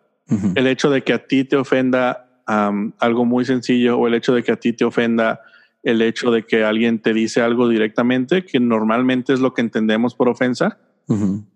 El 0.56 0.66
hecho 0.68 0.90
de 0.90 1.04
que 1.04 1.12
a 1.12 1.28
ti 1.28 1.44
te 1.44 1.58
ofenda 1.58 2.42
algo 2.46 3.26
muy 3.26 3.46
sencillo 3.46 3.98
o 4.00 4.08
el 4.08 4.14
hecho 4.14 4.34
de 4.34 4.44
que 4.44 4.52
a 4.54 4.56
ti 4.56 4.74
te 4.74 4.86
ofenda 4.86 5.42
el 5.84 6.02
hecho 6.02 6.32
de 6.32 6.44
que 6.44 6.64
alguien 6.64 7.02
te 7.02 7.14
dice 7.14 7.42
algo 7.42 7.68
directamente, 7.68 8.46
que 8.46 8.60
normalmente 8.60 9.34
es 9.34 9.40
lo 9.40 9.54
que 9.54 9.62
entendemos 9.62 10.16
por 10.16 10.30
ofensa. 10.30 10.80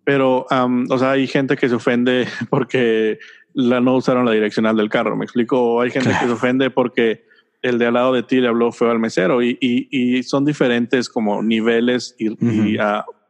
Pero, 0.03 0.47
o 0.89 0.97
sea, 0.97 1.11
hay 1.11 1.27
gente 1.27 1.55
que 1.55 1.69
se 1.69 1.75
ofende 1.75 2.27
porque 2.49 3.19
la, 3.53 3.79
no 3.79 3.95
usaron 3.95 4.25
la 4.25 4.31
direccional 4.31 4.75
del 4.75 4.89
carro, 4.89 5.15
me 5.15 5.23
explico. 5.23 5.79
Hay 5.81 5.91
gente 5.91 6.09
que 6.09 6.25
se 6.25 6.31
ofende 6.31 6.69
porque 6.69 7.23
el 7.61 7.79
de 7.79 7.85
al 7.85 7.93
lado 7.93 8.13
de 8.13 8.23
ti 8.23 8.41
le 8.41 8.47
habló 8.47 8.71
feo 8.71 8.91
al 8.91 8.99
mesero 8.99 9.41
y, 9.41 9.57
y, 9.59 10.23
son 10.23 10.45
diferentes 10.45 11.09
como 11.09 11.41
niveles 11.41 12.15
y, 12.19 12.35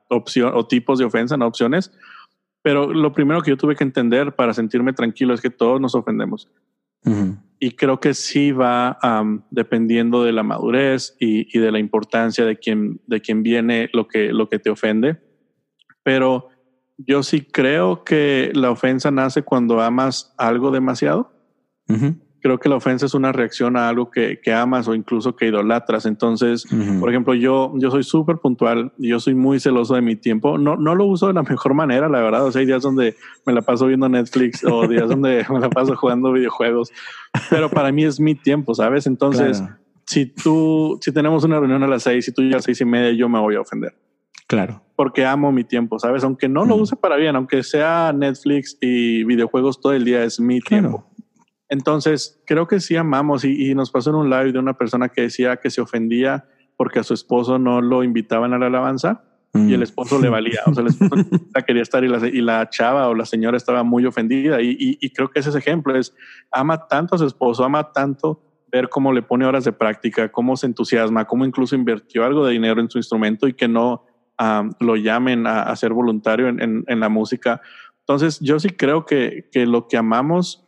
opción 0.10 0.52
o 0.56 0.68
tipos 0.68 1.00
de 1.00 1.06
ofensa, 1.06 1.38
no 1.38 1.46
opciones. 1.48 1.92
Pero 2.62 2.92
lo 2.92 3.14
primero 3.14 3.42
que 3.42 3.52
yo 3.52 3.58
tuve 3.58 3.76
que 3.76 3.84
entender 3.84 4.36
para 4.36 4.54
sentirme 4.54 4.94
tranquilo 4.94 5.34
es 5.34 5.42
que 5.42 5.52
todos 5.52 5.80
nos 5.80 5.94
ofendemos. 5.94 6.50
Y 7.66 7.72
creo 7.72 8.00
que 8.00 8.14
sí 8.14 8.52
va 8.52 9.00
dependiendo 9.50 10.24
de 10.24 10.32
la 10.32 10.44
madurez 10.44 11.16
y, 11.20 11.58
de 11.58 11.72
la 11.72 11.80
importancia 11.80 12.46
de 12.46 12.58
quien, 12.58 13.02
de 13.08 13.22
quien 13.22 13.42
viene 13.42 13.90
lo 13.92 14.08
que, 14.08 14.32
lo 14.32 14.50
que 14.50 14.60
te 14.60 14.70
ofende. 14.70 15.18
Pero 16.04 16.50
yo 16.96 17.24
sí 17.24 17.42
creo 17.42 18.04
que 18.04 18.52
la 18.54 18.70
ofensa 18.70 19.10
nace 19.10 19.42
cuando 19.42 19.82
amas 19.82 20.36
algo 20.38 20.70
demasiado 20.70 21.34
creo 22.46 22.60
que 22.60 22.70
la 22.70 22.76
ofensa 22.76 23.08
es 23.08 23.16
una 23.16 23.32
reacción 23.32 23.76
a 23.76 23.90
algo 23.90 24.12
que, 24.12 24.40
que 24.40 24.54
amas 24.54 24.88
o 24.88 24.94
incluso 24.94 25.36
que 25.36 25.48
idolatras. 25.48 26.06
Entonces, 26.06 26.68
por 27.00 27.10
ejemplo, 27.10 27.34
yo, 27.34 27.74
yo 27.78 27.90
soy 27.90 28.04
súper 28.04 28.38
puntual 28.38 28.92
y 29.00 29.10
yo 29.10 29.20
soy 29.20 29.34
muy 29.34 29.60
celoso 29.60 29.96
de 29.96 30.04
mi 30.04 30.16
tiempo. 30.16 30.60
No, 30.60 30.76
no 30.76 30.94
lo 30.94 31.06
uso 31.06 31.26
de 31.26 31.34
la 31.34 31.42
mejor 31.42 31.74
manera, 31.74 32.08
la 32.08 32.20
verdad. 32.20 32.46
O 32.46 32.52
sea, 32.52 32.60
hay 32.60 32.68
días 32.68 32.84
donde 32.84 33.16
me 33.48 33.54
la 33.54 33.64
paso 33.64 33.88
viendo 33.88 34.08
Netflix 34.10 34.64
o 34.64 34.88
días 34.88 35.10
donde 35.10 35.44
me 35.50 35.60
la 35.60 35.72
paso 35.72 35.96
jugando 35.96 36.32
videojuegos, 36.34 36.92
pero 37.50 37.68
para 37.68 37.92
mí 37.92 38.04
es 38.04 38.20
mi 38.20 38.36
tiempo, 38.36 38.76
¿sabes? 38.76 39.08
Entonces, 39.08 39.64
si 40.06 40.28
tú, 40.28 41.00
si 41.02 41.12
tenemos 41.12 41.44
una 41.46 41.60
reunión 41.60 41.82
a 41.82 41.88
las 41.88 42.04
seis 42.04 42.28
y 42.28 42.32
tú 42.32 42.44
ya 42.44 42.50
a 42.50 42.52
las 42.58 42.66
seis 42.66 42.80
y 42.80 42.86
media, 42.86 43.12
yo 43.14 43.28
me 43.28 43.40
voy 43.40 43.56
a 43.56 43.62
ofender. 43.62 43.96
Claro. 44.46 44.84
Porque 44.96 45.26
amo 45.26 45.52
mi 45.52 45.64
tiempo, 45.64 45.98
¿sabes? 45.98 46.24
Aunque 46.24 46.48
no 46.48 46.64
lo 46.64 46.76
use 46.76 46.96
para 46.96 47.16
bien, 47.16 47.36
aunque 47.36 47.64
sea 47.64 48.14
Netflix 48.16 48.78
y 48.82 49.24
videojuegos 49.24 49.82
todo 49.82 49.94
el 49.94 50.06
día, 50.06 50.24
es 50.24 50.40
mi 50.40 50.60
tiempo. 50.60 51.10
Entonces, 51.70 52.42
creo 52.46 52.68
que 52.68 52.80
sí 52.80 52.96
amamos 52.96 53.44
y, 53.44 53.74
nos 53.76 53.92
pasó 53.92 54.12
en 54.12 54.18
un 54.18 54.30
live 54.30 54.52
de 54.52 54.60
una 54.60 54.78
persona 54.78 55.10
que 55.10 55.22
decía 55.22 55.58
que 55.58 55.70
se 55.70 55.82
ofendía 55.82 56.46
porque 56.78 57.00
a 57.00 57.04
su 57.04 57.14
esposo 57.14 57.58
no 57.58 57.82
lo 57.82 58.04
invitaban 58.04 58.54
a 58.54 58.60
la 58.60 58.68
alabanza 58.68 59.24
y 59.54 59.74
el 59.74 59.80
mm. 59.80 59.84
esposo 59.84 60.20
le 60.20 60.30
valía. 60.30 60.60
O 60.66 60.74
sea, 60.74 60.82
el 60.82 60.90
esposo 60.90 61.16
quería 61.66 61.82
estar 61.82 62.04
y 62.04 62.10
la, 62.10 62.28
y 62.28 62.42
la, 62.42 62.70
chava 62.70 63.08
o 63.08 63.16
la 63.16 63.26
señora 63.26 63.56
estaba 63.56 63.84
muy 63.84 64.06
ofendida. 64.06 64.62
Y, 64.62 64.98
y, 65.00 65.10
creo 65.12 65.30
que 65.30 65.40
ese 65.40 65.50
es 65.50 65.56
ejemplo. 65.56 65.98
Es 65.98 66.14
ama 66.52 66.88
tanto 66.88 67.16
a 67.16 67.18
su 67.18 67.26
esposo, 67.26 67.64
ama 67.64 67.92
tanto 67.94 68.42
ver 68.72 68.90
cómo 68.90 69.14
le 69.14 69.22
pone 69.22 69.46
horas 69.46 69.64
de 69.64 69.72
práctica, 69.72 70.30
cómo 70.30 70.58
se 70.58 70.66
entusiasma, 70.66 71.26
cómo 71.26 71.46
incluso 71.46 71.76
invirtió 71.76 72.26
algo 72.26 72.46
de 72.46 72.52
dinero 72.52 72.82
en 72.82 72.90
su 72.90 72.98
instrumento 72.98 73.48
y 73.48 73.54
que 73.54 73.70
no 73.70 74.06
lo 74.82 74.98
llamen 74.98 75.48
a, 75.48 75.74
ser 75.78 75.94
voluntario 75.94 76.50
en, 76.50 76.84
en, 76.86 77.00
la 77.00 77.08
música. 77.08 77.62
Entonces, 78.02 78.40
yo 78.42 78.60
sí 78.60 78.70
creo 78.70 79.06
que, 79.06 79.48
que 79.54 79.66
lo 79.66 79.88
que 79.88 79.96
amamos 79.96 80.65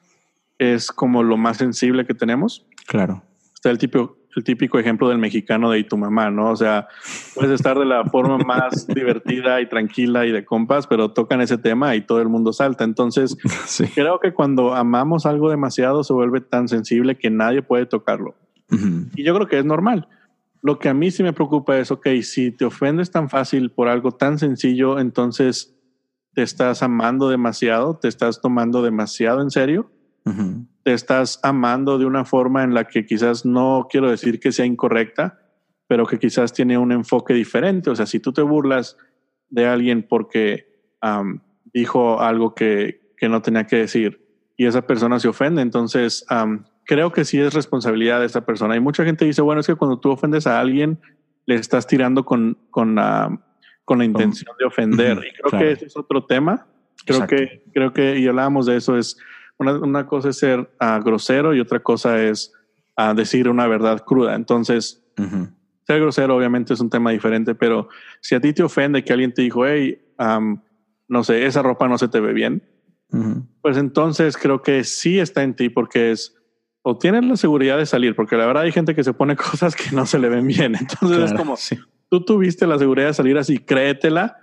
es 0.58 0.91
como 0.91 1.24
lo 1.24 1.38
más 1.38 1.58
sensible 1.58 2.06
que 2.06 2.13
tenemos. 2.13 2.65
Claro. 2.86 3.24
Está 3.54 3.70
el 3.70 3.78
típico, 3.78 4.17
el 4.36 4.43
típico 4.43 4.80
ejemplo 4.80 5.10
del 5.10 5.17
mexicano 5.17 5.72
de 5.72 5.80
y 5.80 5.84
tu 5.84 5.98
mamá, 5.98 6.30
¿no? 6.30 6.52
O 6.52 6.56
sea, 6.56 6.88
puedes 7.36 7.52
estar 7.52 7.78
de 7.78 7.86
la 7.86 8.06
forma 8.06 8.38
más 8.46 8.88
divertida 8.88 9.62
y 9.62 9.67
tranquila 9.67 10.26
y 10.26 10.32
de 10.32 10.46
compas, 10.46 10.88
pero 10.88 11.12
tocan 11.12 11.41
ese 11.41 11.58
tema 11.58 11.96
y 11.96 12.02
todo 12.02 12.22
el 12.22 12.30
mundo 12.30 12.54
salta. 12.54 12.84
Entonces, 12.84 13.38
creo 13.96 14.20
que 14.20 14.34
cuando 14.34 14.76
amamos 14.76 15.26
algo 15.26 15.50
demasiado 15.50 16.04
se 16.04 16.13
vuelve 16.13 16.41
tan 16.41 16.67
sensible 16.67 17.17
que 17.17 17.30
nadie 17.30 17.62
puede 17.62 17.86
tocarlo. 17.86 18.36
Y 19.15 19.24
yo 19.24 19.34
creo 19.34 19.48
que 19.48 19.60
es 19.60 19.65
normal. 19.65 20.10
Lo 20.62 20.78
que 20.78 20.89
a 20.89 20.93
mí 20.93 21.10
sí 21.10 21.24
me 21.24 21.32
preocupa 21.32 21.78
es, 21.78 21.89
ok, 21.89 22.08
si 22.22 22.52
te 22.52 22.65
ofendes 22.65 23.12
tan 23.12 23.30
fácil 23.30 23.72
por 23.72 23.88
algo 23.88 24.12
tan 24.12 24.38
sencillo, 24.38 25.00
entonces 25.00 25.74
te 26.34 26.42
estás 26.42 26.84
amando 26.84 27.29
demasiado, 27.29 27.98
te 27.98 28.10
estás 28.10 28.42
tomando 28.42 28.82
demasiado 28.82 29.42
en 29.42 29.52
serio 29.52 29.90
te 30.84 30.94
estás 30.94 31.40
amando 31.44 31.98
de 31.98 32.06
una 32.06 32.25
forma 32.25 32.63
en 32.63 32.73
la 32.73 32.86
que 32.86 33.06
quizás 33.06 33.46
no 33.46 33.88
quiero 33.90 34.10
decir 34.10 34.40
que 34.40 34.52
sea 34.52 34.65
incorrecta, 34.65 35.40
pero 35.88 36.06
que 36.06 36.19
quizás 36.19 36.54
tiene 36.54 36.78
un 36.78 36.92
enfoque 36.92 37.34
diferente. 37.34 37.90
O 37.90 37.96
sea, 37.96 38.06
si 38.06 38.19
tú 38.19 38.34
te 38.34 38.42
burlas 38.42 38.98
de 39.50 39.67
alguien 39.67 40.06
porque 40.08 40.67
dijo 41.73 42.19
algo 42.21 42.54
que, 42.56 43.13
que, 43.17 43.30
no 43.30 43.42
tenía 43.42 43.65
que 43.65 43.78
decir 43.78 44.25
y 44.58 44.65
esa 44.65 44.86
persona 44.86 45.19
se 45.19 45.28
ofende, 45.28 45.62
entonces 45.62 46.25
creo 46.88 47.12
que 47.12 47.25
sí 47.25 47.40
es 47.40 47.54
responsabilidad 47.54 48.21
de 48.21 48.25
esa 48.25 48.46
persona. 48.46 48.75
Y 48.75 48.80
mucha 48.80 49.04
gente 49.04 49.25
dice, 49.25 49.42
bueno, 49.42 49.62
es 49.62 49.67
que 49.67 49.75
cuando 49.75 50.00
tú 50.00 50.10
ofendes 50.10 50.48
a 50.48 50.60
alguien, 50.60 51.00
le 51.46 51.56
estás 51.56 51.86
tirando 51.86 52.25
con, 52.25 52.58
con, 52.71 52.96
la, 52.96 53.40
con 53.86 54.00
la 54.00 54.06
intención 54.06 54.56
de 54.58 54.65
ofender. 54.65 55.17
y 55.17 55.42
creo 55.42 55.60
que 55.60 55.71
ese 55.71 55.86
es 55.86 55.98
otro 55.98 56.25
tema. 56.25 56.65
Creo 57.06 57.28
que, 57.28 57.63
creo 57.73 57.94
que, 57.94 58.17
y 58.17 58.28
hablábamos 58.28 58.65
de 58.65 58.78
eso, 58.78 58.98
es 58.98 59.17
una, 59.60 60.06
cosa 60.08 60.30
es 60.30 60.38
ser 60.38 60.70
ah, 60.80 61.00
grosero 61.04 61.56
y 61.56 61.60
otra 61.60 61.80
cosa 61.80 62.22
es 62.22 62.54
a 62.96 63.14
decir 63.14 63.50
una 63.50 63.68
verdad 63.68 64.04
cruda. 64.06 64.36
Entonces, 64.36 65.04
ser 65.86 66.00
grosero 66.00 66.36
obviamente 66.36 66.74
es 66.74 66.80
un 66.80 66.90
tema 66.90 67.12
diferente, 67.12 67.56
pero 67.56 67.90
si 68.22 68.36
a 68.36 68.42
ti 68.42 68.54
te 68.54 68.64
ofende 68.64 69.04
que 69.04 69.14
alguien 69.14 69.34
te 69.34 69.42
dijo, 69.42 69.66
hey, 69.66 70.00
no 71.08 71.24
sé, 71.24 71.46
esa 71.46 71.62
ropa 71.62 71.88
no 71.88 71.98
se 71.98 72.08
te 72.08 72.20
ve 72.20 72.34
bien, 72.34 72.64
pues 73.62 73.78
entonces 73.78 74.38
creo 74.38 74.62
que 74.62 74.84
sí 74.84 75.20
está 75.20 75.44
en 75.44 75.56
ti 75.56 75.70
porque 75.70 76.12
es 76.12 76.34
o 76.90 76.98
tienes 76.98 77.26
la 77.26 77.36
seguridad 77.36 77.78
de 77.78 77.86
salir, 77.86 78.16
porque 78.16 78.38
la 78.38 78.46
verdad 78.46 78.64
hay 78.64 78.72
gente 78.72 78.96
que 78.96 79.04
se 79.04 79.14
pone 79.14 79.36
cosas 79.36 79.76
que 79.76 79.94
no 79.94 80.06
se 80.06 80.20
le 80.20 80.30
ven 80.30 80.48
bien. 80.48 80.74
Entonces 80.76 81.32
es 81.32 81.34
como 81.34 81.56
tú 82.10 82.24
tuviste 82.24 82.66
la 82.66 82.80
seguridad 82.80 83.08
de 83.08 83.14
salir 83.14 83.38
así, 83.38 83.58
créetela 83.58 84.38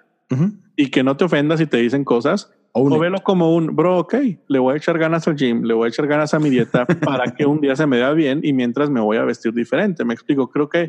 y 0.76 0.90
que 0.90 1.02
no 1.02 1.16
te 1.16 1.24
ofendas 1.24 1.60
si 1.60 1.66
te 1.66 1.78
dicen 1.78 2.04
cosas. 2.04 2.52
O 2.76 2.98
velo 2.98 3.22
como 3.22 3.54
un 3.54 3.76
bro, 3.76 3.98
ok, 3.98 4.14
le 4.48 4.58
voy 4.58 4.74
a 4.74 4.76
echar 4.76 4.98
ganas 4.98 5.28
al 5.28 5.36
gym, 5.36 5.62
le 5.62 5.74
voy 5.74 5.86
a 5.86 5.88
echar 5.90 6.08
ganas 6.08 6.34
a 6.34 6.40
mi 6.40 6.50
dieta 6.50 6.84
para 7.04 7.32
que 7.32 7.46
un 7.46 7.60
día 7.60 7.76
se 7.76 7.86
me 7.86 7.98
vea 7.98 8.10
bien 8.12 8.40
y 8.42 8.52
mientras 8.52 8.90
me 8.90 9.00
voy 9.00 9.16
a 9.16 9.22
vestir 9.22 9.54
diferente. 9.54 10.04
Me 10.04 10.12
explico. 10.12 10.50
Creo 10.50 10.68
que 10.68 10.88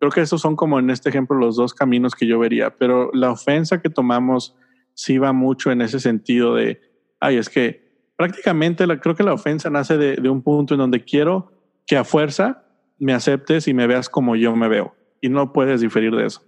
creo 0.00 0.10
que 0.10 0.20
esos 0.20 0.40
son 0.40 0.56
como 0.56 0.80
en 0.80 0.90
este 0.90 1.10
ejemplo 1.10 1.38
los 1.38 1.54
dos 1.54 1.74
caminos 1.74 2.16
que 2.16 2.26
yo 2.26 2.40
vería. 2.40 2.70
Pero 2.76 3.08
la 3.14 3.30
ofensa 3.30 3.80
que 3.80 3.88
tomamos 3.88 4.56
sí 4.94 5.18
va 5.18 5.32
mucho 5.32 5.70
en 5.70 5.80
ese 5.80 6.00
sentido 6.00 6.56
de, 6.56 6.80
ay, 7.20 7.36
es 7.36 7.48
que 7.48 8.10
prácticamente 8.16 8.84
la, 8.88 8.98
creo 8.98 9.14
que 9.14 9.22
la 9.22 9.32
ofensa 9.32 9.70
nace 9.70 9.96
de, 9.96 10.16
de 10.16 10.28
un 10.28 10.42
punto 10.42 10.74
en 10.74 10.78
donde 10.78 11.04
quiero 11.04 11.52
que 11.86 11.96
a 11.96 12.02
fuerza 12.02 12.64
me 12.98 13.12
aceptes 13.12 13.68
y 13.68 13.74
me 13.74 13.86
veas 13.86 14.08
como 14.08 14.34
yo 14.34 14.56
me 14.56 14.66
veo 14.66 14.96
y 15.20 15.28
no 15.28 15.52
puedes 15.52 15.80
diferir 15.80 16.16
de 16.16 16.26
eso. 16.26 16.42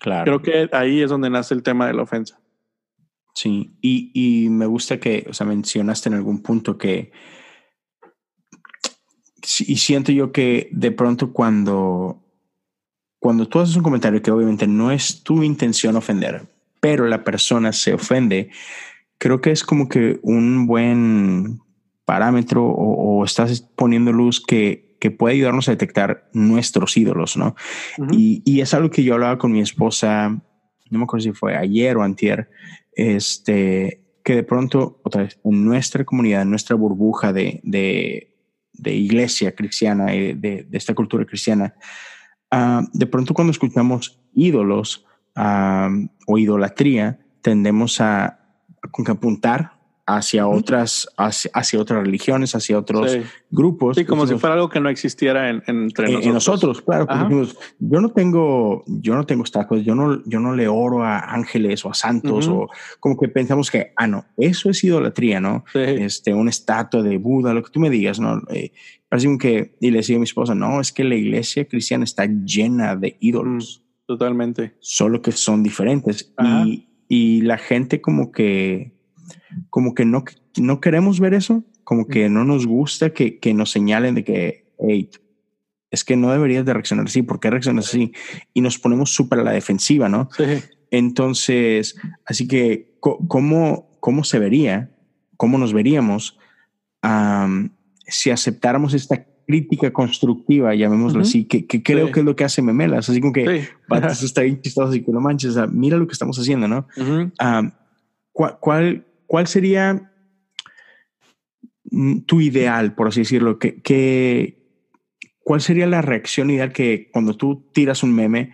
Claro. 0.00 0.24
Creo 0.24 0.42
que 0.42 0.76
ahí 0.76 1.02
es 1.02 1.10
donde 1.10 1.30
nace 1.30 1.54
el 1.54 1.62
tema 1.62 1.86
de 1.86 1.94
la 1.94 2.02
ofensa. 2.02 2.40
Sí, 3.38 3.70
y, 3.80 4.10
y 4.14 4.50
me 4.50 4.66
gusta 4.66 4.98
que, 4.98 5.24
o 5.30 5.32
sea, 5.32 5.46
mencionaste 5.46 6.08
en 6.08 6.16
algún 6.16 6.42
punto 6.42 6.76
que, 6.76 7.12
y 9.60 9.76
siento 9.76 10.10
yo 10.10 10.32
que 10.32 10.68
de 10.72 10.90
pronto 10.90 11.32
cuando, 11.32 12.20
cuando 13.20 13.46
tú 13.46 13.60
haces 13.60 13.76
un 13.76 13.84
comentario 13.84 14.20
que 14.22 14.32
obviamente 14.32 14.66
no 14.66 14.90
es 14.90 15.22
tu 15.22 15.44
intención 15.44 15.94
ofender, 15.94 16.48
pero 16.80 17.06
la 17.06 17.22
persona 17.22 17.72
se 17.72 17.94
ofende, 17.94 18.50
creo 19.18 19.40
que 19.40 19.52
es 19.52 19.62
como 19.62 19.88
que 19.88 20.18
un 20.24 20.66
buen 20.66 21.60
parámetro 22.04 22.64
o, 22.64 23.20
o 23.20 23.24
estás 23.24 23.60
poniendo 23.60 24.10
luz 24.10 24.44
que 24.44 24.96
que 24.98 25.12
puede 25.12 25.36
ayudarnos 25.36 25.68
a 25.68 25.70
detectar 25.70 26.28
nuestros 26.32 26.96
ídolos, 26.96 27.36
¿no? 27.36 27.54
y, 28.10 28.42
y, 28.44 28.62
es 28.62 28.74
algo 28.74 28.90
que 28.90 29.04
yo 29.04 29.14
hablaba 29.14 29.38
con 29.38 29.52
mi 29.52 29.60
esposa, 29.60 30.42
no 30.90 30.98
me 30.98 31.04
acuerdo 31.04 31.22
si 31.22 31.30
fue 31.30 31.56
ayer 31.56 31.96
o 31.96 32.02
antier, 32.02 32.50
este, 32.98 34.02
que 34.24 34.34
de 34.34 34.42
pronto, 34.42 35.00
otra 35.04 35.22
vez, 35.22 35.38
en 35.44 35.64
nuestra 35.64 36.04
comunidad, 36.04 36.42
en 36.42 36.50
nuestra 36.50 36.74
burbuja 36.74 37.32
de, 37.32 37.60
de, 37.62 38.34
iglesia 38.92 39.54
cristiana 39.54 40.14
y 40.14 40.34
de, 40.34 40.66
esta 40.72 40.94
cultura 40.94 41.24
cristiana, 41.24 41.74
uh, 42.52 42.84
de 42.92 43.06
pronto 43.06 43.34
cuando 43.34 43.52
escuchamos 43.52 44.20
ídolos 44.34 45.06
uh, 45.36 46.08
o 46.26 46.38
idolatría, 46.38 47.20
tendemos 47.40 48.00
a, 48.00 48.26
a 48.26 49.12
apuntar 49.12 49.77
hacia 50.08 50.48
otras, 50.48 51.06
hacia, 51.18 51.78
otras 51.78 52.02
religiones, 52.02 52.54
hacia 52.54 52.78
otros 52.78 53.18
grupos. 53.50 53.96
Sí, 53.96 54.06
como 54.06 54.26
si 54.26 54.36
fuera 54.36 54.54
algo 54.54 54.70
que 54.70 54.80
no 54.80 54.88
existiera 54.88 55.50
en, 55.50 55.62
entre 55.66 56.06
nosotros. 56.06 56.34
nosotros, 56.34 56.82
claro. 56.82 57.06
yo 57.78 58.00
no 58.00 58.08
tengo, 58.08 58.84
yo 58.86 59.14
no 59.14 59.26
tengo 59.26 59.44
estatuas, 59.44 59.84
yo 59.84 59.94
no, 59.94 60.24
yo 60.24 60.40
no 60.40 60.54
le 60.54 60.66
oro 60.66 61.04
a 61.04 61.18
ángeles 61.18 61.84
o 61.84 61.90
a 61.90 61.94
santos 61.94 62.48
o 62.48 62.68
como 63.00 63.18
que 63.18 63.28
pensamos 63.28 63.70
que, 63.70 63.92
ah, 63.96 64.06
no, 64.06 64.24
eso 64.38 64.70
es 64.70 64.82
idolatría, 64.82 65.40
¿no? 65.40 65.64
Este, 65.74 66.32
una 66.32 66.48
estatua 66.48 67.02
de 67.02 67.18
Buda, 67.18 67.52
lo 67.52 67.62
que 67.62 67.70
tú 67.70 67.78
me 67.78 67.90
digas, 67.90 68.18
¿no? 68.18 68.42
Eh, 68.48 68.72
parece 69.10 69.28
que, 69.38 69.76
y 69.78 69.90
le 69.90 69.98
decía 69.98 70.16
a 70.16 70.20
mi 70.20 70.24
esposa, 70.24 70.54
no, 70.54 70.80
es 70.80 70.90
que 70.90 71.04
la 71.04 71.16
iglesia 71.16 71.66
cristiana 71.66 72.04
está 72.04 72.24
llena 72.24 72.96
de 72.96 73.18
ídolos. 73.20 73.82
Mm, 73.84 74.06
totalmente. 74.06 74.74
Solo 74.80 75.20
que 75.20 75.32
son 75.32 75.62
diferentes. 75.62 76.32
Y, 76.42 76.88
y 77.08 77.42
la 77.42 77.58
gente 77.58 78.00
como 78.00 78.32
que 78.32 78.97
como 79.70 79.94
que 79.94 80.04
no, 80.04 80.24
no 80.56 80.80
queremos 80.80 81.20
ver 81.20 81.34
eso, 81.34 81.64
como 81.84 82.06
que 82.06 82.28
no 82.28 82.44
nos 82.44 82.66
gusta 82.66 83.10
que, 83.10 83.38
que 83.38 83.54
nos 83.54 83.70
señalen 83.70 84.14
de 84.14 84.24
que, 84.24 84.72
hey, 84.78 85.10
es 85.90 86.04
que 86.04 86.16
no 86.16 86.30
deberías 86.30 86.64
de 86.64 86.74
reaccionar 86.74 87.06
así, 87.06 87.22
¿por 87.22 87.40
qué 87.40 87.50
reaccionas 87.50 87.88
así? 87.88 88.12
Y 88.52 88.60
nos 88.60 88.78
ponemos 88.78 89.10
súper 89.10 89.40
a 89.40 89.44
la 89.44 89.52
defensiva, 89.52 90.08
¿no? 90.08 90.28
Sí. 90.36 90.44
Entonces, 90.90 91.96
así 92.24 92.46
que, 92.46 92.96
¿cómo, 93.00 93.96
¿cómo 94.00 94.24
se 94.24 94.38
vería? 94.38 94.90
¿Cómo 95.36 95.58
nos 95.58 95.72
veríamos 95.72 96.38
si 98.06 98.30
aceptáramos 98.30 98.94
esta 98.94 99.24
crítica 99.46 99.90
constructiva, 99.92 100.74
llamémoslo 100.74 101.22
así, 101.22 101.44
que, 101.44 101.66
que 101.66 101.82
creo 101.82 102.12
que 102.12 102.20
es 102.20 102.26
lo 102.26 102.36
que 102.36 102.44
hace 102.44 102.60
Memelas, 102.60 103.08
así 103.08 103.20
como 103.20 103.32
que 103.32 103.66
sí. 103.88 104.24
está 104.26 104.42
bien 104.42 104.60
chistoso 104.60 104.94
y 104.94 105.02
que 105.02 105.10
no 105.10 105.20
manches, 105.20 105.56
mira 105.72 105.96
lo 105.96 106.06
que 106.06 106.12
estamos 106.12 106.38
haciendo, 106.38 106.68
¿no? 106.68 106.86
¿cuál, 108.32 108.58
¿cuál, 108.60 109.06
¿cuál 109.28 109.46
sería 109.46 110.10
mm, 111.84 112.22
tu 112.22 112.40
ideal, 112.40 112.96
por 112.96 113.06
así 113.06 113.20
decirlo? 113.20 113.60
¿Qué, 113.60 114.58
cuál 115.44 115.60
sería 115.60 115.86
la 115.86 116.02
reacción 116.02 116.50
ideal 116.50 116.72
que 116.72 117.10
cuando 117.12 117.36
tú 117.36 117.70
tiras 117.72 118.02
un 118.02 118.12
meme, 118.12 118.52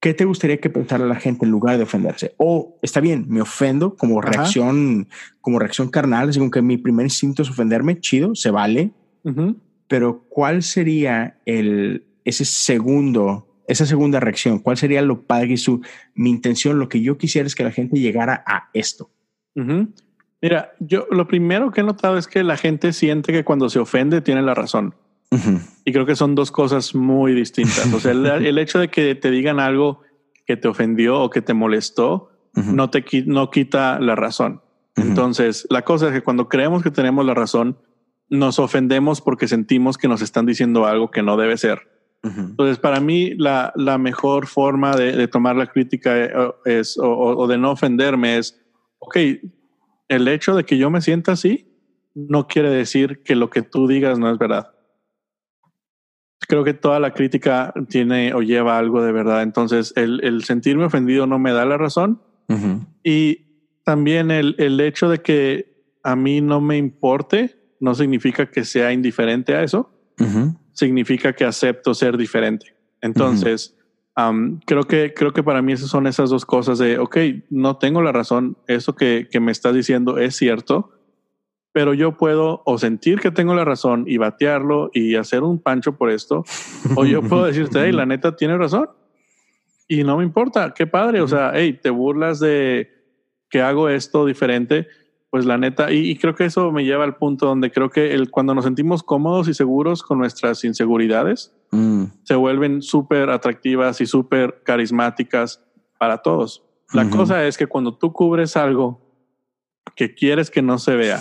qué 0.00 0.14
te 0.14 0.24
gustaría 0.24 0.58
que 0.58 0.70
pensara 0.70 1.06
la 1.06 1.14
gente 1.14 1.44
en 1.44 1.52
lugar 1.52 1.76
de 1.76 1.84
ofenderse? 1.84 2.34
O 2.38 2.78
está 2.82 3.00
bien, 3.00 3.26
me 3.28 3.40
ofendo 3.40 3.94
como 3.94 4.20
reacción, 4.20 5.08
como 5.40 5.60
reacción 5.60 5.88
carnal, 5.90 6.32
según 6.32 6.50
que 6.50 6.62
mi 6.62 6.78
primer 6.78 7.06
instinto 7.06 7.42
es 7.42 7.50
ofenderme, 7.50 8.00
chido, 8.00 8.34
se 8.34 8.50
vale. 8.50 8.90
Pero 9.88 10.24
¿cuál 10.30 10.62
sería 10.62 11.38
el, 11.44 12.06
ese 12.24 12.46
segundo, 12.46 13.62
esa 13.68 13.84
segunda 13.84 14.20
reacción? 14.20 14.58
¿Cuál 14.58 14.78
sería 14.78 15.02
lo 15.02 15.26
padre 15.26 15.52
y 15.52 15.56
su, 15.58 15.82
mi 16.14 16.30
intención? 16.30 16.78
Lo 16.78 16.88
que 16.88 17.02
yo 17.02 17.18
quisiera 17.18 17.46
es 17.46 17.54
que 17.54 17.64
la 17.64 17.72
gente 17.72 18.00
llegara 18.00 18.42
a 18.46 18.70
esto. 18.72 19.10
Mira, 20.40 20.72
yo 20.78 21.06
lo 21.10 21.26
primero 21.26 21.70
que 21.70 21.80
he 21.80 21.84
notado 21.84 22.16
es 22.16 22.28
que 22.28 22.42
la 22.44 22.56
gente 22.56 22.92
siente 22.92 23.32
que 23.32 23.44
cuando 23.44 23.68
se 23.70 23.78
ofende 23.78 24.20
tiene 24.20 24.42
la 24.42 24.54
razón. 24.54 24.94
Y 25.84 25.92
creo 25.92 26.06
que 26.06 26.16
son 26.16 26.34
dos 26.34 26.50
cosas 26.50 26.94
muy 26.94 27.34
distintas. 27.34 27.92
O 27.92 28.00
sea, 28.00 28.12
el, 28.12 28.58
hecho 28.58 28.78
de 28.78 28.88
que 28.88 29.14
te 29.14 29.30
digan 29.30 29.60
algo 29.60 30.00
que 30.46 30.56
te 30.56 30.68
ofendió 30.68 31.20
o 31.20 31.30
que 31.30 31.42
te 31.42 31.54
molestó 31.54 32.30
no 32.54 32.90
te 32.90 33.04
no 33.26 33.50
quita 33.50 34.00
la 34.00 34.14
razón. 34.16 34.62
Entonces, 34.96 35.66
la 35.70 35.82
cosa 35.82 36.08
es 36.08 36.12
que 36.12 36.22
cuando 36.22 36.48
creemos 36.48 36.82
que 36.82 36.90
tenemos 36.90 37.24
la 37.24 37.34
razón, 37.34 37.78
nos 38.30 38.58
ofendemos 38.58 39.20
porque 39.20 39.46
sentimos 39.46 39.96
que 39.96 40.08
nos 40.08 40.22
están 40.22 40.44
diciendo 40.44 40.86
algo 40.86 41.10
que 41.10 41.22
no 41.22 41.36
debe 41.36 41.56
ser. 41.56 41.88
Entonces, 42.24 42.78
para 42.78 42.98
mí, 42.98 43.34
la, 43.36 43.72
la 43.76 43.96
mejor 43.96 44.48
forma 44.48 44.96
de, 44.96 45.28
tomar 45.28 45.54
la 45.54 45.68
crítica 45.68 46.16
eh, 46.16 46.30
es, 46.64 46.98
o 47.00 47.46
de 47.46 47.58
no 47.58 47.70
ofenderme 47.70 48.38
es 48.38 48.60
ok, 48.98 49.16
el 50.08 50.28
hecho 50.28 50.54
de 50.54 50.64
que 50.64 50.78
yo 50.78 50.90
me 50.90 51.00
sienta 51.00 51.32
así 51.32 51.68
no 52.14 52.48
quiere 52.48 52.70
decir 52.70 53.22
que 53.22 53.36
lo 53.36 53.50
que 53.50 53.62
tú 53.62 53.86
digas 53.86 54.18
no 54.18 54.30
es 54.30 54.38
verdad. 54.38 54.72
Creo 56.40 56.64
que 56.64 56.74
toda 56.74 56.98
la 56.98 57.12
crítica 57.12 57.74
tiene 57.88 58.32
o 58.32 58.40
lleva 58.40 58.78
algo 58.78 59.02
de 59.02 59.12
verdad. 59.12 59.42
Entonces, 59.42 59.92
el, 59.96 60.42
sentirme 60.44 60.84
ofendido 60.84 61.26
no 61.26 61.38
me 61.38 61.52
da 61.52 61.64
la 61.64 61.76
razón. 61.76 62.22
Y 63.04 63.44
también 63.84 64.30
el, 64.30 64.54
el 64.58 64.80
hecho 64.80 65.10
de 65.10 65.18
que 65.18 65.98
a 66.02 66.16
mí 66.16 66.40
no 66.40 66.60
me 66.62 66.78
importe 66.78 67.58
no 67.80 67.94
significa 67.94 68.50
que 68.50 68.64
sea 68.64 68.92
indiferente 68.92 69.54
a 69.54 69.62
eso. 69.62 69.90
Significa 70.72 71.32
que 71.34 71.44
acepto 71.44 71.94
ser 71.94 72.16
diferente. 72.16 72.74
Entonces, 73.00 73.77
creo, 74.66 74.84
que, 74.84 75.14
creo 75.14 75.32
que 75.32 75.42
para 75.42 75.62
mí 75.62 75.72
esas 75.72 75.90
son 75.90 76.06
esas 76.06 76.30
dos 76.30 76.44
cosas 76.44 76.78
de, 76.78 76.98
ok, 76.98 77.16
no 77.50 77.76
tengo 77.76 78.02
la 78.02 78.12
razón, 78.12 78.56
eso 78.66 78.94
que, 78.94 79.28
que 79.30 79.40
me 79.40 79.52
estás 79.52 79.74
diciendo 79.74 80.18
es 80.18 80.36
cierto, 80.36 80.90
pero 81.72 81.94
yo 81.94 82.16
puedo 82.16 82.62
o 82.64 82.78
sentir 82.78 83.20
que 83.20 83.30
tengo 83.30 83.54
la 83.54 83.64
razón 83.64 84.04
y 84.08 84.16
batearlo 84.16 84.90
y 84.92 85.14
hacer 85.14 85.42
un 85.42 85.60
pancho 85.60 85.96
por 85.96 86.10
esto, 86.10 86.44
o 86.96 87.04
yo 87.04 87.22
puedo 87.22 87.44
decirte, 87.46 87.80
hey, 87.84 87.92
la 87.92 88.06
neta 88.06 88.34
tiene 88.34 88.56
razón 88.58 88.88
y 89.86 90.04
no 90.04 90.18
me 90.18 90.24
importa, 90.24 90.74
qué 90.74 90.86
padre, 90.86 91.20
o 91.22 91.28
sea, 91.28 91.52
hey, 91.54 91.78
te 91.80 91.90
burlas 91.90 92.40
de 92.40 92.90
que 93.48 93.62
hago 93.62 93.88
esto 93.88 94.26
diferente, 94.26 94.86
pues 95.30 95.46
la 95.46 95.56
neta, 95.56 95.90
y, 95.92 96.16
creo 96.16 96.34
que 96.34 96.44
eso 96.44 96.72
me 96.72 96.84
lleva 96.84 97.04
al 97.04 97.16
punto 97.16 97.46
donde 97.46 97.70
creo 97.70 97.88
que 97.88 98.12
el, 98.12 98.30
cuando 98.30 98.54
nos 98.54 98.64
sentimos 98.64 99.02
cómodos 99.02 99.48
y 99.48 99.54
seguros 99.54 100.02
con 100.02 100.18
nuestras 100.18 100.64
inseguridades, 100.64 101.54
mm. 101.70 102.04
se 102.22 102.34
vuelven 102.34 102.82
súper 102.82 103.30
atractivas 103.30 104.00
y 104.00 104.06
súper 104.06 104.62
carismáticas 104.64 105.62
para 105.98 106.18
todos. 106.18 106.64
La 106.92 107.10
cosa 107.10 107.46
es 107.46 107.58
que 107.58 107.66
cuando 107.66 107.94
tú 107.94 108.12
cubres 108.12 108.56
algo 108.56 109.00
que 109.94 110.14
quieres 110.14 110.50
que 110.50 110.62
no 110.62 110.78
se 110.78 110.96
vea 110.96 111.20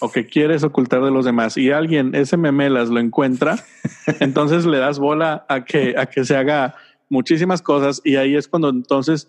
o 0.00 0.10
que 0.10 0.26
quieres 0.26 0.64
ocultar 0.64 1.04
de 1.04 1.12
los 1.12 1.24
demás 1.24 1.56
y 1.56 1.70
alguien, 1.70 2.14
ese 2.14 2.36
memelas, 2.36 2.88
lo 2.88 2.98
encuentra, 2.98 3.56
entonces 4.20 4.66
le 4.66 4.78
das 4.78 4.98
bola 4.98 5.46
a 5.48 5.64
que, 5.64 5.94
a 5.96 6.06
que 6.06 6.24
se 6.24 6.36
haga 6.36 6.74
muchísimas 7.08 7.62
cosas 7.62 8.00
y 8.04 8.16
ahí 8.16 8.34
es 8.34 8.48
cuando 8.48 8.70
entonces 8.70 9.28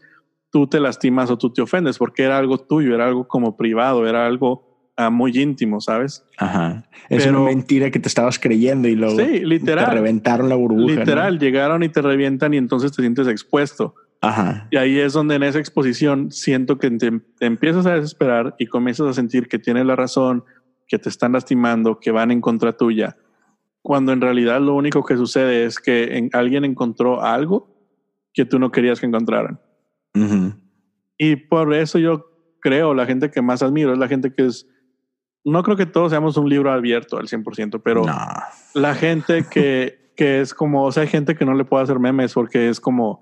tú 0.49 0.67
te 0.67 0.79
lastimas 0.79 1.29
o 1.29 1.37
tú 1.37 1.51
te 1.51 1.61
ofendes 1.61 1.97
porque 1.97 2.23
era 2.23 2.37
algo 2.37 2.57
tuyo, 2.57 2.95
era 2.95 3.05
algo 3.05 3.27
como 3.27 3.55
privado, 3.55 4.07
era 4.07 4.25
algo 4.25 4.74
ah, 4.97 5.09
muy 5.09 5.37
íntimo, 5.37 5.81
¿sabes? 5.81 6.25
Ajá. 6.37 6.83
Es 7.09 7.25
una 7.25 7.39
mentira 7.41 7.91
que 7.91 7.99
te 7.99 8.07
estabas 8.07 8.39
creyendo 8.39 8.87
y 8.87 8.95
luego 8.95 9.19
sí, 9.19 9.45
literal, 9.45 9.85
te 9.85 9.91
reventaron 9.91 10.49
la 10.49 10.55
burbuja. 10.55 10.95
Literal, 10.95 11.39
llegaron 11.39 11.83
y 11.83 11.89
te 11.89 12.01
revientan 12.01 12.53
y 12.53 12.57
entonces 12.57 12.91
te 12.91 13.01
sientes 13.01 13.27
expuesto. 13.27 13.95
Ajá. 14.21 14.67
Y 14.71 14.77
ahí 14.77 14.99
es 14.99 15.13
donde 15.13 15.35
en 15.35 15.43
esa 15.43 15.59
exposición 15.59 16.31
siento 16.31 16.77
que 16.77 16.89
te, 16.91 17.11
te 17.37 17.45
empiezas 17.45 17.85
a 17.85 17.95
desesperar 17.95 18.55
y 18.57 18.67
comienzas 18.67 19.07
a 19.07 19.13
sentir 19.13 19.47
que 19.47 19.59
tienes 19.59 19.85
la 19.85 19.95
razón, 19.95 20.43
que 20.87 20.97
te 20.97 21.09
están 21.09 21.33
lastimando, 21.33 21.99
que 21.99 22.11
van 22.11 22.31
en 22.31 22.41
contra 22.41 22.73
tuya, 22.73 23.17
cuando 23.81 24.13
en 24.13 24.21
realidad 24.21 24.61
lo 24.61 24.73
único 24.73 25.03
que 25.03 25.15
sucede 25.15 25.65
es 25.65 25.79
que 25.79 26.17
en, 26.17 26.29
alguien 26.33 26.65
encontró 26.65 27.21
algo 27.21 27.75
que 28.33 28.45
tú 28.45 28.59
no 28.59 28.71
querías 28.71 28.99
que 28.99 29.05
encontraran. 29.05 29.59
Y 31.17 31.35
por 31.35 31.73
eso 31.73 31.99
yo 31.99 32.31
creo, 32.61 32.93
la 32.93 33.05
gente 33.05 33.29
que 33.29 33.41
más 33.41 33.61
admiro 33.61 33.93
es 33.93 33.99
la 33.99 34.07
gente 34.07 34.33
que 34.33 34.45
es, 34.45 34.67
no 35.45 35.61
creo 35.63 35.77
que 35.77 35.85
todos 35.85 36.11
seamos 36.11 36.35
un 36.37 36.49
libro 36.49 36.71
abierto 36.71 37.17
al 37.17 37.27
100%, 37.27 37.79
pero 37.83 38.03
la 38.73 38.95
gente 38.95 39.45
que, 39.49 40.11
que 40.15 40.41
es 40.41 40.53
como, 40.53 40.83
o 40.83 40.91
sea, 40.91 41.03
hay 41.03 41.09
gente 41.09 41.35
que 41.35 41.45
no 41.45 41.53
le 41.53 41.65
puede 41.65 41.83
hacer 41.83 41.99
memes 41.99 42.33
porque 42.33 42.67
es 42.67 42.79
como, 42.79 43.21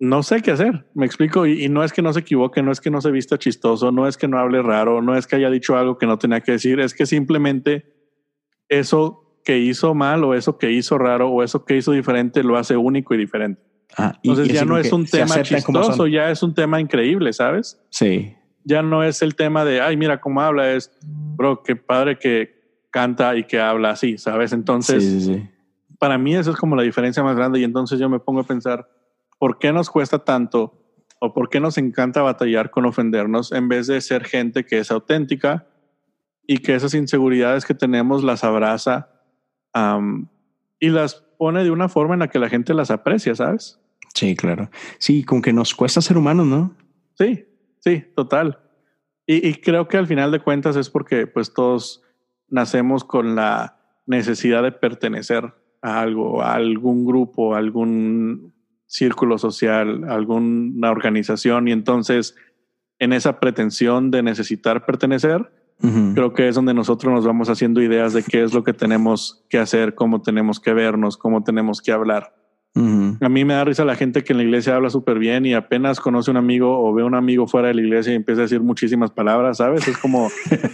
no 0.00 0.22
sé 0.22 0.40
qué 0.40 0.50
hacer, 0.50 0.86
me 0.94 1.04
explico, 1.04 1.46
y, 1.46 1.68
no 1.68 1.84
es 1.84 1.92
que 1.92 2.00
no 2.00 2.12
se 2.12 2.20
equivoque, 2.20 2.62
no 2.62 2.72
es 2.72 2.80
que 2.80 2.90
no 2.90 3.02
se 3.02 3.10
vista 3.10 3.38
chistoso, 3.38 3.92
no 3.92 4.08
es 4.08 4.16
que 4.16 4.26
no 4.26 4.38
hable 4.38 4.62
raro, 4.62 5.02
no 5.02 5.14
es 5.14 5.26
que 5.26 5.36
haya 5.36 5.50
dicho 5.50 5.76
algo 5.76 5.98
que 5.98 6.06
no 6.06 6.18
tenía 6.18 6.40
que 6.40 6.52
decir, 6.52 6.80
es 6.80 6.94
que 6.94 7.04
simplemente 7.04 7.94
eso 8.70 9.38
que 9.44 9.58
hizo 9.58 9.94
mal 9.94 10.24
o 10.24 10.32
eso 10.32 10.56
que 10.56 10.72
hizo 10.72 10.96
raro 10.96 11.28
o 11.28 11.42
eso 11.42 11.66
que 11.66 11.76
hizo 11.76 11.92
diferente 11.92 12.42
lo 12.42 12.56
hace 12.56 12.78
único 12.78 13.14
y 13.14 13.18
diferente. 13.18 13.62
Ah, 13.96 14.18
Entonces 14.22 14.54
ya 14.54 14.64
no 14.64 14.78
es 14.78 14.90
un 14.90 15.04
tema 15.04 15.42
chistoso, 15.42 16.06
ya 16.06 16.30
es 16.30 16.42
un 16.42 16.54
tema 16.54 16.80
increíble, 16.80 17.32
¿sabes? 17.34 17.78
Sí. 17.90 18.34
Ya 18.64 18.82
no 18.82 19.04
es 19.04 19.22
el 19.22 19.34
tema 19.34 19.64
de, 19.64 19.80
ay, 19.80 19.96
mira 19.96 20.20
cómo 20.20 20.40
habla, 20.40 20.72
es, 20.72 20.90
bro, 21.36 21.62
qué 21.62 21.76
padre 21.76 22.18
que 22.18 22.54
canta 22.90 23.36
y 23.36 23.44
que 23.44 23.60
habla 23.60 23.90
así, 23.90 24.18
¿sabes? 24.18 24.52
Entonces, 24.52 25.30
para 25.98 26.16
mí 26.18 26.34
eso 26.34 26.50
es 26.50 26.56
como 26.56 26.76
la 26.76 26.82
diferencia 26.82 27.22
más 27.22 27.36
grande 27.36 27.60
y 27.60 27.64
entonces 27.64 27.98
yo 27.98 28.08
me 28.08 28.20
pongo 28.20 28.40
a 28.40 28.44
pensar, 28.44 28.88
¿por 29.38 29.58
qué 29.58 29.72
nos 29.72 29.90
cuesta 29.90 30.20
tanto 30.20 30.80
o 31.18 31.32
por 31.32 31.48
qué 31.48 31.60
nos 31.60 31.78
encanta 31.78 32.22
batallar 32.22 32.70
con 32.70 32.86
ofendernos 32.86 33.52
en 33.52 33.68
vez 33.68 33.86
de 33.86 34.00
ser 34.00 34.24
gente 34.24 34.64
que 34.64 34.78
es 34.78 34.90
auténtica 34.90 35.66
y 36.46 36.58
que 36.58 36.74
esas 36.74 36.94
inseguridades 36.94 37.64
que 37.64 37.74
tenemos 37.74 38.22
las 38.22 38.44
abraza 38.44 39.10
y 40.78 40.88
las 40.90 41.14
pone 41.38 41.64
de 41.64 41.70
una 41.70 41.88
forma 41.88 42.14
en 42.14 42.20
la 42.20 42.28
que 42.28 42.38
la 42.38 42.48
gente 42.48 42.74
las 42.74 42.90
aprecia, 42.90 43.34
¿sabes? 43.34 43.80
Sí, 44.14 44.36
claro. 44.36 44.70
Sí, 44.98 45.24
como 45.24 45.42
que 45.42 45.52
nos 45.52 45.74
cuesta 45.74 46.00
ser 46.00 46.16
humanos, 46.16 46.46
¿no? 46.46 46.76
Sí, 47.18 47.44
sí, 47.84 48.04
total. 48.16 48.58
Y, 49.26 49.46
y, 49.46 49.54
creo 49.54 49.88
que 49.88 49.96
al 49.96 50.06
final 50.06 50.32
de 50.32 50.40
cuentas 50.40 50.76
es 50.76 50.90
porque 50.90 51.26
pues 51.26 51.54
todos 51.54 52.02
nacemos 52.48 53.04
con 53.04 53.34
la 53.36 53.78
necesidad 54.06 54.62
de 54.62 54.72
pertenecer 54.72 55.54
a 55.80 56.00
algo, 56.00 56.42
a 56.42 56.54
algún 56.54 57.06
grupo, 57.06 57.54
a 57.54 57.58
algún 57.58 58.54
círculo 58.86 59.38
social, 59.38 60.04
alguna 60.08 60.90
organización 60.90 61.68
y 61.68 61.72
entonces 61.72 62.36
en 62.98 63.12
esa 63.12 63.40
pretensión 63.40 64.10
de 64.10 64.22
necesitar 64.22 64.86
pertenecer, 64.86 65.50
creo 66.14 66.32
que 66.32 66.48
es 66.48 66.54
donde 66.54 66.72
nosotros 66.72 67.12
nos 67.12 67.26
vamos 67.26 67.50
haciendo 67.50 67.82
ideas 67.82 68.12
de 68.12 68.22
qué 68.22 68.42
es 68.42 68.54
lo 68.54 68.62
que 68.62 68.72
tenemos 68.72 69.44
que 69.50 69.58
hacer, 69.58 69.94
cómo 69.94 70.22
tenemos 70.22 70.60
que 70.60 70.72
vernos, 70.72 71.16
cómo 71.16 71.42
tenemos 71.42 71.82
que 71.82 71.92
hablar. 71.92 72.34
A 72.76 73.28
mí 73.28 73.44
me 73.44 73.54
da 73.54 73.64
risa 73.64 73.84
la 73.84 73.94
gente 73.94 74.24
que 74.24 74.32
en 74.32 74.38
la 74.38 74.42
iglesia 74.42 74.74
habla 74.74 74.90
súper 74.90 75.20
bien 75.20 75.46
y 75.46 75.54
apenas 75.54 76.00
conoce 76.00 76.32
un 76.32 76.36
amigo 76.36 76.84
o 76.84 76.92
ve 76.92 77.04
un 77.04 77.14
amigo 77.14 77.46
fuera 77.46 77.68
de 77.68 77.74
la 77.74 77.82
iglesia 77.82 78.12
y 78.12 78.16
empieza 78.16 78.40
a 78.40 78.44
decir 78.44 78.60
muchísimas 78.60 79.12
palabras, 79.12 79.58
¿sabes? 79.58 79.86
Es 79.86 79.96
como, 79.96 80.28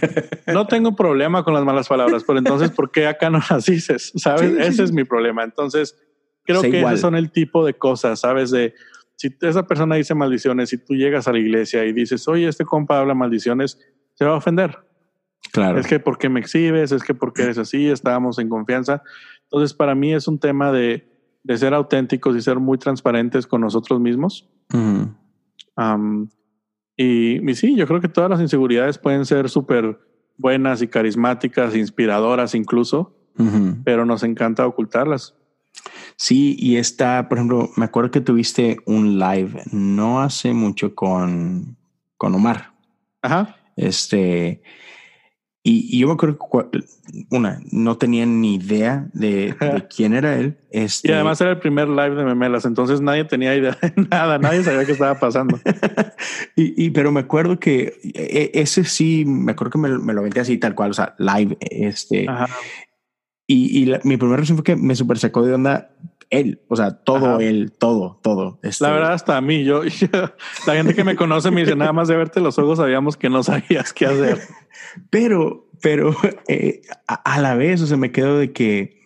no 0.47 0.65
tengo 0.65 0.95
problema 0.95 1.43
con 1.43 1.53
las 1.53 1.63
malas 1.63 1.87
palabras, 1.87 2.23
pero 2.25 2.39
entonces, 2.39 2.71
¿por 2.71 2.89
qué 2.89 3.05
acá 3.05 3.29
no 3.29 3.39
las 3.49 3.65
dices? 3.65 4.11
¿Sabes? 4.15 4.51
Ese 4.57 4.83
es 4.83 4.91
mi 4.91 5.03
problema. 5.03 5.43
Entonces, 5.43 5.95
Creo 6.43 6.61
que 6.61 6.81
esos 6.81 6.99
son 6.99 7.15
el 7.15 7.31
tipo 7.31 7.65
de 7.65 7.75
cosas, 7.75 8.19
¿sabes? 8.19 8.51
De 8.51 8.73
si 9.15 9.35
esa 9.41 9.67
persona 9.67 9.95
dice 9.95 10.15
maldiciones 10.15 10.73
y 10.73 10.77
tú 10.77 10.95
llegas 10.95 11.27
a 11.27 11.31
la 11.31 11.39
iglesia 11.39 11.85
y 11.85 11.93
dices, 11.93 12.27
oye, 12.27 12.47
este 12.47 12.65
compa 12.65 12.99
habla 12.99 13.13
maldiciones, 13.13 13.79
se 14.15 14.25
va 14.25 14.31
a 14.31 14.37
ofender. 14.37 14.79
Claro. 15.51 15.79
Es 15.79 15.87
que 15.87 15.99
¿por 15.99 16.17
qué 16.17 16.29
me 16.29 16.39
exhibes? 16.39 16.91
Es 16.91 17.03
que 17.03 17.13
¿por 17.13 17.33
qué 17.33 17.43
eres 17.43 17.57
así? 17.57 17.87
Estábamos 17.87 18.39
en 18.39 18.49
confianza. 18.49 19.03
Entonces, 19.43 19.73
para 19.73 19.95
mí 19.95 20.13
es 20.13 20.27
un 20.27 20.39
tema 20.39 20.71
de, 20.71 21.10
de 21.43 21.57
ser 21.57 21.73
auténticos 21.73 22.35
y 22.35 22.41
ser 22.41 22.59
muy 22.59 22.77
transparentes 22.77 23.47
con 23.47 23.61
nosotros 23.61 23.99
mismos. 23.99 24.49
y, 26.97 27.49
y, 27.49 27.55
sí, 27.55 27.75
yo 27.75 27.87
creo 27.87 28.01
que 28.01 28.09
todas 28.09 28.29
las 28.29 28.41
inseguridades 28.41 28.97
pueden 28.97 29.25
ser 29.25 29.49
súper 29.49 29.99
buenas 30.37 30.81
y 30.81 30.87
carismáticas, 30.87 31.75
inspiradoras 31.75 32.55
incluso, 32.55 33.15
pero 33.83 34.05
nos 34.05 34.23
encanta 34.23 34.67
ocultarlas. 34.67 35.35
Sí, 36.15 36.55
y 36.59 36.75
está, 36.75 37.27
por 37.27 37.37
ejemplo, 37.37 37.69
me 37.75 37.85
acuerdo 37.85 38.11
que 38.11 38.21
tuviste 38.21 38.77
un 38.85 39.17
live 39.17 39.63
no 39.71 40.21
hace 40.21 40.53
mucho 40.53 40.93
con, 40.93 41.77
con 42.17 42.35
Omar. 42.35 42.73
Ajá. 43.23 43.55
Este, 43.75 44.61
y, 45.63 45.99
yo 45.99 46.07
me 46.07 46.13
acuerdo 46.13 46.37
que, 46.71 46.83
una, 47.29 47.59
no 47.71 47.97
tenía 47.97 48.25
ni 48.25 48.55
idea 48.55 49.07
de, 49.13 49.55
quién 49.95 50.13
era 50.13 50.35
él. 50.35 50.57
Este, 50.71 51.09
y 51.09 51.11
además 51.11 51.39
era 51.41 51.51
el 51.51 51.59
primer 51.59 51.87
live 51.87 52.15
de 52.15 52.23
Memelas, 52.23 52.65
entonces 52.65 53.01
nadie 53.01 53.25
tenía 53.25 53.55
idea 53.55 53.77
de 53.81 53.93
nada, 54.09 54.39
nadie 54.39 54.63
sabía 54.63 54.85
qué 54.85 54.93
estaba 54.93 55.19
pasando. 55.19 55.59
y, 56.55 56.85
y, 56.85 56.89
pero 56.89 57.11
me 57.11 57.19
acuerdo 57.19 57.59
que 57.59 57.93
e, 58.03 58.51
ese 58.55 58.83
sí, 58.83 59.23
me 59.25 59.51
acuerdo 59.51 59.71
que 59.71 59.77
me, 59.77 59.97
me, 59.99 60.13
lo 60.13 60.21
aventé 60.21 60.39
así 60.39 60.57
tal 60.57 60.73
cual, 60.73 60.91
o 60.91 60.93
sea, 60.95 61.15
live, 61.19 61.57
este, 61.59 62.27
Ajá. 62.27 62.47
Y, 63.53 63.91
mi 64.03 64.15
primera 64.15 64.37
reacción 64.37 64.57
fue 64.57 64.63
que 64.63 64.75
me 64.77 64.95
super 64.95 65.17
sacó 65.17 65.43
de 65.43 65.53
onda 65.53 65.89
él, 66.31 66.61
o 66.67 66.75
sea, 66.75 67.03
todo 67.03 67.39
él, 67.39 67.71
todo, 67.77 68.19
todo. 68.23 68.59
Este... 68.63 68.83
La 68.83 68.91
verdad, 68.91 69.13
hasta 69.13 69.37
a 69.37 69.41
mí, 69.41 69.63
yo, 69.63 69.83
la 70.67 70.73
gente 70.73 70.95
que 70.95 71.03
me 71.03 71.15
conoce 71.15 71.51
me 71.51 71.61
dice, 71.61 71.75
nada 71.75 71.93
más 71.93 72.07
de 72.07 72.15
verte 72.15 72.41
los 72.41 72.57
ojos 72.57 72.79
sabíamos 72.79 73.17
que 73.17 73.29
no 73.29 73.43
sabías 73.43 73.93
qué 73.93 74.07
hacer. 74.07 74.39
pero, 75.09 75.69
pero 75.81 76.15
eh, 76.47 76.81
a, 77.07 77.39
la 77.39 77.55
vez, 77.55 77.81
o 77.81 77.87
sea, 77.87 77.97
me 77.97 78.11
quedo 78.11 78.39
de 78.39 78.51
que, 78.51 78.99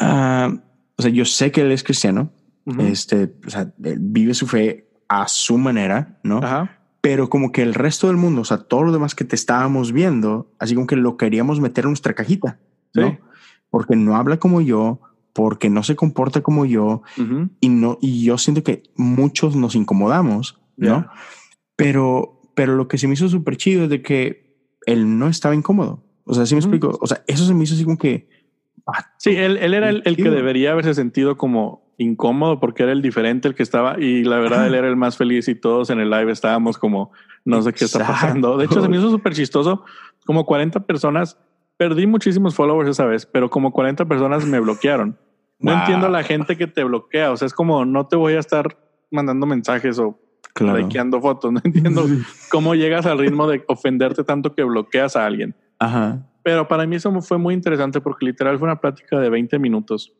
uh, 0.00 0.58
o 0.96 1.02
sea, 1.02 1.10
yo 1.10 1.24
sé 1.24 1.50
que 1.50 1.62
él 1.62 1.72
es 1.72 1.82
cristiano, 1.82 2.32
este, 2.78 3.32
o 3.46 3.50
sea, 3.50 3.72
vive 3.78 4.34
su 4.34 4.46
fe 4.46 4.90
a 5.08 5.26
su 5.26 5.56
manera, 5.56 6.20
¿no? 6.22 6.38
Ajá 6.38 6.80
pero 7.00 7.30
como 7.30 7.50
que 7.50 7.62
el 7.62 7.74
resto 7.74 8.08
del 8.08 8.16
mundo, 8.16 8.42
o 8.42 8.44
sea, 8.44 8.58
todo 8.58 8.82
lo 8.82 8.92
demás 8.92 9.14
que 9.14 9.24
te 9.24 9.34
estábamos 9.34 9.92
viendo, 9.92 10.52
así 10.58 10.74
como 10.74 10.86
que 10.86 10.96
lo 10.96 11.16
queríamos 11.16 11.60
meter 11.60 11.84
en 11.84 11.90
nuestra 11.90 12.14
cajita. 12.14 12.58
¿no? 12.94 13.18
Porque 13.70 13.96
no 13.96 14.16
habla 14.16 14.38
como 14.38 14.60
yo, 14.60 15.00
porque 15.32 15.70
no 15.70 15.82
se 15.82 15.96
comporta 15.96 16.42
como 16.42 16.64
yo 16.64 17.02
y 17.60 17.68
no 17.68 17.98
y 18.00 18.24
yo 18.24 18.38
siento 18.38 18.62
que 18.62 18.82
muchos 18.96 19.56
nos 19.56 19.74
incomodamos, 19.74 20.60
¿no? 20.76 21.08
Pero 21.76 22.40
pero 22.54 22.76
lo 22.76 22.88
que 22.88 22.98
se 22.98 23.06
me 23.06 23.14
hizo 23.14 23.28
súper 23.28 23.56
chido 23.56 23.84
es 23.84 23.90
de 23.90 24.02
que 24.02 24.50
él 24.86 25.18
no 25.18 25.28
estaba 25.28 25.54
incómodo. 25.54 26.04
O 26.24 26.34
sea, 26.34 26.46
si 26.46 26.54
me 26.54 26.60
explico, 26.60 26.98
o 27.00 27.06
sea, 27.06 27.22
eso 27.26 27.44
se 27.46 27.54
me 27.54 27.64
hizo 27.64 27.74
así 27.74 27.84
como 27.84 27.98
que 27.98 28.28
ah, 28.86 29.12
sí, 29.18 29.30
él, 29.30 29.56
él 29.56 29.74
era 29.74 29.90
el, 29.90 30.02
que 30.16 30.30
debería 30.30 30.72
haberse 30.72 30.94
sentido 30.94 31.36
como 31.36 31.94
incómodo 31.96 32.60
porque 32.60 32.82
era 32.82 32.92
el 32.92 33.02
diferente 33.02 33.46
el 33.48 33.54
que 33.54 33.62
estaba 33.62 34.00
y 34.00 34.24
la 34.24 34.38
verdad 34.38 34.66
él 34.66 34.74
era 34.74 34.88
el 34.88 34.96
más 34.96 35.16
feliz 35.16 35.48
y 35.48 35.54
todos 35.54 35.90
en 35.90 36.00
el 36.00 36.08
live 36.10 36.32
estábamos 36.32 36.78
como 36.78 37.12
no 37.44 37.62
sé 37.62 37.72
qué 37.72 37.84
está 37.84 38.06
pasando. 38.06 38.56
De 38.56 38.66
hecho, 38.66 38.82
se 38.82 38.88
me 38.88 38.96
hizo 38.96 39.10
súper 39.10 39.34
chistoso, 39.34 39.84
como 40.26 40.44
40 40.44 40.80
personas 40.80 41.38
Perdí 41.80 42.06
muchísimos 42.06 42.54
followers 42.54 42.90
esa 42.90 43.06
vez, 43.06 43.24
pero 43.24 43.48
como 43.48 43.72
40 43.72 44.04
personas 44.04 44.44
me 44.44 44.60
bloquearon. 44.60 45.18
No 45.58 45.72
entiendo 45.72 46.10
la 46.10 46.22
gente 46.22 46.58
que 46.58 46.66
te 46.66 46.84
bloquea. 46.84 47.32
O 47.32 47.38
sea, 47.38 47.46
es 47.46 47.54
como 47.54 47.86
no 47.86 48.06
te 48.06 48.16
voy 48.16 48.34
a 48.34 48.38
estar 48.38 48.76
mandando 49.10 49.46
mensajes 49.46 49.98
o 49.98 50.20
likeando 50.58 51.22
fotos. 51.22 51.50
No 51.54 51.62
entiendo 51.64 52.04
cómo 52.50 52.74
llegas 52.74 53.06
al 53.06 53.18
ritmo 53.18 53.48
de 53.48 53.64
ofenderte 53.66 54.24
tanto 54.24 54.54
que 54.54 54.62
bloqueas 54.62 55.16
a 55.16 55.24
alguien. 55.24 55.56
Ajá. 55.78 56.28
Pero 56.42 56.68
para 56.68 56.86
mí 56.86 56.96
eso 56.96 57.18
fue 57.22 57.38
muy 57.38 57.54
interesante 57.54 58.02
porque 58.02 58.26
literal 58.26 58.58
fue 58.58 58.68
una 58.68 58.78
plática 58.78 59.18
de 59.18 59.30
20 59.30 59.58
minutos. 59.58 60.12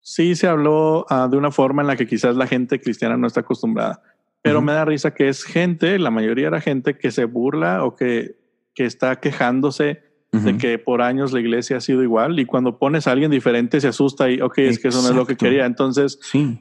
Sí 0.00 0.34
se 0.34 0.48
habló 0.48 1.06
ah, 1.10 1.28
de 1.30 1.36
una 1.36 1.52
forma 1.52 1.82
en 1.82 1.86
la 1.86 1.94
que 1.94 2.08
quizás 2.08 2.34
la 2.34 2.48
gente 2.48 2.80
cristiana 2.80 3.16
no 3.16 3.28
está 3.28 3.42
acostumbrada, 3.42 4.02
pero 4.42 4.62
me 4.62 4.72
da 4.72 4.84
risa 4.84 5.14
que 5.14 5.28
es 5.28 5.44
gente, 5.44 5.96
la 6.00 6.10
mayoría 6.10 6.48
era 6.48 6.60
gente 6.60 6.98
que 6.98 7.12
se 7.12 7.24
burla 7.24 7.84
o 7.84 7.94
que 7.94 8.39
que 8.74 8.84
está 8.84 9.20
quejándose 9.20 10.02
de 10.32 10.56
que 10.58 10.78
por 10.78 11.02
años 11.02 11.32
la 11.32 11.40
iglesia 11.40 11.78
ha 11.78 11.80
sido 11.80 12.04
igual 12.04 12.38
y 12.38 12.44
cuando 12.44 12.78
pones 12.78 13.08
a 13.08 13.10
alguien 13.10 13.32
diferente 13.32 13.80
se 13.80 13.88
asusta 13.88 14.30
y, 14.30 14.40
ok, 14.40 14.58
es 14.58 14.78
que 14.78 14.88
eso 14.88 15.02
no 15.02 15.08
es 15.08 15.14
lo 15.16 15.26
que 15.26 15.36
quería. 15.36 15.66
Entonces, 15.66 16.20
sí, 16.22 16.60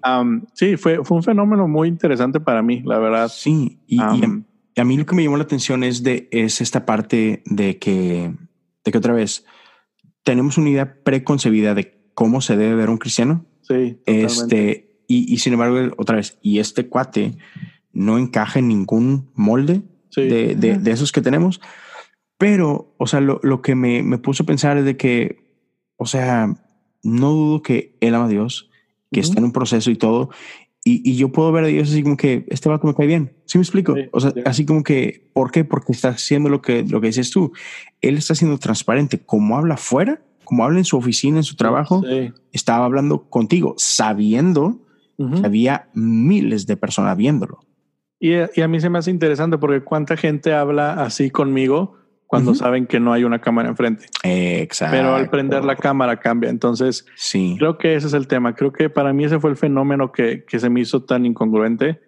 sí 0.53 0.75
fue, 0.75 1.03
fue 1.03 1.17
un 1.17 1.23
fenómeno 1.23 1.67
muy 1.67 1.87
interesante 1.87 2.39
para 2.39 2.63
mí, 2.63 2.81
la 2.83 2.97
verdad. 2.97 3.29
Sí, 3.31 3.79
y, 3.85 3.99
a, 3.99 4.83
mí 4.83 4.97
lo 4.97 5.05
que 5.05 5.15
me 5.15 5.23
llamó 5.23 5.37
la 5.37 5.43
atención 5.43 5.83
es, 5.83 6.01
de, 6.01 6.27
es 6.31 6.61
esta 6.61 6.85
parte 6.85 7.43
de 7.45 7.77
que, 7.77 8.33
de 8.83 8.91
que 8.91 8.97
otra 8.97 9.13
vez 9.13 9.45
tenemos 10.23 10.57
una 10.57 10.71
idea 10.71 10.95
preconcebida 11.03 11.75
de 11.75 12.11
cómo 12.15 12.41
se 12.41 12.57
debe 12.57 12.73
ver 12.73 12.89
un 12.89 12.97
cristiano. 12.97 13.45
Sí. 13.61 13.99
Este, 14.07 15.03
y, 15.07 15.31
y 15.31 15.37
sin 15.37 15.53
embargo, 15.53 15.93
otra 15.97 16.15
vez, 16.15 16.39
y 16.41 16.57
este 16.57 16.87
cuate 16.87 17.37
no 17.93 18.17
encaja 18.17 18.59
en 18.59 18.67
ningún 18.67 19.29
molde 19.35 19.83
de, 20.15 20.55
de, 20.55 20.91
esos 20.91 21.11
que 21.11 21.21
tenemos. 21.21 21.61
Pero, 22.39 22.95
o 22.97 23.05
sea, 23.05 23.19
lo, 23.19 23.41
lo 23.43 23.61
que 23.61 23.75
me, 23.75 24.01
me, 24.01 24.17
puso 24.17 24.43
a 24.43 24.45
pensar 24.45 24.77
es 24.77 24.85
de 24.85 24.95
que, 24.95 25.43
o 25.97 26.05
sea, 26.05 26.55
no 27.03 27.31
dudo 27.31 27.61
que 27.61 27.97
él 27.99 28.15
ama 28.15 28.25
a 28.25 28.29
Dios, 28.29 28.71
que 29.11 29.19
está 29.19 29.39
en 29.39 29.43
un 29.43 29.51
proceso 29.51 29.91
y 29.91 29.97
todo. 29.97 30.29
Y, 30.85 31.01
y, 31.03 31.17
yo 31.17 31.33
puedo 31.33 31.51
ver 31.51 31.65
a 31.65 31.67
Dios 31.67 31.89
así 31.89 32.01
como 32.01 32.15
que 32.15 32.45
este 32.47 32.69
vato 32.69 32.87
me 32.87 32.95
cae 32.95 33.07
bien. 33.07 33.33
¿Sí 33.43 33.57
me 33.57 33.63
explico? 33.63 33.93
o 34.13 34.19
sea, 34.21 34.33
así 34.45 34.65
como 34.65 34.83
que, 34.83 35.29
¿por 35.33 35.51
qué? 35.51 35.65
Porque 35.65 35.91
está 35.91 36.09
haciendo 36.09 36.47
lo 36.47 36.61
que, 36.61 36.83
lo 36.83 37.01
que 37.01 37.07
dices 37.07 37.29
tú. 37.29 37.51
Él 37.99 38.15
está 38.15 38.33
siendo 38.35 38.57
transparente. 38.57 39.19
Como 39.19 39.57
habla 39.57 39.75
fuera, 39.75 40.21
como 40.45 40.63
habla 40.63 40.79
en 40.79 40.85
su 40.85 40.95
oficina, 40.95 41.39
en 41.39 41.43
su 41.43 41.57
trabajo, 41.57 42.03
estaba 42.53 42.85
hablando 42.85 43.29
contigo, 43.29 43.75
sabiendo 43.77 44.79
que 45.17 45.45
había 45.45 45.89
miles 45.93 46.67
de 46.67 46.77
personas 46.77 47.17
viéndolo. 47.17 47.59
Y, 48.17 48.31
y, 48.55 48.61
a 48.61 48.67
mí 48.69 48.79
se 48.79 48.89
me 48.89 48.99
hace 48.99 49.11
interesante 49.11 49.57
porque 49.57 49.83
cuánta 49.83 50.15
gente 50.15 50.53
habla 50.53 50.93
así 51.03 51.29
conmigo 51.29 51.98
cuando 52.29 52.53
saben 52.53 52.85
que 52.85 52.99
no 52.99 53.11
hay 53.11 53.23
una 53.23 53.41
cámara 53.41 53.69
enfrente. 53.69 54.05
Exacto. 54.21 54.95
Pero 54.95 55.15
al 55.15 55.31
prender 55.31 55.65
la 55.65 55.75
cámara 55.75 56.19
cambia. 56.19 56.51
Entonces, 56.51 57.07
sí. 57.15 57.55
creo 57.57 57.79
que 57.79 57.95
ese 57.95 58.05
es 58.05 58.13
el 58.13 58.27
tema. 58.27 58.53
Creo 58.53 58.71
que 58.71 58.87
para 58.87 59.13
mí 59.13 59.23
ese 59.23 59.39
fue 59.39 59.49
el 59.49 59.57
fenómeno 59.57 60.11
que, 60.11 60.45
que 60.45 60.59
se 60.59 60.69
me 60.69 60.79
hizo 60.79 61.01
tan 61.01 61.25
incongruente 61.25 61.99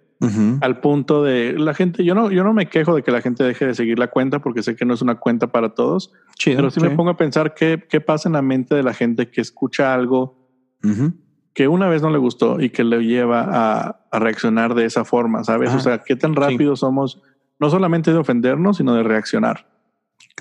al 0.61 0.79
punto 0.79 1.23
de 1.23 1.53
la 1.57 1.73
gente. 1.73 2.03
Yo 2.03 2.13
no, 2.13 2.29
yo 2.29 2.43
no 2.43 2.53
me 2.53 2.67
quejo 2.67 2.93
de 2.93 3.01
que 3.01 3.09
la 3.09 3.21
gente 3.21 3.43
deje 3.43 3.65
de 3.65 3.73
seguir 3.73 3.97
la 3.97 4.11
cuenta 4.11 4.37
porque 4.37 4.61
sé 4.61 4.75
que 4.75 4.85
no 4.85 4.93
es 4.93 5.01
una 5.01 5.15
cuenta 5.15 5.51
para 5.51 5.73
todos. 5.73 6.13
pero 6.45 6.69
sí, 6.69 6.79
me 6.81 6.91
pongo 6.91 7.09
a 7.09 7.17
pensar 7.17 7.55
qué, 7.55 7.83
qué 7.89 7.99
pasa 7.99 8.29
en 8.29 8.33
la 8.33 8.43
mente 8.43 8.75
de 8.75 8.83
la 8.83 8.93
gente 8.93 9.31
que 9.31 9.41
escucha 9.41 9.91
algo 9.91 10.37
que 11.55 11.67
una 11.67 11.89
vez 11.89 12.03
no 12.03 12.11
le 12.11 12.19
gustó 12.19 12.61
y 12.61 12.69
que 12.69 12.83
le 12.83 13.03
lleva 13.03 13.47
a, 13.49 14.05
a 14.11 14.19
reaccionar 14.19 14.75
de 14.75 14.85
esa 14.85 15.03
forma, 15.03 15.43
¿sabes? 15.43 15.73
O 15.73 15.79
sea, 15.79 16.03
qué 16.05 16.15
tan 16.15 16.35
rápido 16.35 16.75
somos, 16.75 17.23
no 17.59 17.71
solamente 17.71 18.13
de 18.13 18.19
ofendernos, 18.19 18.77
sino 18.77 18.93
de 18.93 19.01
reaccionar. 19.01 19.65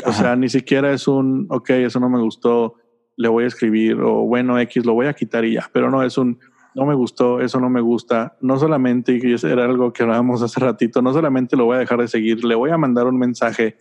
O 0.06 0.12
sea, 0.12 0.36
ni 0.36 0.48
siquiera 0.48 0.92
es 0.92 1.08
un, 1.08 1.46
ok, 1.50 1.70
eso 1.70 2.00
no 2.00 2.08
me 2.08 2.20
gustó, 2.20 2.74
le 3.16 3.28
voy 3.28 3.44
a 3.44 3.48
escribir, 3.48 4.00
o 4.00 4.22
bueno, 4.22 4.58
X, 4.58 4.84
lo 4.86 4.94
voy 4.94 5.06
a 5.06 5.12
quitar 5.12 5.44
y 5.44 5.54
ya, 5.54 5.68
pero 5.72 5.90
no, 5.90 6.02
es 6.02 6.16
un, 6.16 6.38
no 6.74 6.86
me 6.86 6.94
gustó, 6.94 7.40
eso 7.40 7.60
no 7.60 7.68
me 7.68 7.80
gusta. 7.80 8.36
No 8.40 8.58
solamente, 8.58 9.12
y 9.12 9.46
era 9.46 9.64
algo 9.64 9.92
que 9.92 10.02
hablábamos 10.02 10.42
hace 10.42 10.60
ratito, 10.60 11.02
no 11.02 11.12
solamente 11.12 11.56
lo 11.56 11.64
voy 11.66 11.76
a 11.76 11.80
dejar 11.80 12.00
de 12.00 12.08
seguir, 12.08 12.44
le 12.44 12.54
voy 12.54 12.70
a 12.70 12.78
mandar 12.78 13.06
un 13.06 13.18
mensaje 13.18 13.76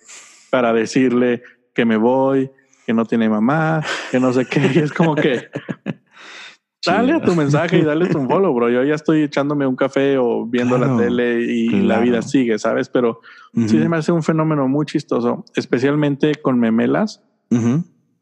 para 0.50 0.74
decirle 0.74 1.44
que 1.74 1.86
me 1.86 1.98
voy, 1.98 2.52
que 2.86 2.94
no 2.94 3.06
tiene 3.06 3.30
mamá, 3.30 3.84
que 4.12 4.20
no 4.20 4.34
sé 4.34 4.46
qué. 4.46 4.72
Y 4.74 4.80
es 4.80 4.92
como 4.92 5.16
que 5.16 5.48
Dale 6.86 7.14
a 7.14 7.22
tu 7.22 7.36
mensaje 7.36 7.80
y 7.80 7.82
dale 7.82 8.06
un 8.16 8.28
follow, 8.30 8.54
bro. 8.54 8.70
Yo 8.70 8.84
ya 8.84 8.96
estoy 8.96 9.24
echándome 9.24 9.68
un 9.68 9.76
café 9.76 10.18
o 10.18 10.46
viendo 10.46 10.78
la 10.78 10.96
tele 10.98 11.42
y 11.42 11.70
la 11.82 12.00
vida 12.00 12.22
sigue, 12.22 12.58
¿sabes? 12.58 12.90
Pero 12.90 13.22
sí 13.68 13.78
me 13.78 13.98
hace 13.98 14.12
un 14.12 14.24
fenómeno 14.24 14.68
muy 14.68 14.86
chistoso, 14.86 15.46
especialmente 15.56 16.36
con 16.36 16.60
memelas, 16.60 17.24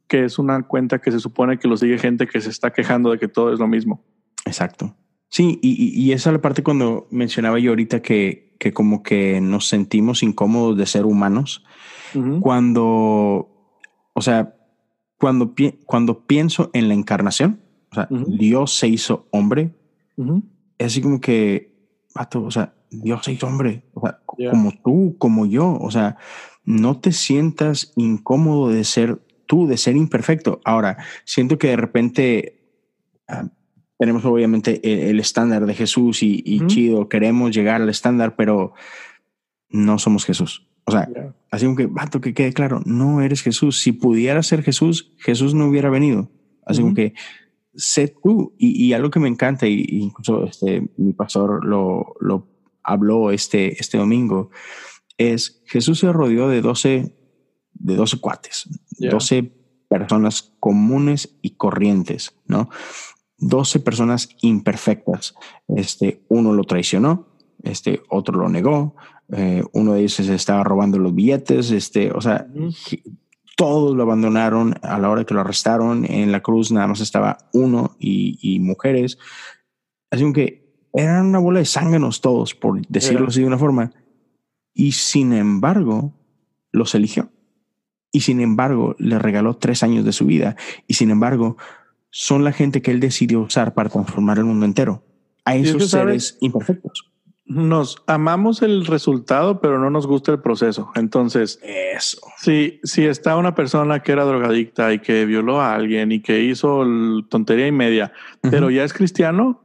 que 0.08 0.24
es 0.24 0.40
una 0.40 0.64
cuenta 0.64 1.00
que 1.00 1.12
se 1.12 1.20
supone 1.20 1.60
que 1.60 1.68
lo 1.68 1.78
sigue 1.78 1.98
gente 1.98 2.28
que 2.28 2.42
se 2.42 2.50
está 2.50 2.72
quejando 2.72 3.12
de 3.12 3.20
que 3.20 3.28
todo 3.28 3.54
es 3.54 3.60
lo 3.60 3.68
mismo. 3.68 4.04
Exacto. 4.46 4.96
Sí, 5.30 5.60
y, 5.62 6.02
y 6.02 6.14
esa 6.14 6.30
es 6.30 6.34
la 6.34 6.42
parte 6.42 6.64
cuando 6.64 7.08
mencionaba 7.12 7.60
yo 7.60 7.72
ahorita 7.72 8.02
que, 8.02 8.48
que 8.60 8.74
como 8.74 9.04
que 9.04 9.42
nos 9.42 9.68
sentimos 9.68 10.24
incómodos 10.24 10.78
de 10.78 10.86
ser 10.86 11.06
humanos. 11.06 11.64
Cuando, 12.40 13.50
o 14.14 14.22
sea, 14.22 14.56
cuando, 15.20 15.54
cuando 15.86 16.26
pienso 16.26 16.72
en 16.74 16.88
la 16.88 16.96
encarnación, 16.96 17.62
sea, 17.98 18.08
Dios 18.10 18.74
se 18.74 18.88
hizo 18.88 19.28
hombre. 19.32 19.72
Es 20.78 20.88
así 20.88 21.02
como 21.02 21.22
que, 21.22 21.74
o 22.34 22.52
sea, 22.52 22.74
Dios 22.90 23.26
se 23.26 23.34
hizo 23.34 23.48
hombre, 23.48 23.84
o 23.94 24.02
sea, 24.02 24.20
como 24.26 24.72
tú, 24.84 25.16
como 25.18 25.46
yo. 25.46 25.78
O 25.80 25.92
sea, 25.92 26.18
no 26.64 27.00
te 27.00 27.12
sientas 27.12 27.94
incómodo 27.96 28.70
de 28.70 28.84
ser 28.84 29.22
tú, 29.46 29.68
de 29.68 29.78
ser 29.78 29.96
imperfecto. 29.96 30.62
Ahora, 30.64 30.98
siento 31.26 31.58
que 31.58 31.70
de 31.70 31.76
repente 31.78 32.60
ah, 33.28 33.48
tenemos 33.98 34.24
obviamente 34.26 35.10
el, 35.10 35.20
estándar 35.20 35.66
de 35.66 35.74
Jesús 35.74 36.22
y, 36.22 36.66
chido, 36.68 37.10
queremos 37.10 37.56
llegar 37.56 37.82
al 37.82 37.90
estándar, 37.90 38.36
pero 38.36 38.74
no 39.70 39.98
somos 39.98 40.26
Jesús. 40.26 40.68
O 40.86 40.92
sea, 40.92 41.10
así 41.52 41.66
como 41.66 41.78
que, 41.78 41.88
vato, 41.88 42.22
que 42.22 42.34
quede 42.34 42.54
claro, 42.54 42.82
no 42.86 43.22
eres 43.22 43.42
Jesús. 43.42 43.80
Si 43.82 43.92
pudiera 43.92 44.42
ser 44.44 44.64
Jesús, 44.64 45.14
Jesús 45.18 45.54
no 45.54 45.68
hubiera 45.68 45.90
venido. 45.90 46.30
Así 46.66 46.82
como 46.82 46.94
que 46.94 47.14
sé 47.78 48.14
tú. 48.22 48.54
Y, 48.58 48.92
algo 48.94 49.10
que 49.10 49.20
me 49.20 49.30
encanta, 49.30 49.68
y, 49.68 49.86
incluso 49.90 50.44
este, 50.44 50.90
mi 50.98 51.14
pastor 51.14 51.64
lo, 51.66 52.16
lo 52.20 52.48
habló 52.84 53.32
este, 53.32 53.80
este 53.80 53.98
domingo, 53.98 54.50
es 55.18 55.64
Jesús 55.66 56.00
se 56.00 56.12
rodeó 56.12 56.50
de 56.50 56.62
12, 56.62 57.16
de 57.74 57.96
12 57.96 58.20
cuates, 58.20 58.70
12 59.00 59.52
personas 59.88 60.54
comunes 60.60 61.38
y 61.42 61.52
corrientes, 61.52 62.36
¿no? 62.46 62.70
12 63.40 63.80
personas 63.80 64.30
imperfectas. 64.42 65.36
Este, 65.68 66.24
uno 66.28 66.54
lo 66.54 66.64
traicionó, 66.64 67.28
este, 67.64 68.02
otro 68.10 68.38
lo 68.40 68.50
negó, 68.50 68.96
eh, 69.32 69.64
uno 69.74 69.94
de 69.94 70.00
ellos 70.02 70.14
se 70.14 70.34
estaba 70.34 70.64
robando 70.64 70.98
los 70.98 71.14
billetes, 71.14 71.72
este, 71.72 72.12
o 72.12 72.22
sea, 72.22 72.48
todos 73.58 73.96
lo 73.98 74.04
abandonaron 74.04 74.76
a 74.84 75.00
la 75.00 75.10
hora 75.10 75.26
que 75.26 75.34
lo 75.34 75.42
arrestaron. 75.42 76.06
En 76.06 76.32
la 76.32 76.42
cruz 76.42 76.72
nada 76.72 76.86
más 76.86 77.02
estaba 77.02 77.40
uno 77.54 77.98
y, 78.00 78.60
mujeres. 78.62 79.18
Así 80.12 80.32
que 80.32 80.88
eran 80.94 81.26
una 81.26 81.40
bola 81.40 81.60
de 81.60 81.66
zánganos 81.66 82.22
todos, 82.22 82.54
por 82.54 82.80
decirlo 82.88 83.28
así 83.28 83.42
de 83.42 83.48
una 83.48 83.58
forma. 83.58 83.92
Y 84.76 84.92
sin 84.92 85.34
embargo, 85.34 86.14
los 86.72 86.94
eligió. 86.94 87.32
Y 88.12 88.22
sin 88.22 88.42
embargo, 88.42 88.96
le 89.00 89.18
regaló 89.18 89.58
tres 89.58 89.82
años 89.82 90.06
de 90.06 90.14
su 90.14 90.28
vida. 90.28 90.56
Y 90.86 90.94
sin 90.94 91.10
embargo, 91.10 91.58
son 92.12 92.44
la 92.44 92.52
gente 92.52 92.84
que 92.84 92.92
él 92.92 93.00
decidió 93.00 93.42
usar 93.42 93.74
para 93.74 93.90
transformar 93.90 94.38
el 94.38 94.46
mundo 94.46 94.68
entero. 94.68 95.04
A 95.46 95.56
esos 95.56 95.90
seres 95.90 96.38
imperfectos 96.42 97.12
nos 97.48 98.04
amamos 98.08 98.62
el 98.62 98.86
resultado, 98.86 99.62
pero 99.62 99.80
no 99.80 99.90
nos 99.90 100.06
gusta 100.06 100.34
el 100.34 100.40
proceso. 100.40 100.92
Entonces, 100.96 101.60
eso. 101.64 102.20
Si, 102.38 102.80
si 102.84 103.06
está 103.06 103.38
una 103.38 103.56
persona 103.56 104.02
que 104.02 104.12
era 104.12 104.26
drogadicta 104.26 104.94
y 104.94 105.00
que 105.00 105.26
violó 105.26 105.62
a 105.62 105.74
alguien 105.74 106.12
y 106.12 106.22
que 106.22 106.42
hizo 106.42 106.86
tontería 107.30 107.68
y 107.68 107.72
media, 107.72 108.12
pero 108.42 108.70
ya 108.70 108.84
es 108.84 108.94
cristiano, 108.94 109.64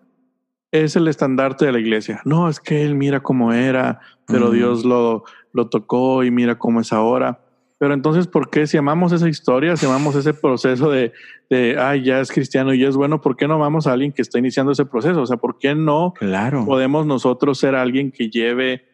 es 0.71 0.97
el 0.97 1.09
estandarte 1.09 1.67
de 1.67 1.73
la 1.73 1.81
iglesia. 1.81 2.21
No, 2.25 2.49
es 2.49 2.61
que 2.61 2.85
él 2.85 2.95
mira 2.95 3.21
cómo 3.21 3.53
era, 3.53 4.01
pero 4.27 4.51
Dios 4.51 4.85
lo, 4.85 5.25
lo 5.53 5.69
tocó 5.69 6.23
y 6.25 6.31
mira 6.31 6.59
cómo 6.59 6.81
es 6.81 6.93
ahora. 6.93 7.41
Pero 7.83 7.95
entonces, 7.95 8.29
¿por 8.29 8.49
qué 8.49 8.69
si 8.69 8.77
amamos 8.77 9.11
esa 9.11 9.29
historia, 9.29 9.77
si 9.77 9.87
amamos 9.87 10.15
ese 10.15 10.33
proceso 10.33 10.89
de, 10.89 11.13
de, 11.51 11.77
ay, 11.81 12.05
ya 12.05 12.21
es 12.21 12.31
cristiano 12.31 12.73
y 12.73 12.79
ya 12.79 12.89
es 12.89 12.95
bueno, 12.95 13.21
¿por 13.21 13.35
qué 13.35 13.49
no 13.49 13.59
vamos 13.59 13.89
a 13.89 13.93
alguien 13.93 14.13
que 14.13 14.23
está 14.23 14.39
iniciando 14.39 14.71
ese 14.71 14.85
proceso? 14.85 15.21
O 15.21 15.27
sea, 15.27 15.39
¿por 15.39 15.59
qué 15.59 15.75
no 15.75 16.15
claro. 16.17 16.65
podemos 16.65 17.07
nosotros 17.07 17.59
ser 17.59 17.75
alguien 17.75 18.13
que 18.13 18.31
lleve 18.31 18.85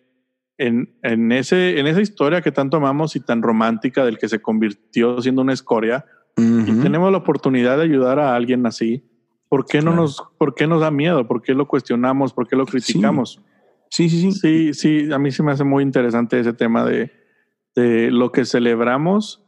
en, 0.56 0.96
en, 1.02 1.32
ese, 1.32 1.78
en 1.78 1.86
esa 1.86 2.00
historia 2.00 2.40
que 2.40 2.50
tanto 2.50 2.78
amamos 2.78 3.14
y 3.14 3.20
tan 3.20 3.42
romántica 3.42 4.06
del 4.06 4.16
que 4.16 4.26
se 4.26 4.40
convirtió 4.40 5.20
siendo 5.20 5.42
una 5.42 5.52
escoria? 5.52 6.06
Y 6.38 6.72
tenemos 6.80 7.12
la 7.12 7.18
oportunidad 7.18 7.76
de 7.76 7.82
ayudar 7.82 8.18
a 8.18 8.34
alguien 8.34 8.64
así. 8.64 9.04
¿Por 9.50 9.66
qué 9.66 9.82
no 9.82 9.94
nos, 9.94 10.22
por 10.38 10.54
qué 10.54 10.66
nos 10.66 10.80
da 10.80 10.90
miedo? 10.90 11.28
¿Por 11.28 11.42
qué 11.42 11.52
lo 11.52 11.68
cuestionamos? 11.68 12.32
¿Por 12.32 12.48
qué 12.48 12.56
lo 12.56 12.64
criticamos? 12.64 13.42
Sí, 13.90 14.08
sí, 14.08 14.32
sí. 14.32 14.32
Sí, 14.32 14.72
sí, 14.72 15.12
a 15.12 15.18
mí 15.18 15.30
se 15.30 15.42
me 15.42 15.52
hace 15.52 15.64
muy 15.64 15.82
interesante 15.82 16.40
ese 16.40 16.54
tema 16.54 16.86
de, 16.86 17.18
de 17.78 18.10
lo 18.10 18.32
que 18.32 18.44
celebramos, 18.44 19.44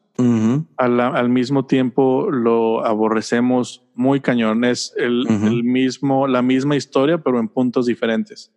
al, 0.76 1.28
mismo 1.30 1.64
tiempo 1.66 2.30
lo 2.30 2.84
aborrecemos 2.84 3.86
muy 3.94 4.20
cañón. 4.20 4.64
Es 4.64 4.92
el, 4.96 5.64
mismo, 5.64 6.26
la 6.26 6.42
misma 6.42 6.76
historia, 6.76 7.18
pero 7.18 7.40
en 7.40 7.48
puntos 7.48 7.86
diferentes. 7.86 8.52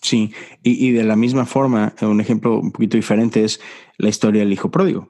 Sí, 0.00 0.32
y, 0.62 0.92
de 0.92 1.02
la 1.02 1.16
misma 1.16 1.44
forma, 1.44 1.92
un 2.02 2.20
ejemplo 2.20 2.60
un 2.60 2.70
poquito 2.70 2.96
diferente 2.96 3.42
es 3.42 3.60
la 3.96 4.08
historia 4.08 4.42
del 4.42 4.52
hijo 4.52 4.70
pródigo. 4.70 5.08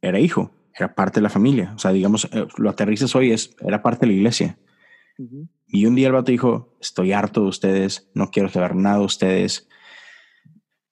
Era 0.00 0.18
hijo, 0.18 0.50
era 0.74 0.94
parte 0.94 1.20
de 1.20 1.22
la 1.22 1.30
familia. 1.30 1.72
O 1.76 1.78
sea, 1.78 1.92
digamos, 1.92 2.28
eh, 2.32 2.46
lo 2.56 2.70
aterrizas 2.70 3.14
hoy, 3.14 3.30
es, 3.30 3.54
era 3.60 3.82
parte 3.82 4.00
de 4.00 4.12
la 4.12 4.18
iglesia. 4.18 4.58
Y 5.66 5.86
un 5.86 5.94
día 5.94 6.06
el 6.06 6.12
vato 6.12 6.32
dijo, 6.32 6.76
estoy 6.80 7.12
harto 7.12 7.42
de 7.42 7.48
ustedes, 7.48 8.08
no 8.14 8.30
quiero 8.30 8.48
saber 8.48 8.74
nada 8.74 8.98
de 8.98 9.04
ustedes, 9.04 9.68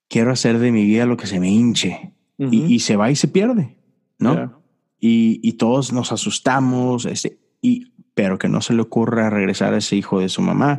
quiero 0.09 0.33
hacer 0.33 0.59
de 0.59 0.73
mi 0.73 0.85
vida 0.85 1.07
lo 1.07 1.17
que 1.17 1.27
se 1.27 1.41
me 1.41 1.49
hinche. 1.49 2.13
y, 2.39 2.81
se 2.81 2.97
va 2.97 3.11
y 3.11 3.17
se 3.17 3.29
pierde, 3.29 3.77
¿no? 4.19 4.61
Y, 5.01 5.41
y, 5.43 5.55
todos 5.55 5.93
nos 5.93 6.13
asustamos, 6.13 7.07
este, 7.07 7.39
y, 7.63 7.93
pero 8.15 8.39
que 8.39 8.49
no 8.49 8.61
se 8.61 8.75
le 8.75 8.83
ocurra 8.83 9.31
regresar 9.31 9.75
a 9.75 9.79
ese 9.79 9.97
hijo 9.97 10.21
de 10.21 10.29
su 10.29 10.43
mamá, 10.43 10.79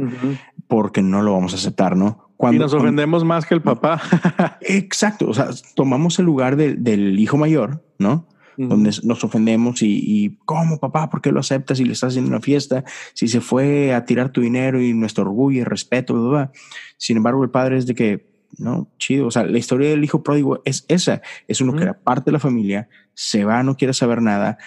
porque 0.67 1.01
no 1.01 1.21
lo 1.21 1.33
vamos 1.33 1.53
a 1.53 1.57
aceptar, 1.57 1.95
¿no? 1.95 2.31
Cuando, 2.37 2.57
y 2.57 2.59
nos 2.59 2.73
ofendemos 2.73 3.23
más 3.23 3.45
que 3.45 3.55
el 3.55 3.61
papá. 3.61 4.01
exacto, 4.61 5.27
o 5.29 5.33
sea, 5.33 5.49
tomamos 5.75 6.19
el 6.19 6.25
lugar 6.25 6.55
del 6.55 7.19
hijo 7.19 7.37
mayor, 7.37 7.83
¿no? 7.97 8.27
donde 8.57 8.91
nos 9.03 9.23
ofendemos 9.23 9.83
y, 9.83 10.01
y, 10.03 10.37
¿cómo 10.45 10.79
papá? 10.79 11.11
¿Por 11.11 11.21
qué 11.21 11.31
lo 11.31 11.39
aceptas 11.39 11.79
y 11.79 11.85
le 11.85 11.93
estás 11.93 12.13
haciendo 12.13 12.31
una 12.31 12.41
fiesta? 12.41 12.83
Si 13.13 13.27
se 13.27 13.39
fue 13.39 13.93
a 13.93 14.03
tirar 14.03 14.31
tu 14.31 14.41
dinero 14.41 14.81
y 14.81 14.93
nuestro 14.93 15.25
orgullo 15.25 15.61
y 15.61 15.63
respeto, 15.63 16.51
Sin 16.97 17.17
embargo, 17.17 17.43
el 17.43 17.51
padre 17.51 17.77
es 17.77 17.85
de 17.85 17.93
que 17.93 18.36
no, 18.57 18.87
chido. 18.97 19.27
O 19.27 19.31
sea, 19.31 19.43
la 19.43 19.57
historia 19.57 19.89
del 19.89 20.03
hijo 20.03 20.23
pródigo 20.23 20.61
es 20.65 20.85
esa. 20.87 21.21
Es 21.47 21.61
uno 21.61 21.73
que 21.73 21.83
era 21.83 21.99
parte 21.99 22.25
de 22.25 22.33
la 22.33 22.39
familia, 22.39 22.89
se 23.13 23.45
va, 23.45 23.63
no 23.63 23.77
quiere 23.77 23.93
saber 23.93 24.21
nada, 24.21 24.57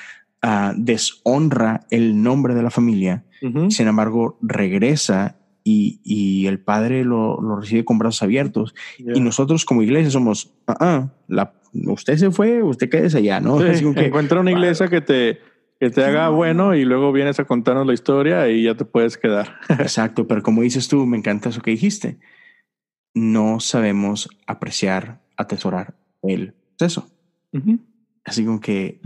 uh, 0.42 0.72
deshonra 0.76 1.86
el 1.90 2.22
nombre 2.22 2.54
de 2.54 2.62
la 2.62 2.70
familia, 2.70 3.24
sin 3.70 3.88
embargo, 3.88 4.38
regresa 4.42 5.36
y, 5.64 6.00
y 6.04 6.46
el 6.46 6.58
padre 6.58 7.04
lo, 7.04 7.40
lo, 7.40 7.56
recibe 7.56 7.86
con 7.86 7.98
brazos 7.98 8.22
abiertos. 8.22 8.74
Y 8.98 9.20
nosotros 9.20 9.64
como 9.64 9.82
iglesia 9.82 10.10
somos, 10.10 10.52
uh 10.66 10.72
-uh, 10.72 11.10
la, 11.28 11.54
usted 11.72 12.16
se 12.16 12.30
fue, 12.30 12.62
usted 12.62 12.90
quédese 12.90 13.18
allá, 13.18 13.40
¿no? 13.40 13.58
Sí, 13.60 13.84
que, 13.94 14.06
encuentra 14.06 14.40
una 14.40 14.50
iglesia 14.50 14.88
que 14.88 15.00
te, 15.00 15.40
que 15.78 15.90
te 15.90 16.04
haga 16.04 16.28
bueno 16.28 16.74
y 16.74 16.84
luego 16.84 17.12
vienes 17.12 17.40
a 17.40 17.44
contarnos 17.44 17.86
la 17.86 17.94
historia 17.94 18.48
y 18.48 18.64
ya 18.64 18.74
te 18.74 18.84
puedes 18.84 19.16
quedar. 19.16 19.56
Exacto, 19.70 20.26
pero 20.26 20.42
como 20.42 20.62
dices 20.62 20.88
tú, 20.88 21.06
me 21.06 21.16
encanta 21.16 21.48
eso 21.48 21.60
que 21.60 21.70
dijiste. 21.70 22.18
No 23.14 23.60
sabemos 23.60 24.28
apreciar, 24.46 25.20
atesorar 25.36 25.94
el 26.22 26.54
proceso. 26.76 27.08
Uh 27.52 27.58
-huh. 27.58 27.78
Así 28.24 28.44
como 28.44 28.60
que, 28.60 29.00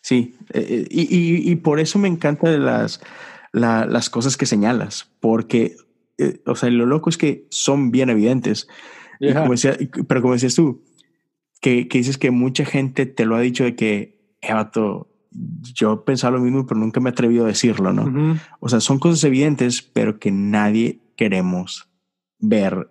sí, 0.00 0.34
eh, 0.52 0.86
y, 0.90 1.02
y, 1.02 1.50
y, 1.50 1.56
por 1.56 1.80
eso 1.80 1.98
me 1.98 2.08
encantan 2.08 2.64
las, 2.64 3.00
la, 3.52 3.86
las 3.86 4.10
cosas 4.10 4.36
que 4.36 4.46
señalas, 4.46 5.10
porque, 5.20 5.76
eh, 6.18 6.40
o 6.46 6.54
sea, 6.54 6.70
lo 6.70 6.86
loco 6.86 7.10
es 7.10 7.16
que 7.16 7.46
son 7.50 7.90
bien 7.90 8.10
evidentes. 8.10 8.68
Yeah. 9.20 9.40
Como 9.40 9.52
decía, 9.52 9.76
pero 10.08 10.20
como 10.20 10.34
decías 10.34 10.54
tú, 10.54 10.82
que, 11.60 11.88
que, 11.88 11.98
dices 11.98 12.18
que 12.18 12.30
mucha 12.30 12.64
gente 12.64 13.06
te 13.06 13.24
lo 13.24 13.36
ha 13.36 13.40
dicho 13.40 13.64
de 13.64 13.74
que, 13.74 14.20
Evato, 14.40 15.08
yo 15.74 16.04
pensaba 16.04 16.36
lo 16.36 16.42
mismo, 16.42 16.66
pero 16.66 16.80
nunca 16.80 17.00
me 17.00 17.08
he 17.08 17.12
atrevido 17.12 17.44
a 17.44 17.48
decirlo, 17.48 17.92
¿no? 17.92 18.04
Uh 18.04 18.10
-huh. 18.10 18.40
O 18.60 18.68
sea, 18.68 18.80
son 18.80 18.98
cosas 18.98 19.22
evidentes, 19.24 19.82
pero 19.82 20.18
que 20.18 20.30
nadie 20.30 20.98
queremos 21.16 21.88
ver, 22.38 22.90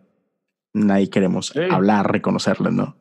nadie 0.73 1.09
queremos 1.09 1.47
sí. 1.47 1.59
hablar, 1.69 2.11
reconocerlas, 2.11 2.73
¿no? 2.73 2.95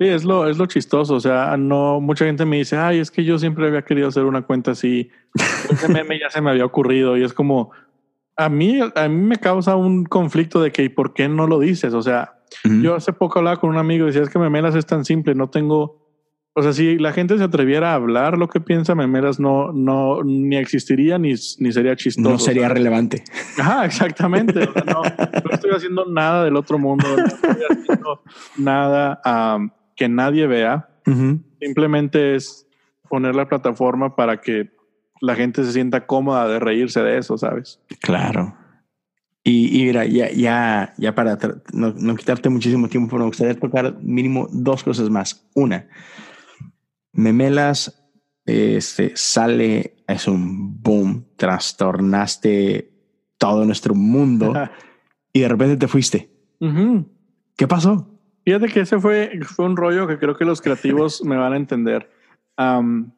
Sí, 0.00 0.06
es 0.06 0.24
lo, 0.24 0.48
es 0.48 0.58
lo 0.58 0.66
chistoso. 0.66 1.14
O 1.14 1.20
sea, 1.20 1.56
no, 1.56 2.00
mucha 2.00 2.24
gente 2.24 2.44
me 2.44 2.58
dice, 2.58 2.76
ay, 2.76 3.00
es 3.00 3.10
que 3.10 3.24
yo 3.24 3.38
siempre 3.38 3.66
había 3.66 3.82
querido 3.82 4.08
hacer 4.08 4.24
una 4.24 4.42
cuenta 4.42 4.70
así. 4.70 5.10
Ese 5.70 5.88
meme 5.88 6.20
ya 6.20 6.30
se 6.30 6.40
me 6.40 6.50
había 6.50 6.64
ocurrido 6.64 7.16
y 7.16 7.24
es 7.24 7.32
como, 7.32 7.72
a 8.36 8.48
mí, 8.48 8.78
a 8.94 9.08
mí 9.08 9.22
me 9.22 9.36
causa 9.36 9.74
un 9.74 10.04
conflicto 10.04 10.62
de 10.62 10.70
que, 10.70 10.84
¿y 10.84 10.88
por 10.88 11.14
qué 11.14 11.28
no 11.28 11.48
lo 11.48 11.58
dices? 11.58 11.94
O 11.94 12.02
sea, 12.02 12.38
uh 12.64 12.68
-huh. 12.68 12.82
yo 12.82 12.94
hace 12.94 13.12
poco 13.12 13.40
hablaba 13.40 13.56
con 13.56 13.70
un 13.70 13.78
amigo 13.78 14.04
y 14.04 14.08
decía, 14.08 14.22
es 14.22 14.30
que 14.30 14.38
Memelas 14.38 14.76
es 14.76 14.86
tan 14.86 15.04
simple, 15.04 15.34
no 15.34 15.50
tengo, 15.50 16.07
o 16.54 16.62
sea, 16.62 16.72
si 16.72 16.98
la 16.98 17.12
gente 17.12 17.38
se 17.38 17.44
atreviera 17.44 17.92
a 17.92 17.94
hablar 17.94 18.36
lo 18.36 18.48
que 18.48 18.60
piensa 18.60 18.94
Memelas, 18.94 19.38
no, 19.38 19.72
no, 19.72 20.22
ni 20.24 20.56
existiría 20.56 21.18
ni, 21.18 21.34
ni 21.58 21.72
sería 21.72 21.94
chistoso. 21.94 22.28
No 22.28 22.38
sería 22.38 22.62
o 22.62 22.66
sea, 22.66 22.74
relevante. 22.74 23.22
Ajá, 23.58 23.84
exactamente. 23.84 24.64
O 24.64 24.72
sea, 24.72 24.82
no, 24.84 25.02
no, 25.44 25.50
estoy 25.52 25.70
haciendo 25.70 26.06
nada 26.06 26.44
del 26.44 26.56
otro 26.56 26.78
mundo, 26.78 27.06
no 27.16 27.24
estoy 27.26 27.62
haciendo 27.70 28.22
nada 28.56 29.56
um, 29.56 29.70
que 29.94 30.08
nadie 30.08 30.46
vea. 30.46 30.88
Uh 31.06 31.10
-huh. 31.10 31.42
Simplemente 31.60 32.34
es 32.34 32.66
poner 33.08 33.34
la 33.34 33.48
plataforma 33.48 34.16
para 34.16 34.40
que 34.40 34.70
la 35.20 35.34
gente 35.34 35.64
se 35.64 35.72
sienta 35.72 36.06
cómoda 36.06 36.48
de 36.48 36.58
reírse 36.58 37.02
de 37.02 37.18
eso, 37.18 37.38
¿sabes? 37.38 37.80
Claro. 38.00 38.54
Y, 39.44 39.80
y 39.80 39.84
mira, 39.86 40.04
ya, 40.04 40.30
ya, 40.30 40.92
ya 40.98 41.14
para 41.14 41.38
no, 41.72 41.94
no, 41.96 42.16
quitarte 42.16 42.48
muchísimo 42.48 42.88
tiempo, 42.88 43.08
pero 43.10 43.20
me 43.20 43.28
gustaría 43.28 43.58
tocar 43.58 43.96
mínimo 44.02 44.48
dos 44.52 44.84
cosas 44.84 45.08
más. 45.08 45.48
Una, 45.54 45.86
Memelas 47.12 48.12
este, 48.44 49.12
sale, 49.14 49.96
es 50.06 50.26
un 50.26 50.82
boom, 50.82 51.26
trastornaste 51.36 52.90
todo 53.36 53.64
nuestro 53.64 53.94
mundo 53.94 54.52
y 55.32 55.40
de 55.40 55.48
repente 55.48 55.76
te 55.76 55.88
fuiste. 55.88 56.30
Uh 56.60 56.66
-huh. 56.66 57.08
¿Qué 57.56 57.68
pasó? 57.68 58.18
Fíjate 58.44 58.68
que 58.68 58.80
ese 58.80 58.98
fue, 58.98 59.38
fue 59.42 59.66
un 59.66 59.76
rollo 59.76 60.06
que 60.06 60.18
creo 60.18 60.34
que 60.36 60.44
los 60.44 60.62
creativos 60.62 61.22
me 61.24 61.36
van 61.36 61.52
a 61.52 61.56
entender. 61.56 62.10
Um, 62.56 63.12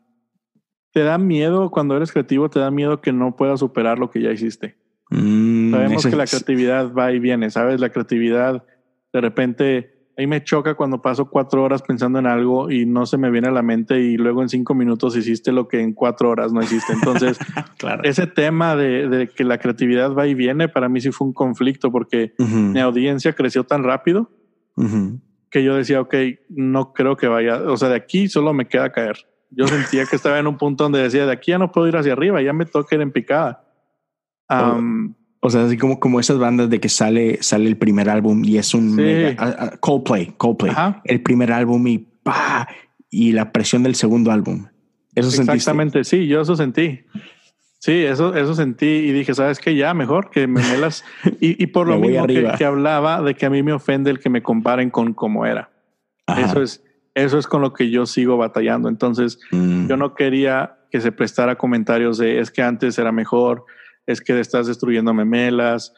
te 0.92 1.04
da 1.04 1.18
miedo 1.18 1.70
cuando 1.70 1.96
eres 1.96 2.10
creativo, 2.10 2.50
te 2.50 2.58
da 2.58 2.70
miedo 2.70 3.00
que 3.00 3.12
no 3.12 3.36
puedas 3.36 3.60
superar 3.60 3.98
lo 3.98 4.10
que 4.10 4.20
ya 4.20 4.32
hiciste. 4.32 4.76
Mm, 5.10 5.70
Sabemos 5.70 6.06
que 6.06 6.16
la 6.16 6.26
creatividad 6.26 6.92
va 6.92 7.12
y 7.12 7.20
viene, 7.20 7.50
¿sabes? 7.50 7.80
La 7.80 7.90
creatividad 7.90 8.64
de 9.12 9.20
repente 9.20 9.99
ahí 10.20 10.26
me 10.26 10.44
choca 10.44 10.74
cuando 10.74 11.00
paso 11.00 11.30
cuatro 11.30 11.62
horas 11.62 11.82
pensando 11.82 12.18
en 12.18 12.26
algo 12.26 12.70
y 12.70 12.84
no 12.84 13.06
se 13.06 13.16
me 13.16 13.30
viene 13.30 13.48
a 13.48 13.52
la 13.52 13.62
mente 13.62 14.00
y 14.00 14.16
luego 14.16 14.42
en 14.42 14.48
cinco 14.48 14.74
minutos 14.74 15.16
hiciste 15.16 15.50
lo 15.50 15.66
que 15.66 15.80
en 15.80 15.94
cuatro 15.94 16.30
horas 16.30 16.52
no 16.52 16.62
hiciste. 16.62 16.92
Entonces, 16.92 17.38
claro. 17.78 18.02
ese 18.04 18.26
tema 18.26 18.76
de, 18.76 19.08
de, 19.08 19.28
que 19.28 19.44
la 19.44 19.58
creatividad 19.58 20.14
va 20.14 20.26
y 20.26 20.34
viene 20.34 20.68
para 20.68 20.88
mí 20.88 21.00
sí 21.00 21.10
fue 21.10 21.26
un 21.26 21.32
conflicto 21.32 21.90
porque 21.90 22.34
uh 22.38 22.44
-huh. 22.44 22.72
mi 22.72 22.80
audiencia 22.80 23.32
creció 23.32 23.64
tan 23.64 23.82
rápido 23.82 24.30
uh 24.76 24.84
-huh. 24.84 25.20
que 25.50 25.64
yo 25.64 25.74
decía, 25.74 26.00
ok, 26.00 26.14
no 26.50 26.92
creo 26.92 27.16
que 27.16 27.26
vaya, 27.26 27.62
o 27.62 27.76
sea, 27.76 27.88
de 27.88 27.96
aquí 27.96 28.28
solo 28.28 28.52
me 28.52 28.66
queda 28.66 28.92
caer. 28.92 29.26
Yo 29.50 29.66
sentía 29.66 30.04
que 30.06 30.16
estaba 30.16 30.38
en 30.38 30.46
un 30.46 30.58
punto 30.58 30.84
donde 30.84 31.00
decía, 31.00 31.26
de 31.26 31.32
aquí 31.32 31.50
ya 31.50 31.58
no 31.58 31.72
puedo 31.72 31.88
ir 31.88 31.96
hacia 31.96 32.12
arriba, 32.12 32.40
ya 32.40 32.52
me 32.52 32.66
toca 32.66 32.94
ir 32.94 33.00
en 33.00 33.10
picada. 33.10 33.64
Um, 34.48 35.14
o, 35.14 35.19
o 35.40 35.50
sea, 35.50 35.64
así 35.64 35.76
como, 35.78 35.98
como 36.00 36.20
esas 36.20 36.38
bandas 36.38 36.68
de 36.70 36.80
que 36.80 36.88
sale, 36.88 37.38
sale 37.42 37.66
el 37.68 37.76
primer 37.76 38.08
álbum 38.10 38.42
y 38.44 38.58
es 38.58 38.74
un 38.74 38.90
Sí. 38.90 38.96
mega, 39.02 39.36
uh, 39.44 39.64
uh, 39.74 39.78
Coldplay, 39.80 40.34
Coldplay, 40.36 40.70
Ajá. 40.72 41.00
el 41.04 41.22
primer 41.22 41.52
álbum 41.52 41.86
y 41.86 41.98
pa, 41.98 42.68
y 43.10 43.32
la 43.32 43.50
presión 43.52 43.82
del 43.82 43.94
segundo 43.94 44.30
álbum. 44.30 44.66
Eso 45.14 45.30
sentiste. 45.30 45.56
Exactamente, 45.56 46.04
sí, 46.04 46.26
yo 46.26 46.42
eso 46.42 46.56
sentí. 46.56 47.00
Sí, 47.78 47.92
eso, 48.04 48.34
eso 48.36 48.54
sentí 48.54 48.84
y 48.86 49.12
dije, 49.12 49.34
¿sabes 49.34 49.58
qué? 49.58 49.74
Ya, 49.74 49.94
mejor 49.94 50.30
que 50.30 50.46
me 50.46 50.60
melas. 50.62 51.02
y, 51.40 51.62
y 51.62 51.66
por 51.68 51.88
lo 51.88 51.98
mismo 51.98 52.26
que, 52.26 52.64
hablaba 52.64 53.22
de 53.22 53.34
que 53.34 53.46
a 53.46 53.50
mí 53.50 53.62
me 53.62 53.72
ofende 53.72 54.10
el 54.10 54.18
que 54.20 54.28
me 54.28 54.42
comparen 54.42 54.90
con 54.90 55.14
cómo 55.14 55.46
era. 55.46 55.70
Ajá. 56.26 56.42
Eso 56.42 56.62
es, 56.62 56.84
eso 57.14 57.38
es 57.38 57.46
con 57.46 57.62
lo 57.62 57.72
que 57.72 57.90
yo 57.90 58.04
sigo 58.04 58.36
batallando. 58.36 58.88
Entonces, 58.90 59.38
Mm. 59.50 59.88
yo 59.88 59.96
no 59.96 60.14
quería 60.14 60.76
que 60.90 61.00
se 61.00 61.10
prestara 61.10 61.56
comentarios 61.56 62.18
de 62.18 62.40
es 62.40 62.50
que 62.50 62.60
antes 62.62 62.98
era 62.98 63.12
mejor, 63.12 63.64
es 64.10 64.20
que 64.20 64.38
estás 64.40 64.66
destruyendo 64.66 65.14
memelas, 65.14 65.92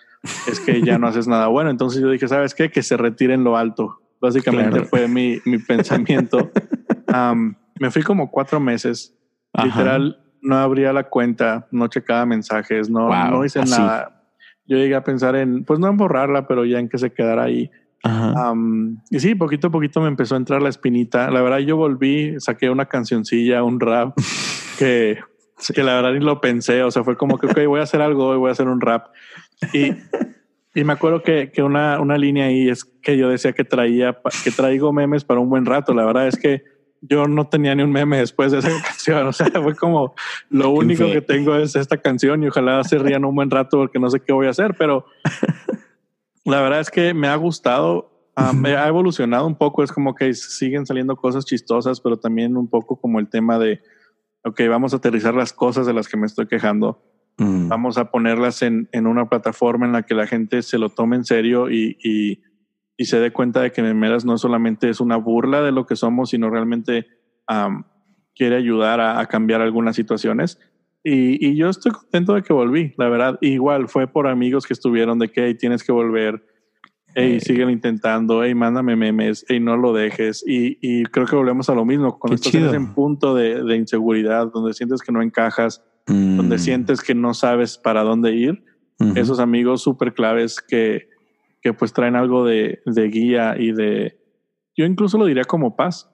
es 0.49 0.61
que 0.61 0.83
ya 0.83 0.99
no 0.99 1.07
haces 1.09 1.27
nada 1.29 1.49
bueno. 1.49 1.71
Entonces 1.71 2.01
yo 2.03 2.11
dije, 2.11 2.29
¿sabes 2.29 2.55
qué? 2.55 2.71
Que 2.71 2.83
se 2.83 2.97
retire 2.97 3.35
en 3.35 3.45
lo 3.45 3.57
alto. 3.57 3.99
Básicamente 4.21 4.71
Claro. 4.71 4.87
fue 4.87 5.09
mi, 5.09 5.39
mi 5.45 5.59
pensamiento. 5.67 6.51
Um, 7.13 7.55
me 7.81 7.91
fui 7.91 8.03
como 8.03 8.31
cuatro 8.31 8.61
meses. 8.61 9.15
Ajá. 9.53 9.67
Literal, 9.67 10.19
no 10.41 10.57
abría 10.57 10.93
la 10.93 11.05
cuenta, 11.09 11.67
no 11.73 11.89
checaba 11.89 12.25
mensajes, 12.27 12.89
no, 12.89 13.07
Wow, 13.09 13.31
no 13.31 13.45
hice 13.45 13.61
así. 13.61 13.73
nada. 13.73 14.23
Yo 14.67 14.77
llegué 14.77 14.95
a 14.95 15.03
pensar 15.05 15.35
en, 15.37 15.65
pues 15.65 15.79
no 15.81 15.89
en 15.89 15.97
borrarla, 15.97 16.47
pero 16.47 16.65
ya 16.65 16.79
en 16.79 16.89
que 16.89 16.99
se 16.99 17.13
quedara 17.13 17.45
ahí. 17.45 17.71
Um, 18.05 18.99
y 19.11 19.21
sí, 19.21 19.35
poquito 19.37 19.69
a 19.69 19.71
poquito 19.71 20.01
me 20.01 20.09
empezó 20.09 20.35
a 20.35 20.39
entrar 20.39 20.61
la 20.63 20.69
espinita. 20.69 21.31
La 21.31 21.41
verdad, 21.43 21.59
yo 21.59 21.77
volví, 21.77 22.35
saqué 22.39 22.69
una 22.71 22.87
cancioncilla, 22.87 23.63
un 23.63 23.79
rap 23.79 24.17
que, 24.79 25.19
que 25.69 25.83
la 25.83 25.97
verdad 25.97 26.13
ni 26.13 26.21
lo 26.21 26.41
pensé. 26.41 26.83
O 26.83 26.91
sea, 26.91 27.05
fue 27.05 27.17
como 27.17 27.39
que, 27.39 27.47
ok, 27.47 27.67
voy 27.67 27.81
a 27.81 27.85
hacer 27.85 28.01
algo 28.01 28.29
hoy, 28.29 28.39
voy 28.39 28.49
a 28.49 28.53
hacer 28.53 28.69
un 28.69 28.81
rap. 28.81 29.09
Y, 29.73 29.93
y 30.75 30.85
me 30.85 30.95
acuerdo 30.95 31.23
que, 31.23 31.51
que 31.53 31.63
una, 31.63 32.01
una 32.01 32.17
línea 32.19 32.47
ahí 32.47 32.69
es 32.69 32.85
que 32.85 33.17
yo 33.17 33.29
decía 33.29 33.53
que 33.53 33.65
traía, 33.65 34.19
que 34.43 34.51
traigo 34.51 34.93
memes 34.93 35.25
para 35.25 35.41
un 35.41 35.51
buen 35.51 35.67
rato. 35.67 35.95
La 35.95 36.05
verdad 36.05 36.27
es 36.29 36.37
que 36.37 36.65
yo 37.03 37.27
no 37.27 37.49
tenía 37.49 37.75
ni 37.75 37.83
un 37.83 37.91
meme 37.91 38.19
después 38.19 38.53
de 38.53 38.59
esa 38.59 38.71
canción. 38.83 39.27
O 39.27 39.33
sea, 39.33 39.51
fue 39.51 39.75
como 39.75 40.15
lo 40.49 40.71
único 40.71 41.05
que 41.07 41.21
tengo 41.21 41.55
es 41.57 41.77
esta 41.77 41.99
canción 41.99 42.43
y 42.43 42.49
ojalá 42.49 42.83
se 42.85 42.99
rían 42.99 43.25
un 43.25 43.35
buen 43.35 43.51
rato 43.51 43.79
porque 43.79 43.99
no 43.99 44.09
sé 44.09 44.21
qué 44.21 44.33
voy 44.33 44.47
a 44.47 44.51
hacer, 44.51 44.75
pero 44.79 45.05
la 46.45 46.61
verdad 46.61 46.81
es 46.81 46.91
que 46.91 47.13
me 47.13 47.29
ha 47.29 47.37
gustado. 47.37 48.11
um, 48.37 48.57
me 48.59 48.77
ha 48.77 48.89
evolucionado 48.89 49.47
un 49.47 49.57
poco. 49.57 49.83
Es 49.83 49.93
como 49.93 50.15
que 50.15 50.33
siguen 50.33 50.87
saliendo 50.87 51.17
cosas 51.17 51.45
chistosas, 51.45 52.01
pero 52.01 52.17
también 52.17 52.57
un 52.57 52.69
poco 52.69 52.97
como 52.97 53.19
el 53.19 53.29
tema 53.29 53.59
de, 53.59 53.83
ok, 54.45 54.61
vamos 54.69 54.93
a 54.93 54.97
aterrizar 54.97 55.35
las 55.35 55.53
cosas 55.53 55.87
de 55.87 55.93
las 55.93 56.09
que 56.09 56.17
me 56.17 56.27
estoy 56.27 56.47
quejando. 56.47 57.03
Mm. 57.39 57.69
Vamos 57.69 57.99
a 57.99 58.11
ponerlas 58.11 58.63
en, 58.63 58.89
en 58.93 59.07
una 59.07 59.29
plataforma 59.29 59.87
en 59.87 59.93
la 59.93 60.03
que 60.03 60.15
la 60.15 60.27
gente 60.27 60.63
se 60.63 60.79
lo 60.79 60.91
tome 60.91 61.17
en 61.17 61.25
serio 61.25 61.71
y, 61.71 61.97
y, 62.03 62.43
y 62.97 63.05
se 63.07 63.19
dé 63.19 63.33
cuenta 63.33 63.61
de 63.61 63.73
que 63.73 63.83
Memeras 63.83 64.25
no 64.25 64.37
solamente 64.37 64.89
es 64.89 65.01
una 65.01 65.17
burla 65.17 65.63
de 65.63 65.73
lo 65.73 65.87
que 65.87 65.97
somos, 65.97 66.31
sino 66.31 66.51
realmente 66.51 67.07
um, 67.49 67.85
quiere 68.35 68.57
ayudar 68.57 69.01
a, 69.01 69.21
a 69.21 69.27
cambiar 69.27 69.61
algunas 69.63 69.97
situaciones. 69.97 70.59
Y, 71.05 71.45
y 71.45 71.57
yo 71.57 71.69
estoy 71.69 71.93
contento 71.93 72.35
de 72.35 72.43
que 72.43 72.53
volví, 72.53 72.95
la 72.97 73.09
verdad. 73.09 73.39
Igual 73.41 73.89
fue 73.89 74.07
por 74.07 74.29
amigos 74.29 74.67
que 74.67 74.73
estuvieron 74.73 75.19
de 75.19 75.31
que 75.31 75.47
hey, 75.47 75.57
tienes 75.57 75.83
que 75.83 75.91
volver, 75.91 76.45
hey, 77.15 77.37
Eh. 77.37 77.41
sigue 77.41 77.71
intentando, 77.71 78.43
hey, 78.45 78.55
mándame 78.55 78.97
memes, 78.97 79.45
hey, 79.49 79.61
no 79.61 79.77
lo 79.77 79.93
dejes. 79.93 80.45
Y, 80.47 80.79
y 80.81 81.05
creo 81.05 81.27
que 81.27 81.37
volvemos 81.37 81.69
a 81.71 81.75
lo 81.75 81.85
mismo, 81.85 82.19
cuando 82.19 82.41
Qué 82.41 82.59
estás 82.59 82.75
en 82.75 82.95
punto 82.95 83.35
de, 83.35 83.63
de 83.63 83.77
inseguridad, 83.77 84.51
donde 84.53 84.73
sientes 84.75 85.01
que 85.03 85.13
no 85.13 85.23
encajas, 85.23 85.83
Mm. 86.09 86.37
donde 86.37 86.59
sientes 86.59 87.01
que 87.01 87.15
no 87.15 87.33
sabes 87.33 87.79
para 87.79 88.03
dónde 88.03 88.35
ir, 88.35 88.65
Ujú. 88.99 89.13
esos 89.15 89.39
amigos 89.39 89.83
súper 89.83 90.13
claves 90.15 90.61
que, 90.61 91.09
que 91.61 91.73
pues 91.73 91.93
traen 91.93 92.17
algo 92.17 92.45
de, 92.45 92.81
de 92.87 93.09
guía 93.09 93.55
y 93.57 93.71
de, 93.71 94.19
yo 94.77 94.85
incluso 94.85 95.17
lo 95.17 95.27
diría 95.27 95.45
como 95.45 95.77
paz, 95.77 96.11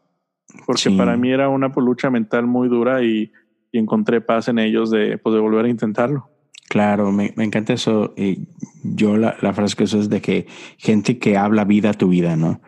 porque 0.66 0.82
Sí. 0.90 0.96
para 0.96 1.16
mí 1.16 1.30
era 1.30 1.48
una 1.48 1.68
lucha 1.74 2.10
mental 2.10 2.46
muy 2.46 2.68
dura 2.68 3.02
y, 3.02 3.32
y 3.72 3.78
encontré 3.78 4.20
paz 4.20 4.48
en 4.48 4.58
ellos 4.58 4.90
de, 4.90 5.16
pues, 5.16 5.34
de 5.34 5.40
volver 5.40 5.64
a 5.64 5.68
intentarlo. 5.70 6.28
Claro, 6.68 7.10
me, 7.10 7.32
me 7.34 7.44
encanta 7.44 7.72
eso. 7.72 8.12
Y 8.14 8.46
yo 8.82 9.16
la, 9.16 9.36
la, 9.40 9.52
frase 9.52 9.76
que 9.76 9.84
uso 9.84 9.98
es 10.00 10.08
de 10.08 10.20
que 10.20 10.46
gente 10.76 11.18
que 11.18 11.36
habla 11.36 11.64
vida 11.64 11.90
a 11.90 11.94
tu 11.94 12.08
vida, 12.08 12.36
¿no? 12.36 12.60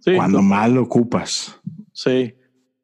Sí, 0.00 0.14
Cuando 0.16 0.42
más 0.42 0.70
lo 0.70 0.82
ocupas. 0.82 1.60
Sí, 1.92 2.34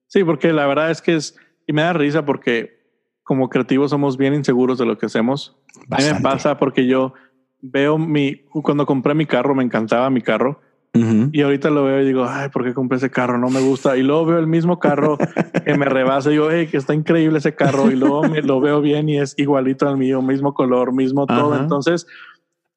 sí, 0.07 0.25
porque 0.25 0.53
la 0.53 0.67
verdad 0.67 0.91
es 0.91 1.03
que 1.03 1.17
es, 1.17 1.37
y 1.67 1.73
me 1.73 1.83
da 1.83 1.93
risa 1.93 2.25
porque 2.25 2.81
como 3.23 3.49
creativos 3.49 3.91
somos 3.91 4.17
bien 4.17 4.35
inseguros 4.35 4.79
de 4.79 4.87
lo 4.87 4.99
que 4.99 5.07
hacemos. 5.07 5.57
A 5.91 5.99
mí 5.99 6.05
me 6.13 6.21
pasa 6.21 6.59
porque 6.59 6.87
yo 6.87 7.15
veo 7.61 7.99
mi, 7.99 8.37
cuando 8.63 8.87
compré 8.87 9.15
mi 9.15 9.27
carro, 9.27 9.55
me 9.55 9.63
encantaba 9.63 10.11
mi 10.11 10.23
carro 10.23 10.61
y 10.93 11.41
ahorita 11.43 11.71
lo 11.71 11.85
veo 11.85 12.03
y 12.03 12.05
digo, 12.05 12.27
ay, 12.29 12.49
¿por 12.49 12.65
qué 12.65 12.75
compré 12.75 12.99
ese 12.99 13.11
carro? 13.11 13.39
No 13.39 13.49
me 13.49 13.61
gusta. 13.61 13.97
Y 13.97 14.03
luego 14.03 14.27
veo 14.27 14.39
el 14.39 14.49
mismo 14.49 14.81
carro 14.81 15.19
que 15.65 15.77
me 15.77 15.85
rebasa 15.85 16.31
y 16.31 16.33
digo, 16.33 16.51
hey, 16.51 16.67
que 16.67 16.79
está 16.79 16.95
increíble 16.95 17.39
ese 17.39 17.55
carro. 17.55 17.91
Y 17.93 17.97
luego 17.97 18.25
me, 18.25 18.43
lo 18.43 18.61
veo 18.61 18.81
bien 18.81 19.09
y 19.09 19.19
es 19.19 19.35
igualito 19.39 19.89
al 19.89 19.97
mío, 19.97 20.21
mismo 20.21 20.53
color, 20.53 20.93
mismo 20.93 21.27
todo. 21.27 21.57
Entonces, 21.57 22.09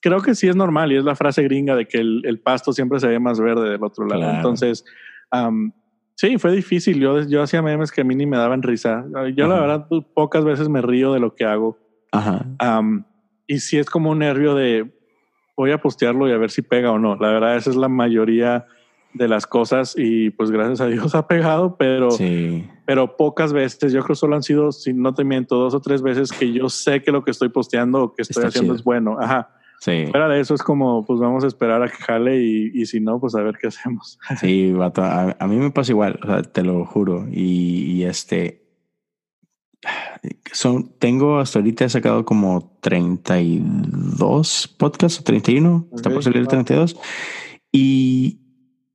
creo 0.04 0.22
que 0.22 0.36
sí 0.36 0.50
es 0.50 0.56
normal 0.56 0.92
y 0.92 0.98
es 0.98 1.06
la 1.06 1.16
frase 1.16 1.42
gringa 1.44 1.76
de 1.76 1.88
que 1.88 1.98
el, 1.98 2.40
pasto 2.44 2.74
siempre 2.74 3.00
se 3.00 3.08
ve 3.08 3.20
más 3.20 3.40
verde 3.40 3.70
del 3.70 3.84
otro 3.84 4.06
lado. 4.06 4.36
Entonces, 4.36 4.84
sí, 6.16 6.38
fue 6.38 6.52
difícil. 6.52 7.00
Yo, 7.00 7.22
yo 7.22 7.42
hacía 7.42 7.62
memes 7.62 7.90
que 7.90 8.02
a 8.02 8.04
mí 8.04 8.14
ni 8.14 8.26
me 8.26 8.36
daban 8.36 8.62
risa. 8.62 9.06
Yo, 9.34 9.48
la 9.48 9.62
verdad, 9.62 9.88
pocas 10.14 10.44
veces 10.44 10.68
me 10.68 10.82
río 10.82 11.14
de 11.14 11.22
lo 11.22 11.34
que 11.34 11.46
hago. 11.46 11.80
Ajá. 12.12 12.46
y 13.48 13.60
sí 13.60 13.80
es 13.80 13.90
como 13.90 14.12
un 14.12 14.20
nervio 14.20 14.54
de 14.54 14.94
voy 15.58 15.72
a 15.72 15.80
postearlo 15.80 16.28
y 16.28 16.32
a 16.32 16.38
ver 16.38 16.52
si 16.52 16.62
pega 16.62 16.92
o 16.92 17.00
no. 17.00 17.16
La 17.16 17.30
verdad, 17.30 17.56
esa 17.56 17.70
es 17.70 17.76
la 17.76 17.88
mayoría 17.88 18.68
de 19.14 19.28
las 19.28 19.48
cosas 19.48 19.96
y 19.98 20.32
pues 20.32 20.52
gracias 20.52 20.82
a 20.82 20.88
Dios 20.88 21.16
ha 21.16 21.28
pegado, 21.28 21.78
pero, 21.78 22.10
pero 22.86 23.16
pocas 23.16 23.54
veces, 23.54 23.94
yo 23.94 24.04
creo 24.04 24.16
solo 24.16 24.36
han 24.36 24.44
sido, 24.44 24.72
si 24.72 24.94
no 24.94 25.14
te 25.14 25.24
miento, 25.24 25.56
dos 25.56 25.74
o 25.74 25.80
tres 25.80 26.02
veces 26.02 26.32
que 26.32 26.52
yo 26.52 26.68
sé 26.68 27.02
que 27.02 27.12
lo 27.12 27.24
que 27.24 27.32
estoy 27.32 27.50
posteando 27.50 28.04
o 28.04 28.14
que 28.14 28.24
estoy 28.24 28.44
haciendo 28.44 28.76
es 28.76 28.84
bueno. 28.84 29.18
Ajá. 29.20 29.50
Sí. 29.84 30.06
Fuera 30.12 30.30
de 30.30 30.40
eso 30.40 30.56
es 30.56 30.64
como, 30.64 31.06
pues 31.06 31.20
vamos 31.20 31.44
a 31.44 31.48
esperar 31.48 31.84
a 31.84 31.90
que 31.90 31.98
jale 31.98 32.42
y, 32.42 32.72
y 32.74 32.86
si 32.86 33.02
no, 33.02 33.20
pues 33.20 33.36
a 33.36 33.42
ver 33.42 33.58
qué 33.60 33.68
hacemos. 33.68 34.18
Sí, 34.40 34.72
vato, 34.72 35.04
a, 35.04 35.36
a, 35.38 35.48
mí 35.48 35.58
me 35.58 35.72
pasa 35.72 35.92
igual, 35.92 36.18
o 36.24 36.26
sea, 36.26 36.42
te 36.42 36.64
lo 36.64 36.86
juro. 36.86 37.28
Y, 37.30 37.92
y 37.92 38.04
este, 38.06 38.64
son, 40.54 40.98
tengo 41.00 41.38
hasta 41.38 41.60
ahorita 41.60 41.84
he 41.84 41.90
sacado 41.90 42.24
como 42.24 42.78
32 42.80 44.74
podcasts 44.80 45.20
o 45.20 45.24
31, 45.26 45.90
está 45.94 46.10
por 46.10 46.24
salir 46.24 46.40
el 46.40 46.48
32. 46.48 46.96
Y, 47.70 48.40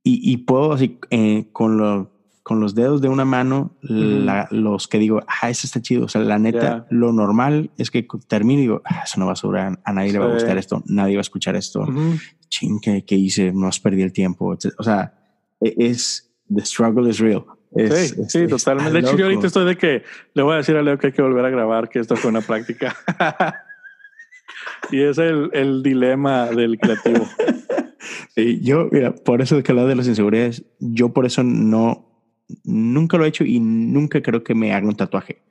y, 0.03 0.31
y 0.33 0.37
puedo 0.37 0.73
así 0.73 0.97
eh, 1.11 1.49
con, 1.51 1.77
lo, 1.77 2.18
con 2.49 2.59
los 2.59 2.73
dedos 2.73 2.99
de 2.99 3.09
una 3.09 3.25
mano, 3.25 3.77
la, 3.81 4.47
los 4.49 4.87
que 4.87 4.97
digo, 4.97 5.21
ah, 5.27 5.51
ese 5.51 5.67
está 5.67 5.83
chido. 5.83 6.05
O 6.05 6.07
sea, 6.07 6.21
la 6.21 6.39
neta, 6.39 6.87
lo 6.89 7.13
normal 7.13 7.69
es 7.77 7.91
que 7.91 8.07
termino 8.27 8.57
y 8.57 8.63
digo, 8.63 8.81
ah, 8.85 9.03
eso 9.05 9.19
no 9.19 9.27
va 9.27 9.33
a 9.33 9.35
sobrar, 9.35 9.79
a 9.83 9.93
nadie 9.93 10.13
le 10.13 10.17
va 10.17 10.25
a 10.25 10.33
gustar 10.33 10.57
esto, 10.57 10.81
nadie 10.87 11.15
va 11.15 11.19
a 11.19 11.21
escuchar 11.21 11.55
esto. 11.55 11.85
Ching, 12.47 12.81
¿qué, 12.81 13.15
hice? 13.15 13.51
Nos 13.53 13.79
perdí 13.79 14.01
el 14.01 14.11
tiempo. 14.11 14.57
O 14.79 14.83
sea, 14.83 15.13
e, 15.61 15.75
es, 15.77 16.33
the 16.49 16.65
struggle 16.65 17.07
is 17.07 17.19
real 17.19 17.45
sí, 17.75 18.15
sí, 18.27 18.47
totalmente. 18.47 18.93
De 18.93 18.99
hecho, 18.99 19.15
yo 19.15 19.25
ahorita 19.25 19.45
estoy 19.45 19.65
de 19.65 19.77
que 19.77 20.01
le 20.33 20.41
voy 20.41 20.55
a 20.55 20.57
decir 20.57 20.75
a 20.75 20.81
Leo 20.81 20.97
que 20.97 21.07
hay 21.07 21.13
que 21.13 21.21
volver 21.21 21.45
a 21.45 21.49
grabar, 21.51 21.87
que 21.87 21.99
esto 21.99 22.15
fue 22.15 22.31
una 22.31 22.41
práctica. 22.41 22.95
y 24.91 25.01
es 25.01 25.19
el, 25.19 25.51
el, 25.53 25.83
dilema 25.83 26.47
del 26.47 26.79
creativo. 26.79 27.27
Sí, 28.33 28.59
yo, 28.61 28.87
mira, 28.91 29.13
por 29.13 29.41
eso 29.41 29.57
de 29.57 29.63
que 29.63 29.71
hablar 29.71 29.87
de 29.87 29.95
las 29.95 30.07
inseguridades, 30.07 30.63
yo 30.79 31.09
por 31.09 31.25
eso 31.25 31.43
no, 31.43 32.09
nunca 32.63 33.17
lo 33.17 33.25
he 33.25 33.29
hecho 33.29 33.43
y 33.43 33.59
nunca 33.59 34.21
creo 34.21 34.43
que 34.43 34.55
me 34.55 34.73
haga 34.73 34.87
un 34.87 34.95
tatuaje. 34.95 35.41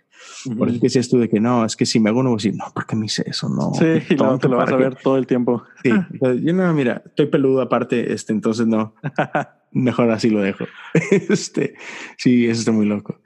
Por 0.56 0.68
eso 0.68 0.78
que 0.80 0.86
decías 0.86 1.08
tú 1.08 1.18
de 1.18 1.28
que 1.28 1.40
no, 1.40 1.64
es 1.64 1.76
que 1.76 1.86
si 1.86 2.00
me 2.00 2.10
hago 2.10 2.20
uno, 2.20 2.30
voy 2.30 2.36
a 2.36 2.38
decir, 2.38 2.54
no, 2.54 2.64
¿por 2.72 2.86
qué 2.86 2.96
me 2.96 3.06
hice 3.06 3.24
eso? 3.26 3.48
No. 3.48 3.72
Sí, 3.74 4.02
y 4.10 4.14
luego 4.14 4.38
te 4.38 4.48
lo 4.48 4.56
vas 4.56 4.70
a 4.70 4.76
ver 4.76 4.96
todo 4.96 5.16
el 5.16 5.26
tiempo. 5.26 5.64
Sí, 5.82 5.90
yo 6.20 6.52
no, 6.52 6.72
mira, 6.74 7.02
estoy 7.06 7.26
peludo 7.26 7.60
aparte, 7.60 8.12
este, 8.12 8.32
entonces 8.32 8.66
no. 8.66 8.94
mejor 9.72 10.10
así 10.10 10.30
lo 10.30 10.40
dejo. 10.40 10.64
este, 11.10 11.74
sí, 12.16 12.46
eso 12.46 12.60
está 12.60 12.72
muy 12.72 12.86
loco. 12.86 13.20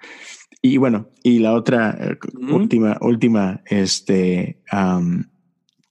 Y 0.60 0.76
bueno, 0.76 1.08
y 1.22 1.40
la 1.40 1.54
otra 1.54 2.16
última, 2.50 2.96
última, 3.00 3.62
este, 3.66 4.62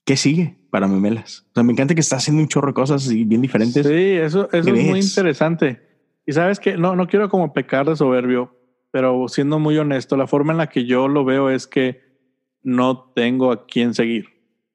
¿qué 0.04 0.16
sigue 0.16 0.58
para 0.70 0.88
Memelas? 0.88 1.46
O 1.50 1.54
sea, 1.54 1.62
me 1.62 1.72
encanta 1.72 1.94
que 1.94 2.00
está 2.00 2.16
haciendo 2.16 2.42
un 2.42 2.48
chorro 2.48 2.68
de 2.68 2.74
cosas 2.74 3.06
bien 3.08 3.42
diferentes. 3.42 3.86
Sí, 3.86 3.92
eso, 3.92 4.48
eso 4.50 4.74
es 4.74 4.86
muy 4.86 5.00
interesante. 5.00 5.91
Y 6.26 6.32
sabes 6.32 6.60
que 6.60 6.76
no, 6.76 6.96
no 6.96 7.06
quiero 7.06 7.28
como 7.28 7.52
pecar 7.52 7.86
de 7.88 7.96
soberbio, 7.96 8.56
pero 8.90 9.28
siendo 9.28 9.58
muy 9.58 9.76
honesto, 9.78 10.16
la 10.16 10.26
forma 10.26 10.52
en 10.52 10.58
la 10.58 10.68
que 10.68 10.84
yo 10.84 11.08
lo 11.08 11.24
veo 11.24 11.50
es 11.50 11.66
que 11.66 12.00
no 12.62 13.10
tengo 13.14 13.50
a 13.50 13.66
quién 13.66 13.94
seguir. 13.94 14.26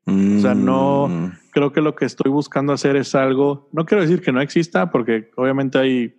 O 0.06 0.40
sea, 0.40 0.56
no, 0.56 1.08
mm 1.08 1.32
creo 1.58 1.74
que 1.74 1.82
lo 1.82 1.96
que 1.96 2.06
estoy 2.06 2.30
buscando 2.30 2.72
hacer 2.72 2.96
es 2.98 3.16
algo, 3.16 3.68
no 3.72 3.84
quiero 3.88 4.04
decir 4.04 4.22
que 4.22 4.32
no 4.32 4.42
exista, 4.42 4.92
porque 4.92 5.32
obviamente 5.38 5.80
hay 5.80 6.14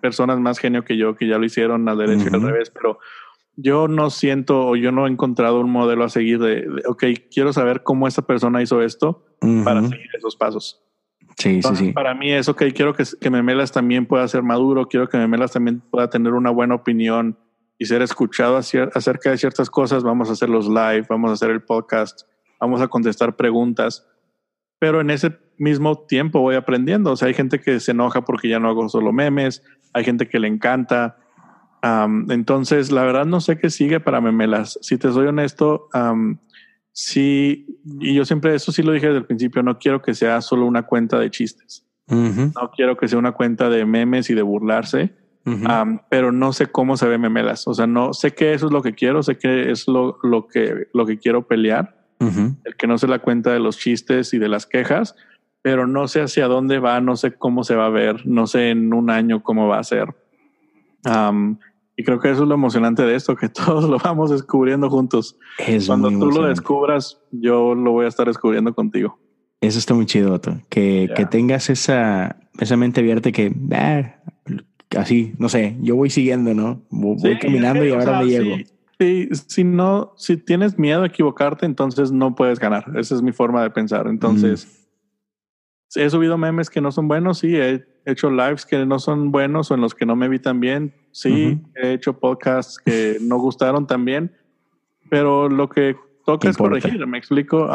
personas 0.00 0.40
más 0.40 0.58
genio 0.58 0.86
que 0.86 0.96
yo 0.96 1.14
que 1.14 1.28
ya 1.28 1.36
lo 1.36 1.44
hicieron 1.44 1.86
al 1.86 1.98
derecho 1.98 2.30
y 2.32 2.34
al 2.34 2.40
revés, 2.40 2.70
pero 2.70 2.98
yo 3.56 3.88
no 3.88 4.08
siento 4.08 4.68
o 4.68 4.76
yo 4.76 4.90
no 4.90 5.06
he 5.06 5.10
encontrado 5.10 5.60
un 5.60 5.70
modelo 5.70 6.02
a 6.02 6.08
seguir 6.08 6.38
de, 6.38 6.66
ok, 6.86 7.04
quiero 7.30 7.52
saber 7.52 7.82
cómo 7.82 8.08
esta 8.08 8.22
persona 8.22 8.62
hizo 8.62 8.80
esto 8.80 9.26
para 9.62 9.82
seguir 9.82 10.08
esos 10.16 10.34
pasos. 10.34 10.82
Sí, 11.36 11.62
sí, 11.62 11.76
sí. 11.76 11.92
Para 11.92 12.14
mí 12.14 12.32
es, 12.32 12.48
ok, 12.48 12.64
quiero 12.74 12.94
que, 12.94 13.04
que 13.20 13.30
Memelas 13.30 13.72
también 13.72 14.06
pueda 14.06 14.26
ser 14.28 14.42
maduro, 14.42 14.86
quiero 14.86 15.08
que 15.08 15.16
Memelas 15.18 15.52
también 15.52 15.80
pueda 15.80 16.10
tener 16.10 16.34
una 16.34 16.50
buena 16.50 16.74
opinión 16.74 17.38
y 17.78 17.86
ser 17.86 18.02
escuchado 18.02 18.56
acerca 18.56 19.30
de 19.30 19.38
ciertas 19.38 19.70
cosas. 19.70 20.02
Vamos 20.02 20.28
a 20.28 20.32
hacer 20.32 20.50
los 20.50 20.68
live, 20.68 21.06
vamos 21.08 21.30
a 21.30 21.34
hacer 21.34 21.50
el 21.50 21.62
podcast, 21.62 22.22
vamos 22.60 22.80
a 22.80 22.88
contestar 22.88 23.36
preguntas 23.36 24.06
pero 24.80 25.02
en 25.02 25.10
ese 25.10 25.38
mismo 25.58 26.06
tiempo 26.06 26.40
voy 26.40 26.56
aprendiendo. 26.56 27.12
O 27.12 27.16
sea, 27.16 27.28
hay 27.28 27.34
gente 27.34 27.60
que 27.60 27.78
se 27.78 27.92
enoja 27.92 28.22
porque 28.22 28.48
ya 28.48 28.58
no 28.58 28.68
hago 28.68 28.88
solo 28.88 29.12
memes, 29.12 29.62
hay 29.92 30.04
gente 30.04 30.26
que 30.26 30.40
le 30.40 30.48
encanta. 30.48 31.18
entonces, 32.28 32.90
la 32.90 33.04
verdad 33.04 33.26
no 33.26 33.40
sé 33.40 33.58
qué 33.58 33.70
sigue 33.70 34.00
para 34.00 34.20
memelas. 34.20 34.78
Si 34.80 34.96
te 34.96 35.12
soy 35.12 35.26
honesto, 35.26 35.88
sí, 36.92 37.78
y 38.00 38.14
yo 38.14 38.24
siempre 38.24 38.54
eso 38.54 38.72
sí 38.72 38.82
lo 38.82 38.92
dije 38.92 39.06
desde 39.06 39.18
el 39.18 39.26
principio, 39.26 39.62
no 39.62 39.78
quiero 39.78 40.02
que 40.02 40.14
sea 40.14 40.40
solo 40.40 40.66
una 40.66 40.84
cuenta 40.84 41.18
de 41.18 41.30
chistes. 41.30 41.86
No 42.08 42.72
quiero 42.74 42.96
que 42.96 43.06
sea 43.06 43.18
una 43.18 43.32
cuenta 43.32 43.68
de 43.68 43.84
memes 43.84 44.30
y 44.30 44.34
de 44.34 44.42
burlarse. 44.42 45.14
pero 46.08 46.32
no 46.32 46.52
sé 46.52 46.66
cómo 46.66 46.96
se 46.96 47.08
ve 47.08 47.18
memelas. 47.18 47.66
O 47.68 47.74
sea, 47.74 47.86
no 47.86 48.12
sé 48.12 48.32
que 48.32 48.52
eso 48.52 48.66
es 48.66 48.72
lo 48.72 48.82
que 48.82 48.94
quiero, 48.94 49.22
sé 49.22 49.38
que 49.38 49.70
es 49.70 49.88
lo, 49.88 50.18
lo, 50.22 50.48
que, 50.48 50.88
lo 50.92 51.06
que 51.06 51.18
quiero 51.18 51.46
pelear 51.46 52.00
el 52.20 52.76
que 52.76 52.86
no 52.86 52.98
se 52.98 53.08
la 53.08 53.20
cuenta 53.20 53.52
de 53.52 53.60
los 53.60 53.78
chistes 53.78 54.34
y 54.34 54.38
de 54.38 54.48
las 54.48 54.66
quejas, 54.66 55.16
pero 55.62 55.86
no 55.86 56.06
sé 56.06 56.20
hacia 56.20 56.48
dónde 56.48 56.78
va, 56.78 57.00
no 57.00 57.16
sé 57.16 57.32
cómo 57.32 57.64
se 57.64 57.74
va 57.74 57.86
a 57.86 57.90
ver, 57.90 58.26
no 58.26 58.46
sé 58.46 58.70
en 58.70 58.92
un 58.92 59.10
año 59.10 59.42
cómo 59.42 59.68
va 59.68 59.78
a 59.78 59.84
ser. 59.84 60.14
Y 62.00 62.02
creo 62.02 62.18
que 62.18 62.30
eso 62.30 62.44
es 62.44 62.48
lo 62.48 62.54
emocionante 62.54 63.02
de 63.02 63.14
esto, 63.14 63.36
que 63.36 63.48
todos 63.50 63.84
lo 63.88 63.98
vamos 63.98 64.30
descubriendo 64.30 64.88
juntos. 64.88 65.36
Cuando 65.86 66.08
tú 66.08 66.30
lo 66.30 66.46
descubras, 66.46 67.20
yo 67.30 67.74
lo 67.74 67.92
voy 67.92 68.06
a 68.06 68.08
estar 68.08 68.26
descubriendo 68.26 68.74
contigo. 68.74 69.18
Eso 69.60 69.78
está 69.78 69.92
muy 69.92 70.06
chido, 70.06 70.32
Otto. 70.32 70.56
Que, 70.70 71.10
que 71.14 71.26
tengas 71.26 71.68
esa, 71.68 72.36
esa 72.58 72.76
mente 72.78 73.00
abierta 73.00 73.32
que 73.32 73.54
ah, 73.72 74.14
así, 74.96 75.34
no 75.36 75.50
sé, 75.50 75.76
yo 75.82 75.94
voy 75.94 76.08
siguiendo, 76.08 76.54
¿no? 76.54 76.80
Voy, 76.88 77.38
caminando 77.38 77.84
y 77.84 77.90
ahora 77.90 78.20
me 78.20 78.26
llego. 78.26 78.56
Sí, 78.98 79.28
si 79.46 79.64
no, 79.64 80.14
si 80.16 80.38
tienes 80.38 80.78
miedo 80.78 81.02
a 81.02 81.06
equivocarte, 81.06 81.66
entonces 81.66 82.12
no 82.12 82.34
puedes 82.34 82.58
ganar. 82.58 82.84
Esa 82.96 83.14
es 83.14 83.20
mi 83.20 83.32
forma 83.32 83.62
de 83.62 83.68
pensar. 83.68 84.06
Entonces, 84.06 84.79
he 85.94 86.10
subido 86.10 86.38
memes 86.38 86.70
que 86.70 86.80
no 86.80 86.92
son 86.92 87.08
buenos, 87.08 87.38
sí, 87.38 87.56
he 87.56 87.84
hecho 88.04 88.30
lives 88.30 88.64
que 88.66 88.84
no 88.86 88.98
son 88.98 89.32
buenos 89.32 89.70
o 89.70 89.74
en 89.74 89.80
los 89.80 89.94
que 89.94 90.06
no 90.06 90.16
me 90.16 90.28
vi 90.28 90.38
tan 90.38 90.60
bien. 90.60 90.94
Sí, 91.12 91.60
he 91.74 91.92
hecho 91.92 92.18
podcasts 92.18 92.78
que 92.78 93.18
no 93.20 93.38
gustaron 93.38 93.86
también, 93.86 94.32
pero 95.08 95.48
lo 95.48 95.68
que 95.68 95.96
toca 96.24 96.48
es 96.48 96.56
corregir, 96.56 97.06
me 97.06 97.18
explico. 97.18 97.68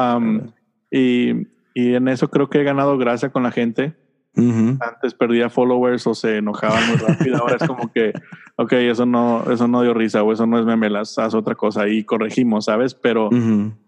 y, 0.89 1.47
y 1.74 1.93
en 1.95 2.07
eso 2.07 2.30
creo 2.30 2.49
que 2.49 2.61
he 2.61 2.63
ganado 2.63 2.97
gracia 2.97 3.30
con 3.30 3.43
la 3.43 3.51
gente 3.51 3.95
antes 4.38 5.13
perdía 5.13 5.49
followers 5.49 6.05
o 6.07 6.13
se 6.13 6.38
enojaban 6.38 6.88
muy 6.88 6.97
rápido. 6.97 7.38
Ahora 7.38 7.57
es 7.59 7.68
como 7.68 7.91
que, 7.91 8.13
ok, 8.57 8.74
eso 8.74 9.05
no, 9.05 9.43
eso 9.51 9.68
no 9.68 9.82
dio 9.82 9.93
risa 9.93 10.24
o 10.24 10.32
eso 10.34 10.45
no 10.45 10.59
es 10.59 10.66
memelas, 10.66 11.18
haz 11.18 11.34
otra 11.34 11.55
cosa 11.55 11.88
y 11.88 12.03
corregimos, 12.03 12.66
¿sabes? 12.66 12.93
Pero, 12.93 13.30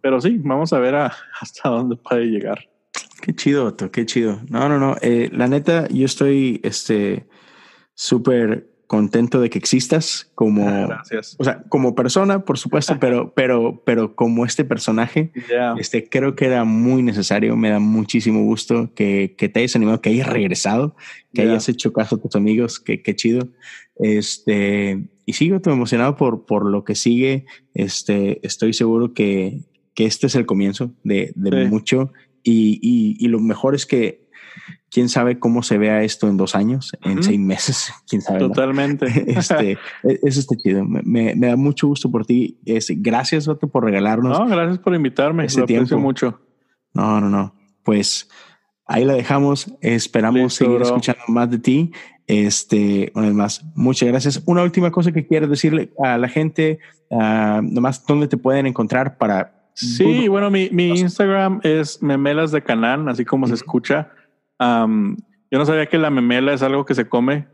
pero 0.01 0.21
sí, 0.21 0.39
vamos 0.39 0.73
a 0.73 0.79
ver 0.79 0.95
hasta 1.41 1.69
dónde 1.69 1.95
puede 1.97 2.25
llegar. 2.25 2.59
Qué 3.27 3.35
chido, 3.35 3.65
Otto, 3.65 3.91
qué 3.91 4.05
chido. 4.05 4.39
No, 4.49 4.69
no, 4.69 4.79
no. 4.79 4.95
Eh, 5.01 5.29
la 5.33 5.49
neta, 5.49 5.85
yo 5.89 6.05
estoy 6.05 6.61
este 6.63 7.27
súper 7.93 8.69
contento 8.87 9.41
de 9.41 9.49
que 9.49 9.59
existas 9.59 10.31
como, 10.33 10.87
o 11.37 11.43
sea, 11.43 11.61
como 11.67 11.93
persona, 11.93 12.45
por 12.45 12.57
supuesto, 12.57 12.97
pero, 13.01 13.33
pero, 13.33 13.83
pero 13.85 14.15
como 14.15 14.45
este 14.45 14.63
personaje, 14.63 15.33
este, 15.77 16.07
creo 16.07 16.37
que 16.37 16.45
era 16.45 16.63
muy 16.63 17.03
necesario. 17.03 17.57
Me 17.57 17.69
da 17.69 17.79
muchísimo 17.79 18.45
gusto 18.45 18.93
que, 18.95 19.35
que 19.37 19.49
te 19.49 19.59
hayas 19.59 19.75
animado, 19.75 19.99
que 19.99 20.11
hayas 20.11 20.27
regresado, 20.27 20.95
que 21.33 21.41
hayas 21.41 21.67
hecho 21.67 21.91
caso 21.91 22.15
a 22.15 22.21
tus 22.21 22.33
amigos, 22.37 22.79
que, 22.79 23.01
qué 23.01 23.13
chido. 23.13 23.49
Este, 23.97 25.09
y 25.25 25.33
sigo 25.33 25.59
emocionado 25.65 26.15
por, 26.15 26.45
por 26.45 26.65
lo 26.65 26.85
que 26.85 26.95
sigue. 26.95 27.45
Este, 27.73 28.39
estoy 28.47 28.71
seguro 28.71 29.13
que, 29.13 29.65
que 29.95 30.05
este 30.05 30.27
es 30.27 30.35
el 30.35 30.45
comienzo 30.45 30.93
de, 31.03 31.33
de 31.35 31.65
mucho 31.65 32.13
y, 32.47 32.79
y, 32.81 33.25
y, 33.25 33.27
lo 33.27 33.39
mejor 33.39 33.75
es 33.75 33.85
que 33.85 34.27
quién 34.89 35.09
sabe 35.09 35.37
cómo 35.37 35.63
se 35.63 35.77
vea 35.77 36.03
esto 36.03 36.27
en 36.27 36.37
dos 36.37 36.55
años, 36.55 36.91
en 37.03 37.21
seis 37.21 37.39
meses, 37.39 37.93
quién 38.09 38.21
sabe. 38.21 38.39
Totalmente. 38.39 39.05
Este, 39.37 39.71
e, 40.03 40.19
eso 40.23 40.39
está 40.39 40.55
chido. 40.55 40.85
Me, 40.85 41.35
me, 41.35 41.47
da 41.47 41.55
mucho 41.55 41.87
gusto 41.87 42.09
por 42.09 42.25
ti. 42.25 42.59
Este, 42.65 42.95
gracias, 42.97 43.47
Otto, 43.47 43.67
por 43.67 43.83
regalarnos. 43.83 44.39
No, 44.39 44.47
gracias 44.47 44.79
por 44.79 44.95
invitarme. 44.95 45.45
Ese 45.45 45.59
lo 45.59 45.65
tiempo. 45.65 45.97
mucho. 45.99 46.39
No, 46.93 47.19
no, 47.19 47.29
no. 47.29 47.53
Pues 47.83 48.29
ahí 48.85 49.03
la 49.03 49.13
dejamos. 49.13 49.73
Esperamos 49.81 50.53
seguir 50.53 50.81
escuchando 50.81 51.23
más 51.27 51.49
de 51.51 51.59
ti. 51.59 51.91
Este, 52.27 53.11
una 53.15 53.27
vez 53.27 53.35
más, 53.35 53.65
muchas 53.75 54.09
gracias. 54.09 54.43
Una 54.45 54.63
última 54.63 54.91
cosa 54.91 55.11
que 55.11 55.27
quieres 55.27 55.49
decirle 55.49 55.93
a 56.03 56.17
la 56.17 56.27
gente, 56.27 56.79
uh, 57.09 57.61
nomás 57.61 58.05
dónde 58.05 58.27
te 58.27 58.37
pueden 58.37 58.67
encontrar 58.67 59.17
para. 59.17 59.56
Sí, 59.77 60.27
bueno, 60.27 60.49
mi, 60.49 60.69
mi 60.71 60.89
Instagram 60.89 61.59
es 61.61 62.01
memelas 62.01 62.51
de 62.51 62.63
canal, 62.63 63.07
así 63.09 63.23
como 63.23 63.45
se 63.45 63.53
escucha. 63.53 64.09
Um, 64.59 65.15
yo 65.51 65.59
no 65.59 65.65
sabía 65.67 65.85
que 65.85 65.99
la 65.99 66.09
memela 66.09 66.51
es 66.51 66.63
algo 66.63 66.83
que 66.83 66.95
se 66.95 67.07
come. 67.07 67.47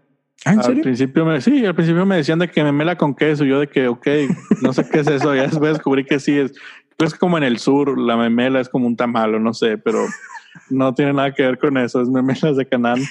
¿Ah, 0.45 0.53
¿en 0.53 0.59
al 0.61 0.79
principio 0.79 1.25
me, 1.25 1.41
sí, 1.41 1.65
al 1.65 1.75
principio 1.75 2.05
me 2.05 2.15
decían 2.15 2.39
de 2.39 2.49
que 2.49 2.63
memela 2.63 2.97
con 2.97 3.13
queso. 3.13 3.43
Yo 3.43 3.59
de 3.59 3.67
que, 3.67 3.89
ok, 3.89 4.07
no 4.61 4.71
sé 4.71 4.87
qué 4.89 5.01
es 5.01 5.07
eso. 5.07 5.35
Ya 5.35 5.43
después 5.43 5.73
descubrí 5.73 6.05
que 6.05 6.19
sí 6.21 6.39
es. 6.39 6.53
Es 6.97 7.13
como 7.13 7.37
en 7.37 7.43
el 7.43 7.57
sur, 7.57 7.99
la 7.99 8.15
memela 8.15 8.61
es 8.61 8.69
como 8.69 8.87
un 8.87 8.95
tamal 8.95 9.35
o 9.35 9.39
no 9.39 9.53
sé, 9.53 9.77
pero 9.77 9.99
no 10.69 10.93
tiene 10.93 11.11
nada 11.11 11.33
que 11.33 11.43
ver 11.43 11.57
con 11.57 11.77
eso, 11.77 12.01
es 12.01 12.07
memelas 12.07 12.55
de 12.55 12.65
canal. 12.65 13.01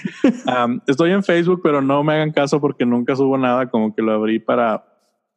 estoy 0.87 1.11
en 1.11 1.23
Facebook, 1.23 1.61
pero 1.63 1.83
no 1.83 2.03
me 2.03 2.15
hagan 2.15 2.33
caso 2.33 2.63
porque 2.63 2.87
nunca 2.87 3.15
subo 3.15 3.37
nada, 3.37 3.69
como 3.69 3.95
que 3.95 4.01
lo 4.01 4.13
abrí 4.13 4.39
para, 4.39 4.87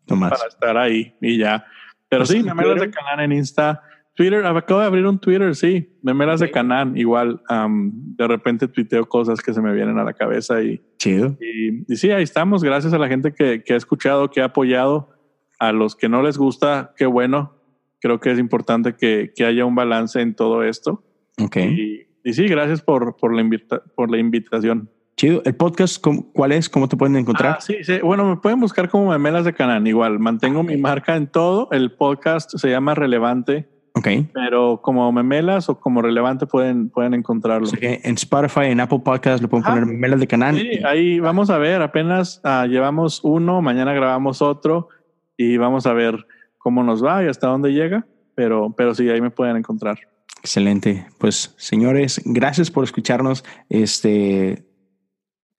para 0.08 0.38
estar 0.48 0.78
ahí 0.78 1.14
y 1.20 1.40
ya. 1.40 1.66
Pero 2.10 2.26
sí, 2.26 2.44
memelas 2.44 2.80
de 2.80 2.90
canal 2.90 3.20
en 3.20 3.32
Insta. 3.32 3.82
Twitter, 4.16 4.46
acabo 4.46 4.80
de 4.80 4.86
abrir 4.86 5.06
un 5.06 5.20
Twitter, 5.20 5.54
sí, 5.56 5.90
memelas 6.02 6.40
de 6.40 6.50
canal, 6.50 6.98
igual. 6.98 7.42
de 7.50 8.28
repente 8.28 8.70
tuiteo 8.70 9.08
cosas 9.08 9.42
que 9.42 9.54
se 9.54 9.62
me 9.62 9.74
vienen 9.74 9.98
a 10.00 10.04
la 10.04 10.14
cabeza 10.14 10.62
y. 10.62 10.82
Chido. 10.98 11.38
Y, 11.42 11.92
y 11.92 11.96
sí, 11.98 12.12
ahí 12.12 12.24
estamos. 12.24 12.64
Gracias 12.64 12.94
a 12.94 12.98
la 12.98 13.10
gente 13.10 13.34
que, 13.34 13.64
que 13.64 13.74
ha 13.74 13.78
escuchado, 13.78 14.30
que 14.30 14.42
ha 14.42 14.46
apoyado. 14.46 15.12
A 15.58 15.72
los 15.72 15.96
que 15.96 16.10
no 16.10 16.22
les 16.22 16.38
gusta, 16.38 16.94
qué 16.98 17.06
bueno. 17.06 17.56
Creo 18.02 18.20
que 18.20 18.32
es 18.32 18.40
importante 18.40 18.96
que, 18.96 19.32
que 19.34 19.46
haya 19.46 19.66
un 19.66 19.74
balance 19.74 20.20
en 20.20 20.36
todo 20.36 20.64
esto. 20.64 21.04
Ok. 21.42 21.58
Y, 21.58 22.34
sí, 22.34 22.48
gracias 22.48 22.82
por, 22.82 23.16
por, 23.16 23.34
la 23.34 23.42
invita 23.42 23.82
por 23.96 24.12
la 24.12 24.18
invitación. 24.18 24.90
Chido. 25.18 25.42
¿El 25.46 25.56
podcast 25.56 26.04
cuál 26.34 26.52
es? 26.52 26.68
¿Cómo 26.68 26.90
te 26.90 26.98
pueden 26.98 27.16
encontrar? 27.16 27.56
Ah, 27.58 27.62
sí, 27.62 27.78
sí, 27.84 28.00
bueno, 28.04 28.26
me 28.26 28.36
pueden 28.36 28.60
buscar 28.60 28.90
como 28.90 29.10
Memelas 29.12 29.46
de 29.46 29.54
Canán. 29.54 29.88
Igual, 29.88 30.20
mantengo 30.20 30.62
mi 30.62 30.76
marca 30.76 31.16
en 31.16 31.28
todo. 31.28 31.70
El 31.72 31.94
podcast 31.94 32.52
se 32.58 32.70
llama 32.70 32.96
Relevante. 32.96 33.70
Ok. 33.94 34.08
Pero 34.34 34.82
como 34.82 35.10
Memelas 35.14 35.70
o 35.70 35.80
como 35.80 36.02
Relevante 36.02 36.48
pueden, 36.48 36.90
pueden 36.90 37.14
encontrarlo. 37.14 37.70
en 37.80 38.16
Spotify, 38.16 38.66
en 38.66 38.82
Apple 38.82 39.00
Podcast, 39.06 39.42
lo 39.42 39.48
pueden 39.48 39.64
poner 39.64 39.86
Memelas 39.86 40.20
de 40.20 40.28
Canán. 40.28 40.58
Sí, 40.58 40.82
ahí 40.86 41.22
vamos 41.22 41.50
a 41.50 41.60
ver. 41.60 41.82
Apenas 41.82 42.42
uh, 42.44 42.68
llevamos 42.68 43.22
uno, 43.24 43.62
mañana 43.62 43.94
grabamos 43.94 44.42
otro 44.42 44.90
y 45.38 45.56
vamos 45.56 45.86
a 45.86 45.94
ver 45.94 46.28
cómo 46.58 46.84
nos 46.84 47.02
va 47.02 47.24
y 47.24 47.28
hasta 47.28 47.48
dónde 47.48 47.72
llega. 47.72 48.06
Pero, 48.36 48.74
pero 48.76 48.94
sí, 48.94 49.10
ahí 49.10 49.22
me 49.22 49.32
pueden 49.32 49.56
encontrar. 49.56 49.98
Excelente. 50.42 51.08
Pues 51.20 51.56
señores, 51.56 52.22
gracias 52.26 52.70
por 52.70 52.84
escucharnos. 52.84 53.46
Este 53.70 54.75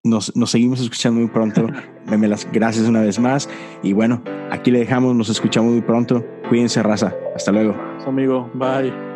nos, 0.07 0.35
nos 0.37 0.51
seguimos 0.51 0.81
escuchando 0.81 1.21
muy 1.21 1.29
pronto. 1.29 1.67
Memelas, 2.07 2.49
gracias 2.53 2.87
una 2.89 3.01
vez 3.01 3.19
más. 3.19 3.49
Y 3.83 3.93
bueno, 3.93 4.23
aquí 4.51 4.71
le 4.71 4.79
dejamos, 4.79 5.15
nos 5.15 5.29
escuchamos 5.29 5.73
muy 5.73 5.83
pronto. 5.83 6.25
Cuídense, 6.49 6.83
raza. 6.83 7.15
Hasta 7.35 7.53
luego. 7.53 7.75
Amigo, 8.07 8.51
bye. 8.55 9.16